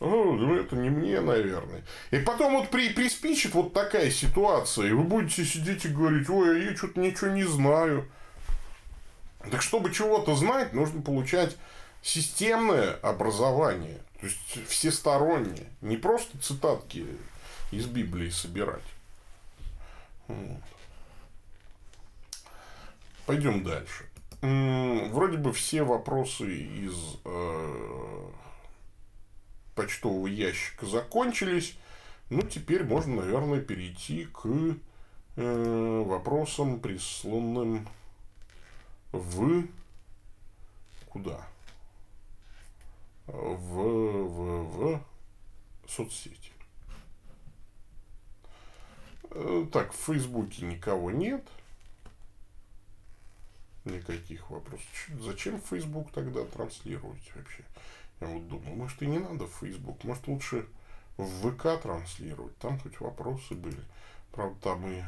ну, 0.00 0.54
это 0.54 0.76
не 0.76 0.88
мне, 0.88 1.20
наверное. 1.20 1.84
И 2.10 2.18
потом 2.18 2.54
вот 2.54 2.70
при, 2.70 2.90
приспичит 2.90 3.54
вот 3.54 3.74
такая 3.74 4.10
ситуация, 4.10 4.88
и 4.88 4.92
вы 4.92 5.02
будете 5.02 5.44
сидеть 5.44 5.84
и 5.84 5.88
говорить, 5.88 6.30
ой, 6.30 6.56
а 6.56 6.70
я 6.70 6.76
что-то 6.76 7.00
ничего 7.00 7.30
не 7.30 7.44
знаю. 7.44 8.08
Так 9.50 9.62
чтобы 9.62 9.92
чего-то 9.92 10.34
знать, 10.34 10.72
нужно 10.72 11.02
получать 11.02 11.56
системное 12.02 12.92
образование, 13.02 13.98
то 14.20 14.26
есть 14.26 14.68
всестороннее, 14.68 15.66
не 15.80 15.96
просто 15.96 16.38
цитатки 16.38 17.06
из 17.70 17.86
Библии 17.86 18.30
собирать. 18.30 18.82
Пойдем 23.26 23.62
дальше. 23.62 24.08
Вроде 24.40 25.36
бы 25.36 25.52
все 25.52 25.82
вопросы 25.82 26.46
из 26.46 27.16
э, 27.24 28.30
почтового 29.74 30.28
ящика 30.28 30.86
закончились. 30.86 31.76
Ну, 32.30 32.42
теперь 32.42 32.84
можно, 32.84 33.16
наверное, 33.16 33.60
перейти 33.60 34.26
к 34.26 34.46
э, 35.36 36.02
вопросам, 36.06 36.80
присланным 36.80 37.88
в... 39.12 39.64
Куда? 41.08 41.46
В, 43.26 43.74
в, 44.24 44.66
в 44.66 45.00
соцсети. 45.86 46.47
Э, 49.30 49.66
так, 49.72 49.92
в 49.92 49.96
Фейсбуке 49.96 50.64
никого 50.64 51.10
нет. 51.10 51.46
Никаких 53.84 54.50
вопросов. 54.50 54.86
Зачем 55.20 55.60
Facebook 55.60 56.10
тогда 56.12 56.44
транслировать 56.44 57.32
вообще? 57.34 57.64
Я 58.20 58.26
вот 58.26 58.48
думаю, 58.48 58.76
может 58.76 59.00
и 59.02 59.06
не 59.06 59.18
надо 59.18 59.46
в 59.46 59.54
Facebook, 59.60 60.02
может 60.04 60.26
лучше 60.26 60.66
в 61.16 61.50
ВК 61.50 61.80
транслировать, 61.80 62.56
там 62.58 62.78
хоть 62.80 63.00
вопросы 63.00 63.54
были. 63.54 63.80
Правда, 64.32 64.56
там 64.60 64.86
и 64.90 65.02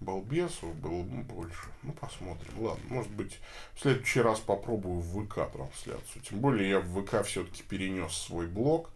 балбесов 0.00 0.74
было 0.76 1.02
больше. 1.02 1.68
Ну, 1.82 1.92
посмотрим. 1.92 2.62
Ладно, 2.62 2.84
может 2.88 3.10
быть, 3.12 3.38
в 3.74 3.80
следующий 3.80 4.20
раз 4.20 4.40
попробую 4.40 5.00
в 5.00 5.24
ВК 5.24 5.50
трансляцию. 5.52 6.22
Тем 6.22 6.40
более, 6.40 6.68
я 6.68 6.80
в 6.80 7.02
ВК 7.02 7.24
все-таки 7.24 7.62
перенес 7.62 8.12
свой 8.12 8.46
блог. 8.46 8.90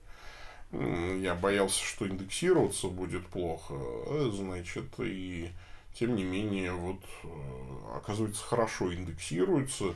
Я 0.73 1.35
боялся, 1.35 1.83
что 1.83 2.07
индексироваться 2.09 2.89
будет 2.89 3.27
плохо. 3.29 3.75
Э, 3.75 4.31
значит, 4.35 4.87
и 4.99 5.51
тем 5.95 6.17
не 6.17 6.25
менее, 6.25 6.73
вот, 6.73 7.03
э, 7.25 7.97
оказывается, 7.97 8.43
хорошо 8.43 8.93
индексируется. 8.93 9.95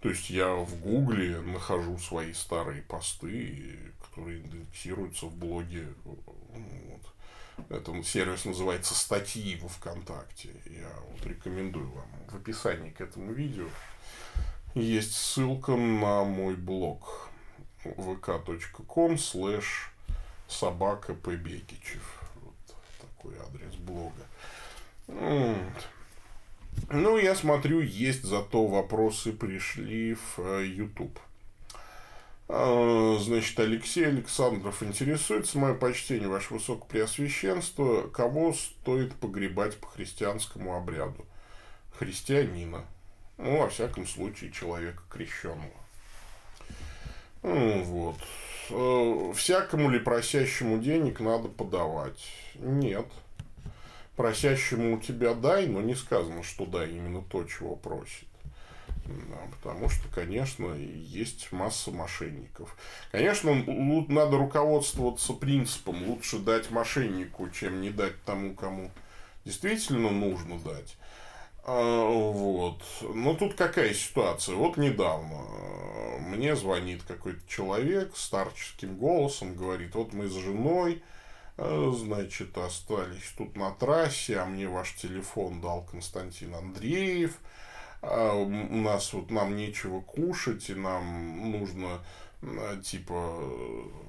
То 0.00 0.08
есть 0.08 0.30
я 0.30 0.54
в 0.54 0.80
Гугле 0.80 1.40
нахожу 1.40 1.98
свои 1.98 2.32
старые 2.32 2.82
посты, 2.82 3.78
которые 4.00 4.40
индексируются 4.40 5.26
в 5.26 5.36
блоге. 5.36 5.88
Вот. 6.04 7.68
Этот 7.68 8.06
сервис 8.06 8.44
называется 8.44 8.94
статьи 8.94 9.56
во 9.62 9.68
ВКонтакте. 9.68 10.50
Я 10.66 10.90
вот 11.08 11.24
рекомендую 11.26 11.88
вам 11.90 12.08
в 12.28 12.34
описании 12.34 12.90
к 12.90 13.00
этому 13.00 13.32
видео. 13.32 13.68
Есть 14.74 15.14
ссылка 15.14 15.76
на 15.76 16.24
мой 16.24 16.56
блог 16.56 17.28
vk.com 17.84 19.14
slash 19.14 19.90
собака 20.52 21.14
Побегичев. 21.14 22.20
Вот 22.42 22.76
такой 23.00 23.34
адрес 23.38 23.74
блога. 23.76 24.26
Ну, 26.90 27.18
я 27.18 27.34
смотрю, 27.34 27.80
есть 27.80 28.22
зато 28.22 28.66
вопросы 28.66 29.32
пришли 29.32 30.14
в 30.14 30.38
э, 30.38 30.66
YouTube. 30.66 31.18
А, 32.48 33.18
значит, 33.20 33.58
Алексей 33.60 34.06
Александров 34.06 34.82
интересуется, 34.82 35.58
мое 35.58 35.74
почтение, 35.74 36.28
ваше 36.28 36.54
высокопреосвященство, 36.54 38.08
кого 38.08 38.52
стоит 38.52 39.14
погребать 39.14 39.76
по 39.78 39.86
христианскому 39.88 40.76
обряду? 40.76 41.26
Христианина. 41.98 42.84
Ну, 43.38 43.58
во 43.58 43.68
всяком 43.68 44.06
случае, 44.06 44.52
человека 44.52 45.02
крещенного. 45.08 45.70
Ну, 47.42 47.82
вот. 47.84 48.16
Э, 48.74 49.32
всякому 49.34 49.90
ли 49.90 49.98
просящему 49.98 50.78
денег 50.78 51.20
надо 51.20 51.48
подавать? 51.48 52.20
Нет. 52.54 53.06
Просящему 54.16 54.96
у 54.96 55.00
тебя 55.00 55.34
дай, 55.34 55.66
но 55.66 55.82
не 55.82 55.94
сказано, 55.94 56.42
что 56.42 56.64
дай 56.64 56.90
именно 56.90 57.22
то, 57.22 57.44
чего 57.44 57.76
просит. 57.76 58.26
Да, 59.04 59.38
потому 59.50 59.88
что, 59.88 60.08
конечно, 60.08 60.74
есть 60.74 61.50
масса 61.52 61.90
мошенников. 61.90 62.76
Конечно, 63.10 63.54
надо 64.08 64.38
руководствоваться 64.38 65.32
принципом 65.32 66.04
лучше 66.08 66.38
дать 66.38 66.70
мошеннику, 66.70 67.50
чем 67.50 67.80
не 67.80 67.90
дать 67.90 68.22
тому, 68.24 68.54
кому 68.54 68.90
действительно 69.44 70.10
нужно 70.10 70.58
дать. 70.58 70.96
А, 71.64 72.04
вот. 72.04 72.82
Но 73.02 73.34
тут 73.34 73.54
какая 73.54 73.94
ситуация? 73.94 74.56
Вот 74.56 74.76
недавно 74.76 75.34
э, 75.34 76.18
мне 76.20 76.56
звонит 76.56 77.02
какой-то 77.02 77.40
человек 77.48 78.16
старческим 78.16 78.96
голосом, 78.96 79.54
говорит, 79.54 79.94
вот 79.94 80.12
мы 80.12 80.28
с 80.28 80.34
женой, 80.34 81.02
э, 81.58 81.92
значит, 81.94 82.56
остались 82.58 83.32
тут 83.36 83.56
на 83.56 83.70
трассе, 83.70 84.38
а 84.38 84.46
мне 84.46 84.68
ваш 84.68 84.94
телефон 84.94 85.60
дал 85.60 85.84
Константин 85.84 86.54
Андреев– 86.54 87.38
а 88.02 88.34
у 88.34 88.48
нас 88.48 89.12
вот 89.12 89.30
нам 89.30 89.56
нечего 89.56 90.00
кушать, 90.00 90.68
и 90.70 90.74
нам 90.74 91.52
нужно 91.52 92.00
типа 92.82 93.38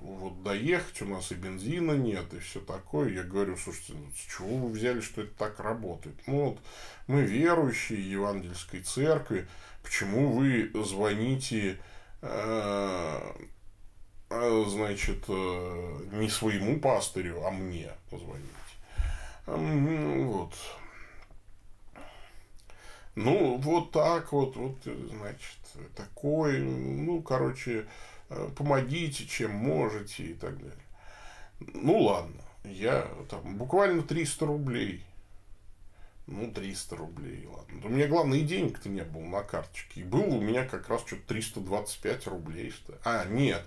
вот 0.02 0.42
доехать, 0.42 1.02
у 1.04 1.06
нас 1.06 1.32
и 1.32 1.36
бензина 1.36 1.92
нет, 1.92 2.34
и 2.34 2.40
все 2.40 2.60
такое. 2.60 3.10
Я 3.12 3.24
говорю, 3.24 3.56
слушайте, 3.58 3.94
ну, 3.94 4.10
с 4.12 4.36
чего 4.36 4.58
вы 4.58 4.72
взяли, 4.72 5.02
что 5.02 5.22
это 5.22 5.34
так 5.38 5.60
работает? 5.60 6.16
Ну 6.26 6.46
вот 6.46 6.60
мы 7.08 7.22
верующие 7.22 8.12
Евангельской 8.12 8.82
церкви, 8.82 9.48
почему 9.84 10.32
вы 10.32 10.72
звоните 10.84 11.78
э, 12.22 13.34
э 14.30 14.66
значит, 14.68 15.26
э, 15.28 16.00
не 16.14 16.30
своему 16.30 16.80
пастырю, 16.80 17.46
а 17.46 17.52
мне 17.52 17.92
позвоните. 18.10 18.48
Вот. 19.46 20.54
Ну, 23.16 23.58
вот 23.58 23.92
так 23.92 24.32
вот, 24.32 24.56
вот, 24.56 24.78
значит, 24.86 25.60
такой, 25.96 26.60
ну, 26.60 27.22
короче, 27.22 27.82
э, 27.82 27.86
помогите, 28.56 29.26
чем 29.26 29.52
можете 29.52 30.24
и 30.24 30.34
так 30.34 30.58
далее. 30.58 30.78
Ну, 31.60 32.00
ладно, 32.00 32.42
я 32.64 33.08
там 33.30 33.58
буквально 33.58 34.04
300 34.04 34.46
рублей. 34.46 35.06
Ну, 36.26 36.52
300 36.52 36.96
рублей, 36.96 37.46
ладно. 37.48 37.82
У 37.84 37.90
меня, 37.90 38.08
главное, 38.08 38.40
и 38.40 38.44
денег-то 38.44 38.88
не 38.88 39.04
было 39.04 39.24
на 39.24 39.44
карточке. 39.44 40.02
И 40.02 40.04
было 40.04 40.36
у 40.36 40.42
меня 40.42 40.66
как 40.66 40.88
раз 40.88 41.02
что-то 41.06 41.28
325 41.28 42.28
рублей, 42.28 42.72
что 42.72 42.98
А, 43.04 43.26
нет, 43.26 43.62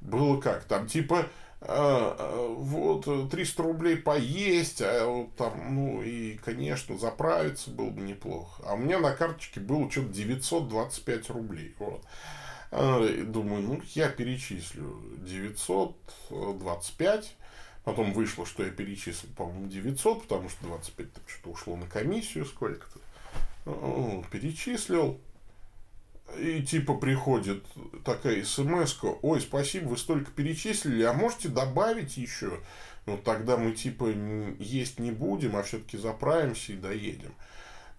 было 0.00 0.38
как, 0.38 0.64
там 0.64 0.86
типа 0.86 1.26
а, 1.66 2.14
а, 2.18 2.46
вот 2.46 3.30
300 3.30 3.62
рублей 3.62 3.96
поесть, 3.96 4.82
а 4.82 5.06
вот 5.06 5.34
там, 5.34 5.74
ну 5.74 6.02
и, 6.02 6.36
конечно, 6.36 6.98
заправиться 6.98 7.70
было 7.70 7.88
бы 7.88 8.02
неплохо. 8.02 8.62
А 8.66 8.74
у 8.74 8.76
меня 8.76 8.98
на 8.98 9.12
карточке 9.12 9.60
было 9.60 9.90
что-то 9.90 10.08
925 10.08 11.30
рублей. 11.30 11.74
Вот. 11.78 12.04
А, 12.76 13.08
думаю, 13.24 13.62
ну, 13.62 13.80
я 13.94 14.08
перечислю 14.08 15.00
925. 15.18 17.36
Потом 17.84 18.12
вышло, 18.12 18.44
что 18.44 18.64
я 18.64 18.70
перечислил, 18.70 19.30
по-моему, 19.36 19.68
900, 19.68 20.22
потому 20.22 20.48
что 20.48 20.64
25 20.64 21.06
что-то 21.28 21.50
ушло 21.50 21.76
на 21.76 21.86
комиссию 21.86 22.46
сколько-то. 22.46 22.98
Перечислил. 24.32 25.20
И 26.36 26.62
типа 26.62 26.94
приходит 26.94 27.62
такая 28.04 28.44
смс 28.44 28.98
ой, 29.22 29.40
спасибо, 29.40 29.90
вы 29.90 29.98
столько 29.98 30.32
перечислили, 30.32 31.04
а 31.04 31.12
можете 31.12 31.48
добавить 31.48 32.16
еще? 32.16 32.58
Ну, 33.06 33.18
тогда 33.18 33.56
мы 33.56 33.70
типа 33.72 34.08
есть 34.58 34.98
не 34.98 35.12
будем, 35.12 35.54
а 35.54 35.62
все-таки 35.62 35.96
заправимся 35.96 36.72
и 36.72 36.76
доедем. 36.76 37.34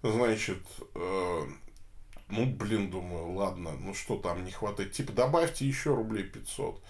Значит, 0.02 0.64
э, 0.96 1.48
ну, 2.36 2.46
блин, 2.46 2.90
думаю, 2.90 3.32
ладно, 3.34 3.72
ну 3.80 3.94
что 3.94 4.18
там 4.18 4.44
не 4.44 4.52
хватает? 4.52 4.92
Типа, 4.92 5.14
добавьте 5.14 5.66
еще 5.66 5.96
рублей 5.96 6.24
500. 6.24 6.82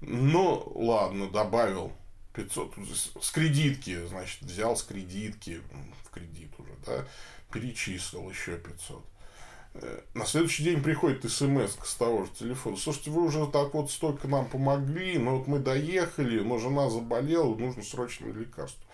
Ну, 0.00 0.72
ладно, 0.74 1.28
добавил 1.28 1.92
500. 2.34 2.74
С 3.20 3.30
кредитки, 3.30 4.06
значит, 4.06 4.42
взял 4.42 4.76
с 4.76 4.82
кредитки, 4.82 5.60
в 6.04 6.10
кредит 6.10 6.50
уже, 6.58 6.72
да, 6.86 7.04
перечислил 7.52 8.28
еще 8.28 8.56
500. 8.58 9.04
Э, 9.74 10.00
на 10.14 10.24
следующий 10.24 10.62
день 10.62 10.82
приходит 10.82 11.30
смс 11.30 11.76
с 11.84 11.94
того 11.94 12.24
же 12.24 12.30
телефона. 12.38 12.76
Слушайте, 12.76 13.10
вы 13.10 13.24
уже 13.24 13.46
так 13.48 13.74
вот 13.74 13.90
столько 13.90 14.28
нам 14.28 14.46
помогли, 14.46 15.18
но 15.18 15.38
вот 15.38 15.48
мы 15.48 15.58
доехали, 15.58 16.40
но 16.40 16.58
жена 16.58 16.88
заболела, 16.88 17.54
нужно 17.54 17.82
срочное 17.82 18.32
лекарство. 18.32 18.84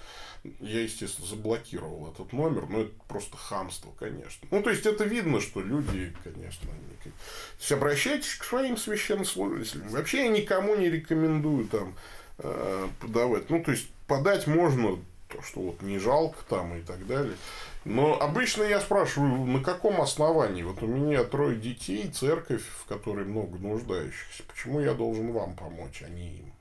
Я, 0.60 0.80
естественно, 0.80 1.28
заблокировал 1.28 2.10
этот 2.10 2.32
номер, 2.32 2.66
но 2.66 2.80
это 2.80 2.92
просто 3.08 3.36
хамство, 3.36 3.92
конечно. 3.98 4.48
Ну, 4.50 4.62
то 4.62 4.70
есть, 4.70 4.86
это 4.86 5.04
видно, 5.04 5.38
что 5.38 5.60
люди, 5.60 6.14
конечно, 6.24 6.66
не... 6.66 6.96
То 6.96 7.10
есть, 7.58 7.72
обращайтесь 7.72 8.36
к 8.36 8.44
своим 8.44 8.78
священнослужителям. 8.78 9.88
Вообще, 9.90 10.24
я 10.24 10.28
никому 10.28 10.76
не 10.76 10.88
рекомендую 10.88 11.68
там 11.68 11.94
э, 12.38 12.88
подавать. 13.00 13.50
Ну, 13.50 13.62
то 13.62 13.72
есть, 13.72 13.90
подать 14.06 14.46
можно 14.46 14.98
то, 15.32 15.42
что 15.42 15.60
вот 15.60 15.82
не 15.82 15.98
жалко 15.98 16.38
там 16.48 16.74
и 16.76 16.82
так 16.82 17.06
далее. 17.06 17.36
Но 17.84 18.20
обычно 18.20 18.62
я 18.62 18.80
спрашиваю, 18.80 19.46
на 19.46 19.62
каком 19.62 20.00
основании? 20.00 20.62
Вот 20.62 20.82
у 20.82 20.86
меня 20.86 21.24
трое 21.24 21.56
детей, 21.56 22.08
церковь, 22.08 22.62
в 22.62 22.84
которой 22.86 23.24
много 23.24 23.58
нуждающихся. 23.58 24.42
Почему 24.46 24.80
я 24.80 24.92
должен 24.92 25.32
вам 25.32 25.54
помочь, 25.54 26.02
а 26.04 26.08
не 26.08 26.36
им? 26.38 26.52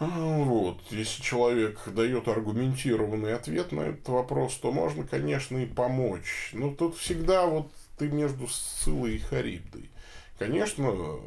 Вот. 0.00 0.80
Если 0.90 1.22
человек 1.22 1.78
дает 1.86 2.28
аргументированный 2.28 3.34
ответ 3.34 3.72
на 3.72 3.80
этот 3.80 4.08
вопрос, 4.08 4.56
то 4.56 4.72
можно, 4.72 5.04
конечно, 5.06 5.58
и 5.58 5.66
помочь. 5.66 6.50
Но 6.52 6.74
тут 6.74 6.96
всегда 6.96 7.46
вот 7.46 7.70
ты 7.96 8.08
между 8.08 8.48
Сцилой 8.48 9.16
и 9.16 9.18
Харибдой. 9.20 9.88
Конечно, 10.38 11.20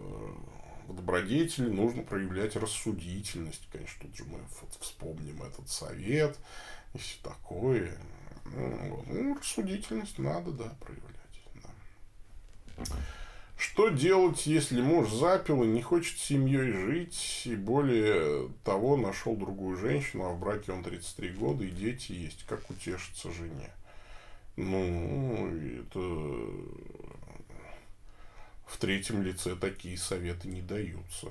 добродетели 0.93 1.69
нужно 1.69 2.03
проявлять 2.03 2.55
рассудительность. 2.55 3.67
Конечно, 3.71 4.07
тут 4.07 4.15
же 4.15 4.23
мы 4.25 4.39
вспомним 4.79 5.43
этот 5.43 5.69
совет 5.69 6.37
и 6.93 6.97
все 6.97 7.17
такое. 7.23 7.97
Ну, 8.45 9.03
ну, 9.07 9.35
рассудительность 9.35 10.19
надо, 10.19 10.51
да, 10.51 10.75
проявлять. 10.79 11.13
Да. 12.77 12.85
Что 13.57 13.89
делать, 13.89 14.45
если 14.45 14.81
муж 14.81 15.09
запил 15.09 15.63
и 15.63 15.67
не 15.67 15.81
хочет 15.81 16.19
с 16.19 16.25
семьей 16.25 16.71
жить, 16.71 17.41
и 17.45 17.55
более 17.55 18.49
того, 18.63 18.97
нашел 18.97 19.35
другую 19.35 19.77
женщину, 19.77 20.25
а 20.25 20.33
в 20.33 20.39
браке 20.39 20.71
он 20.71 20.83
33 20.83 21.29
года, 21.29 21.63
и 21.63 21.71
дети 21.71 22.11
есть. 22.11 22.45
Как 22.45 22.69
утешиться 22.69 23.31
жене? 23.31 23.71
Ну, 24.57 25.47
это 25.79 25.99
в 28.67 28.77
третьем 28.77 29.23
лице 29.23 29.55
такие 29.55 29.97
советы 29.97 30.47
не 30.47 30.61
даются. 30.61 31.27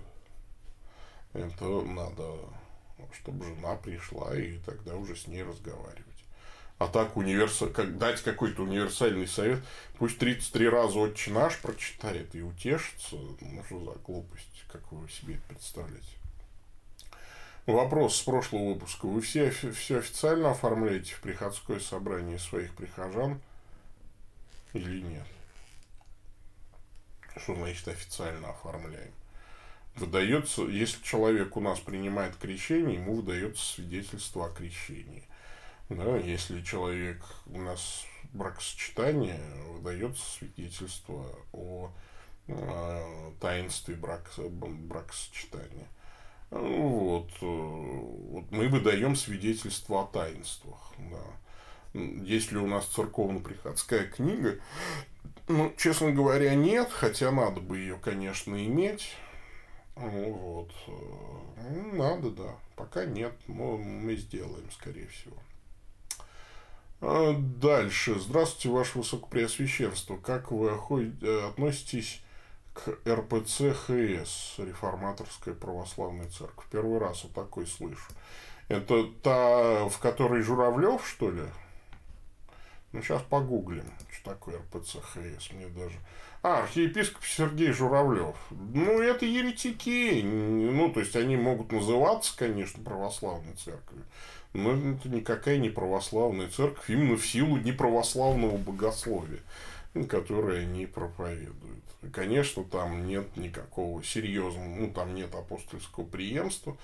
Это 1.33 1.83
надо 1.83 2.39
чтобы 3.13 3.45
жена 3.45 3.77
пришла 3.77 4.37
и 4.37 4.59
тогда 4.59 4.97
уже 4.97 5.17
с 5.17 5.27
ней 5.27 5.43
разговаривать. 5.43 6.05
А 6.79 6.89
так 6.89 7.17
универса... 7.17 7.69
как 7.69 7.97
дать 7.97 8.23
какой-то 8.23 8.63
универсальный 8.63 9.27
совет, 9.27 9.61
пусть 9.99 10.19
33 10.19 10.69
раза 10.69 10.99
отче 10.99 11.31
наш 11.31 11.59
прочитает 11.59 12.35
и 12.35 12.43
утешится, 12.43 13.17
ну 13.41 13.65
что 13.65 13.81
за 13.81 13.99
глупость, 14.01 14.65
как 14.71 14.93
вы 14.93 15.09
себе 15.09 15.37
это 15.37 15.55
представляете. 15.55 16.07
Вопрос 17.65 18.17
с 18.17 18.23
прошлого 18.23 18.75
выпуска. 18.75 19.07
Вы 19.07 19.23
все, 19.23 19.51
все 19.51 19.99
официально 19.99 20.51
оформляете 20.51 21.15
в 21.15 21.21
приходское 21.21 21.81
собрание 21.81 22.39
своих 22.39 22.75
прихожан 22.75 23.41
или 24.73 25.01
нет? 25.01 25.27
Что 27.37 27.55
значит 27.55 27.89
официально 27.89 28.51
оформляем? 28.51 29.13
выдается, 29.97 30.63
если 30.63 31.03
человек 31.03 31.57
у 31.57 31.61
нас 31.61 31.81
принимает 31.81 32.37
крещение, 32.37 32.97
ему 32.97 33.17
выдается 33.17 33.65
свидетельство 33.65 34.47
о 34.47 34.51
крещении. 34.51 35.25
Да, 35.89 36.17
если 36.17 36.63
человек 36.63 37.25
у 37.47 37.61
нас 37.61 38.05
бракосочетание, 38.33 39.41
выдается 39.71 40.23
свидетельство 40.39 41.27
о 41.53 41.91
э, 42.49 43.33
таинстве 43.41 43.95
брак, 43.95 44.33
бракосочетания. 44.37 45.89
Вот, 46.51 47.31
э, 47.41 47.47
вот 47.47 48.51
мы 48.51 48.69
выдаем 48.69 49.17
свидетельство 49.17 50.03
о 50.03 50.07
таинствах. 50.07 50.93
Да. 50.99 51.23
Если 52.25 52.59
у 52.59 52.67
нас 52.67 52.87
церковно-приходская 52.87 54.05
книга, 54.05 54.61
Ну, 55.49 55.73
честно 55.77 56.11
говоря, 56.13 56.55
нет, 56.57 56.91
хотя 56.91 57.31
надо 57.31 57.61
бы 57.61 57.79
ее, 57.79 57.97
конечно, 57.97 58.57
иметь. 58.67 59.15
Ну, 59.97 60.33
вот. 60.33 60.73
Ну, 60.89 61.95
надо, 61.95 62.31
да. 62.31 62.57
Пока 62.75 63.05
нет, 63.05 63.33
но 63.47 63.77
мы 63.77 64.17
сделаем, 64.17 64.71
скорее 64.73 65.07
всего. 65.07 65.37
А 67.01 67.33
дальше. 67.39 68.19
Здравствуйте, 68.19 68.71
Ваше 68.71 68.99
Высокопреосвященство. 68.99 70.17
Как 70.17 70.51
вы 70.51 71.13
э, 71.23 71.49
относитесь 71.49 72.21
к 72.75 72.99
РПЦ 73.09 73.73
ХС, 73.73 74.59
Реформаторская 74.59 75.55
Православная 75.55 76.29
Церковь? 76.29 76.67
Первый 76.71 76.99
раз 76.99 77.23
вот 77.25 77.33
такой 77.35 77.67
слышу. 77.67 78.13
Это 78.69 79.05
та, 79.23 79.89
в 79.89 79.99
которой 80.01 80.43
Журавлев, 80.43 81.07
что 81.07 81.31
ли? 81.31 81.43
Ну, 82.93 83.03
сейчас 83.03 83.23
погуглим, 83.23 83.85
что 84.11 84.31
такое 84.31 84.59
РПЦ 84.59 84.97
ХС. 85.01 85.51
Мне 85.53 85.67
даже... 85.69 85.97
А, 86.43 86.63
архиепископ 86.63 87.25
Сергей 87.25 87.73
Журавлев. 87.73 88.37
Ну, 88.51 89.01
это 89.01 89.27
еретики. 89.27 90.23
Ну, 90.23 90.93
то 90.93 91.01
есть, 91.01 91.17
они 91.17 91.37
могут 91.37 91.73
называться, 91.73 92.37
конечно, 92.37 92.83
православной 92.83 93.55
церковью. 93.55 94.05
Но 94.53 94.73
это 94.73 95.09
никакая 95.09 95.59
не 95.59 95.69
православная 95.69 96.49
церковь, 96.49 96.89
именно 96.89 97.17
в 97.17 97.27
силу 97.27 97.59
неправославного 97.59 98.57
богословия, 98.57 99.41
которое 100.09 100.63
они 100.63 100.87
проповедуют. 100.87 101.85
Конечно, 102.13 102.65
там 102.65 103.07
нет 103.07 103.37
никакого 103.37 104.03
серьезного, 104.03 104.65
ну, 104.65 104.91
там 104.91 105.15
нет 105.15 105.35
апостольского 105.35 106.05
преемства, 106.05 106.77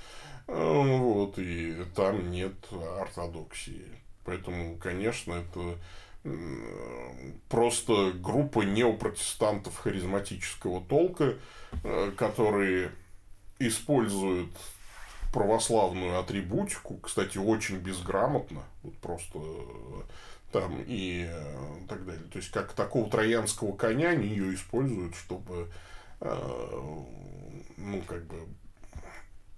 э, 0.48 0.98
вот, 0.98 1.38
и 1.38 1.76
там 1.94 2.30
нет 2.30 2.56
ортодоксии. 2.98 3.86
Поэтому, 4.24 4.76
конечно, 4.76 5.34
это 5.34 5.78
просто 7.48 8.12
группа 8.12 8.62
неопротестантов 8.62 9.76
харизматического 9.76 10.80
толка, 10.80 11.34
э, 11.82 12.12
которые 12.16 12.92
используют 13.58 14.50
православную 15.32 16.20
атрибутику, 16.20 16.98
кстати, 16.98 17.38
очень 17.38 17.78
безграмотно, 17.78 18.62
вот 18.82 18.96
просто 18.98 19.38
э, 19.38 20.02
там 20.52 20.84
и 20.86 21.26
э, 21.28 21.86
так 21.88 22.04
далее. 22.06 22.24
То 22.30 22.38
есть, 22.38 22.50
как 22.52 22.72
такого 22.72 23.10
троянского 23.10 23.72
коня 23.74 24.10
они 24.10 24.28
ее 24.28 24.54
используют, 24.54 25.16
чтобы 25.16 25.70
ну, 27.76 28.00
как 28.06 28.24
бы 28.26 28.46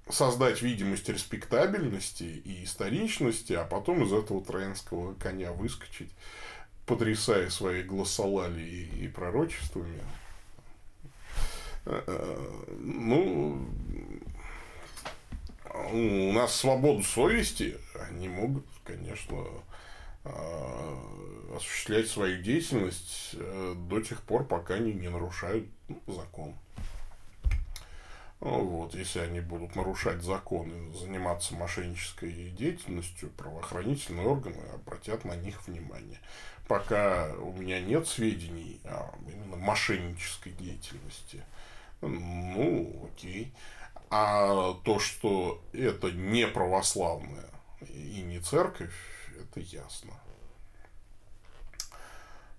создать 0.08 0.62
видимость 0.62 1.08
респектабельности 1.08 2.24
и 2.24 2.64
историчности, 2.64 3.52
а 3.54 3.64
потом 3.64 4.04
из 4.04 4.12
этого 4.12 4.44
троянского 4.44 5.14
коня 5.14 5.52
выскочить 5.52 6.10
потрясая 6.86 7.48
своей 7.50 7.82
глоссолалией 7.82 9.04
и 9.04 9.08
пророчествами, 9.08 10.02
ну, 12.78 13.66
у 15.92 16.32
нас 16.32 16.54
свободу 16.54 17.02
совести, 17.02 17.76
они 18.08 18.28
могут, 18.28 18.64
конечно, 18.84 19.44
осуществлять 21.54 22.08
свою 22.08 22.42
деятельность 22.42 23.30
э, 23.34 23.74
до 23.76 24.00
тех 24.00 24.22
пор, 24.22 24.44
пока 24.46 24.74
они 24.74 24.92
не 24.94 25.08
нарушают 25.08 25.66
закон. 26.06 26.54
Вот, 28.44 28.94
если 28.94 29.20
они 29.20 29.40
будут 29.40 29.74
нарушать 29.74 30.22
закон 30.22 30.70
и 30.70 30.98
заниматься 30.98 31.54
мошеннической 31.54 32.50
деятельностью, 32.50 33.30
правоохранительные 33.30 34.26
органы 34.26 34.62
обратят 34.74 35.24
на 35.24 35.34
них 35.34 35.66
внимание 35.66 36.20
пока 36.68 37.32
у 37.34 37.52
меня 37.52 37.80
нет 37.80 38.06
сведений 38.06 38.80
о 38.84 39.14
именно 39.28 39.56
мошеннической 39.56 40.52
деятельности. 40.52 41.42
Ну, 42.00 43.10
окей. 43.12 43.52
А 44.10 44.74
то, 44.84 44.98
что 44.98 45.62
это 45.72 46.10
не 46.12 46.46
православная 46.46 47.48
и 47.80 48.22
не 48.22 48.38
церковь, 48.40 48.94
это 49.38 49.60
ясно. 49.60 50.12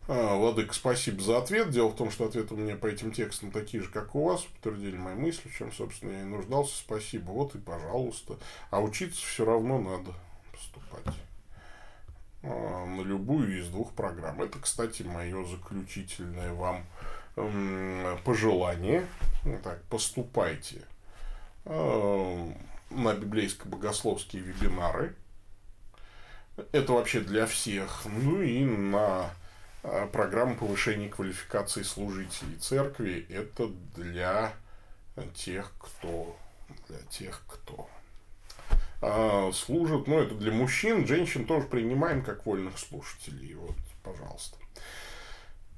А, 0.07 0.35
Владыка, 0.35 0.73
спасибо 0.73 1.21
за 1.21 1.39
ответ. 1.39 1.71
Дело 1.71 1.87
в 1.89 1.95
том, 1.95 2.11
что 2.11 2.25
ответы 2.25 2.53
у 2.53 2.57
меня 2.57 2.75
по 2.75 2.85
этим 2.85 3.11
текстам 3.11 3.51
такие 3.51 3.81
же, 3.81 3.89
как 3.89 4.13
у 4.13 4.25
вас, 4.25 4.43
подтвердили 4.43 4.97
мои 4.97 5.15
мысли, 5.15 5.49
в 5.49 5.57
чем, 5.57 5.71
собственно, 5.71 6.11
я 6.11 6.21
и 6.21 6.25
нуждался. 6.25 6.77
Спасибо. 6.77 7.31
Вот 7.31 7.55
и 7.55 7.57
пожалуйста. 7.57 8.37
А 8.69 8.81
учиться 8.81 9.25
все 9.25 9.45
равно 9.45 9.79
надо 9.79 10.11
поступать. 10.51 11.15
А, 12.43 12.85
на 12.85 13.01
любую 13.01 13.59
из 13.59 13.67
двух 13.69 13.93
программ. 13.93 14.43
Это, 14.43 14.59
кстати, 14.59 15.01
мое 15.01 15.43
заключительное 15.45 16.53
вам 16.53 16.85
пожелание. 18.23 19.07
Так, 19.63 19.83
поступайте 19.85 20.83
а, 21.65 22.53
на 22.91 23.13
библейско-богословские 23.15 24.43
вебинары. 24.43 25.15
Это 26.71 26.93
вообще 26.93 27.21
для 27.21 27.47
всех. 27.47 28.05
Ну 28.05 28.41
и 28.43 28.63
на 28.63 29.31
а, 29.87 30.07
программу 30.07 30.55
повышения 30.55 31.09
квалификации 31.09 31.83
служителей 31.83 32.57
церкви. 32.57 33.27
Это 33.29 33.67
для 33.95 34.53
тех, 35.35 35.71
кто 35.77 36.35
для 36.87 36.99
тех, 37.09 37.43
кто 37.47 37.87
а, 39.01 39.51
служат, 39.53 40.07
ну, 40.07 40.19
это 40.19 40.33
для 40.33 40.51
мужчин, 40.51 41.05
женщин 41.05 41.45
тоже 41.45 41.67
принимаем 41.67 42.23
как 42.23 42.45
вольных 42.47 42.79
слушателей. 42.79 43.53
Вот, 43.53 43.75
пожалуйста. 44.03 44.57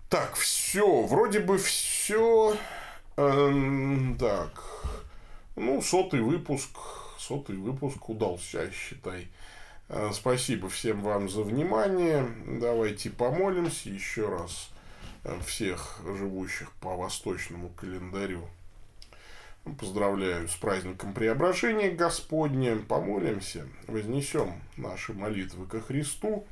Так, 0.10 0.36
все, 0.36 1.02
вроде 1.02 1.42
бы 1.42 1.58
все. 1.58 2.56
Эм, 3.18 4.16
так, 4.18 4.64
ну, 5.58 5.82
сотый 5.82 6.22
выпуск, 6.22 6.70
сотый 7.18 7.58
выпуск 7.58 8.08
удался, 8.08 8.72
считай. 8.72 9.28
Э, 9.90 10.12
спасибо 10.14 10.70
всем 10.70 11.02
вам 11.02 11.30
за 11.30 11.44
внимание. 11.44 12.30
Давайте 12.46 13.10
помолимся 13.10 13.90
еще 13.90 14.30
раз 14.30 14.70
э, 15.24 15.40
всех 15.46 16.02
живущих 16.04 16.72
по 16.82 16.96
восточному 16.96 17.70
календарю 17.70 18.48
Поздравляю 19.76 20.48
с 20.48 20.56
праздником 20.56 21.14
Преображения 21.14 21.92
Господня. 21.92 22.78
Помолимся, 22.78 23.68
вознесем 23.88 24.62
наши 24.78 25.14
молитвы 25.14 25.66
ко 25.66 25.82
Христу, 25.82 26.46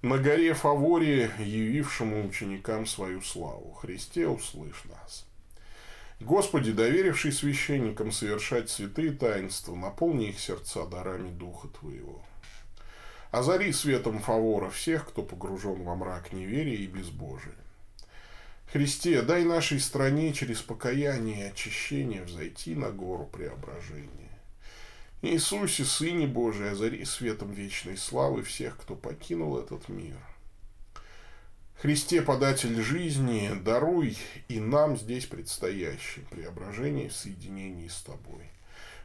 на 0.00 0.16
горе 0.16 0.54
Фаворе, 0.54 1.30
явившему 1.38 2.26
ученикам 2.26 2.86
свою 2.86 3.20
славу. 3.20 3.72
Христе, 3.72 4.26
услышь 4.26 4.84
нас. 4.84 5.26
Господи, 6.20 6.72
доверивший 6.72 7.32
священникам 7.32 8.10
совершать 8.10 8.70
святые 8.70 9.12
таинства, 9.12 9.74
наполни 9.74 10.28
их 10.28 10.40
сердца 10.40 10.86
дарами 10.86 11.30
Духа 11.30 11.68
Твоего. 11.68 12.22
Озари 13.30 13.70
светом 13.70 14.18
фавора 14.18 14.70
всех, 14.70 15.08
кто 15.08 15.22
погружен 15.22 15.84
во 15.84 15.94
мрак 15.94 16.32
неверия 16.32 16.76
и 16.76 16.86
безбожия. 16.88 17.54
Христе, 18.72 19.22
дай 19.22 19.44
нашей 19.44 19.78
стране 19.78 20.32
через 20.32 20.62
покаяние 20.62 21.40
и 21.40 21.50
очищение 21.50 22.22
взойти 22.22 22.74
на 22.74 22.90
гору 22.90 23.26
преображения. 23.26 24.30
Иисусе, 25.22 25.84
Сыне 25.84 26.26
Божий, 26.26 26.70
озари 26.70 27.04
светом 27.04 27.52
вечной 27.52 27.96
славы 27.96 28.42
всех, 28.42 28.76
кто 28.78 28.96
покинул 28.96 29.58
этот 29.58 29.88
мир. 29.88 30.16
Христе, 31.76 32.22
податель 32.22 32.80
жизни, 32.82 33.52
даруй 33.62 34.18
и 34.48 34.60
нам 34.60 34.96
здесь 34.96 35.26
предстоящее 35.26 36.24
преображение 36.30 37.10
в 37.10 37.14
соединении 37.14 37.88
с 37.88 38.02
Тобой. 38.02 38.49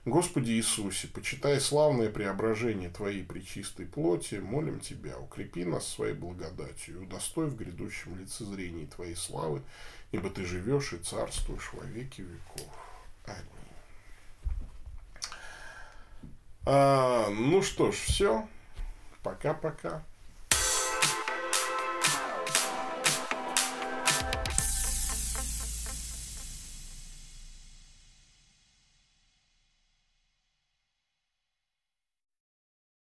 Господи 0.06 0.52
Иисусе, 0.52 1.08
почитай 1.08 1.60
славное 1.60 2.12
преображение 2.12 2.90
Твоей 2.90 3.24
пречистой 3.24 3.88
плоти, 3.88 4.36
молим 4.36 4.80
Тебя, 4.80 5.18
укрепи 5.18 5.66
нас 5.66 5.88
своей 5.88 6.14
благодатью, 6.14 7.02
удостой 7.02 7.48
в 7.48 7.56
грядущем 7.56 8.16
лицезрении 8.20 8.86
Твоей 8.86 9.16
славы, 9.16 9.64
ибо 10.12 10.30
Ты 10.30 10.46
живешь 10.46 10.94
и 10.94 10.98
царствуешь 10.98 11.72
во 11.74 11.84
веки 11.86 12.22
веков. 12.22 12.72
Аминь. 13.26 13.66
А, 16.68 17.28
ну 17.32 17.64
что 17.64 17.92
ж, 17.92 17.96
все. 17.96 18.48
Пока-пока. 19.24 20.04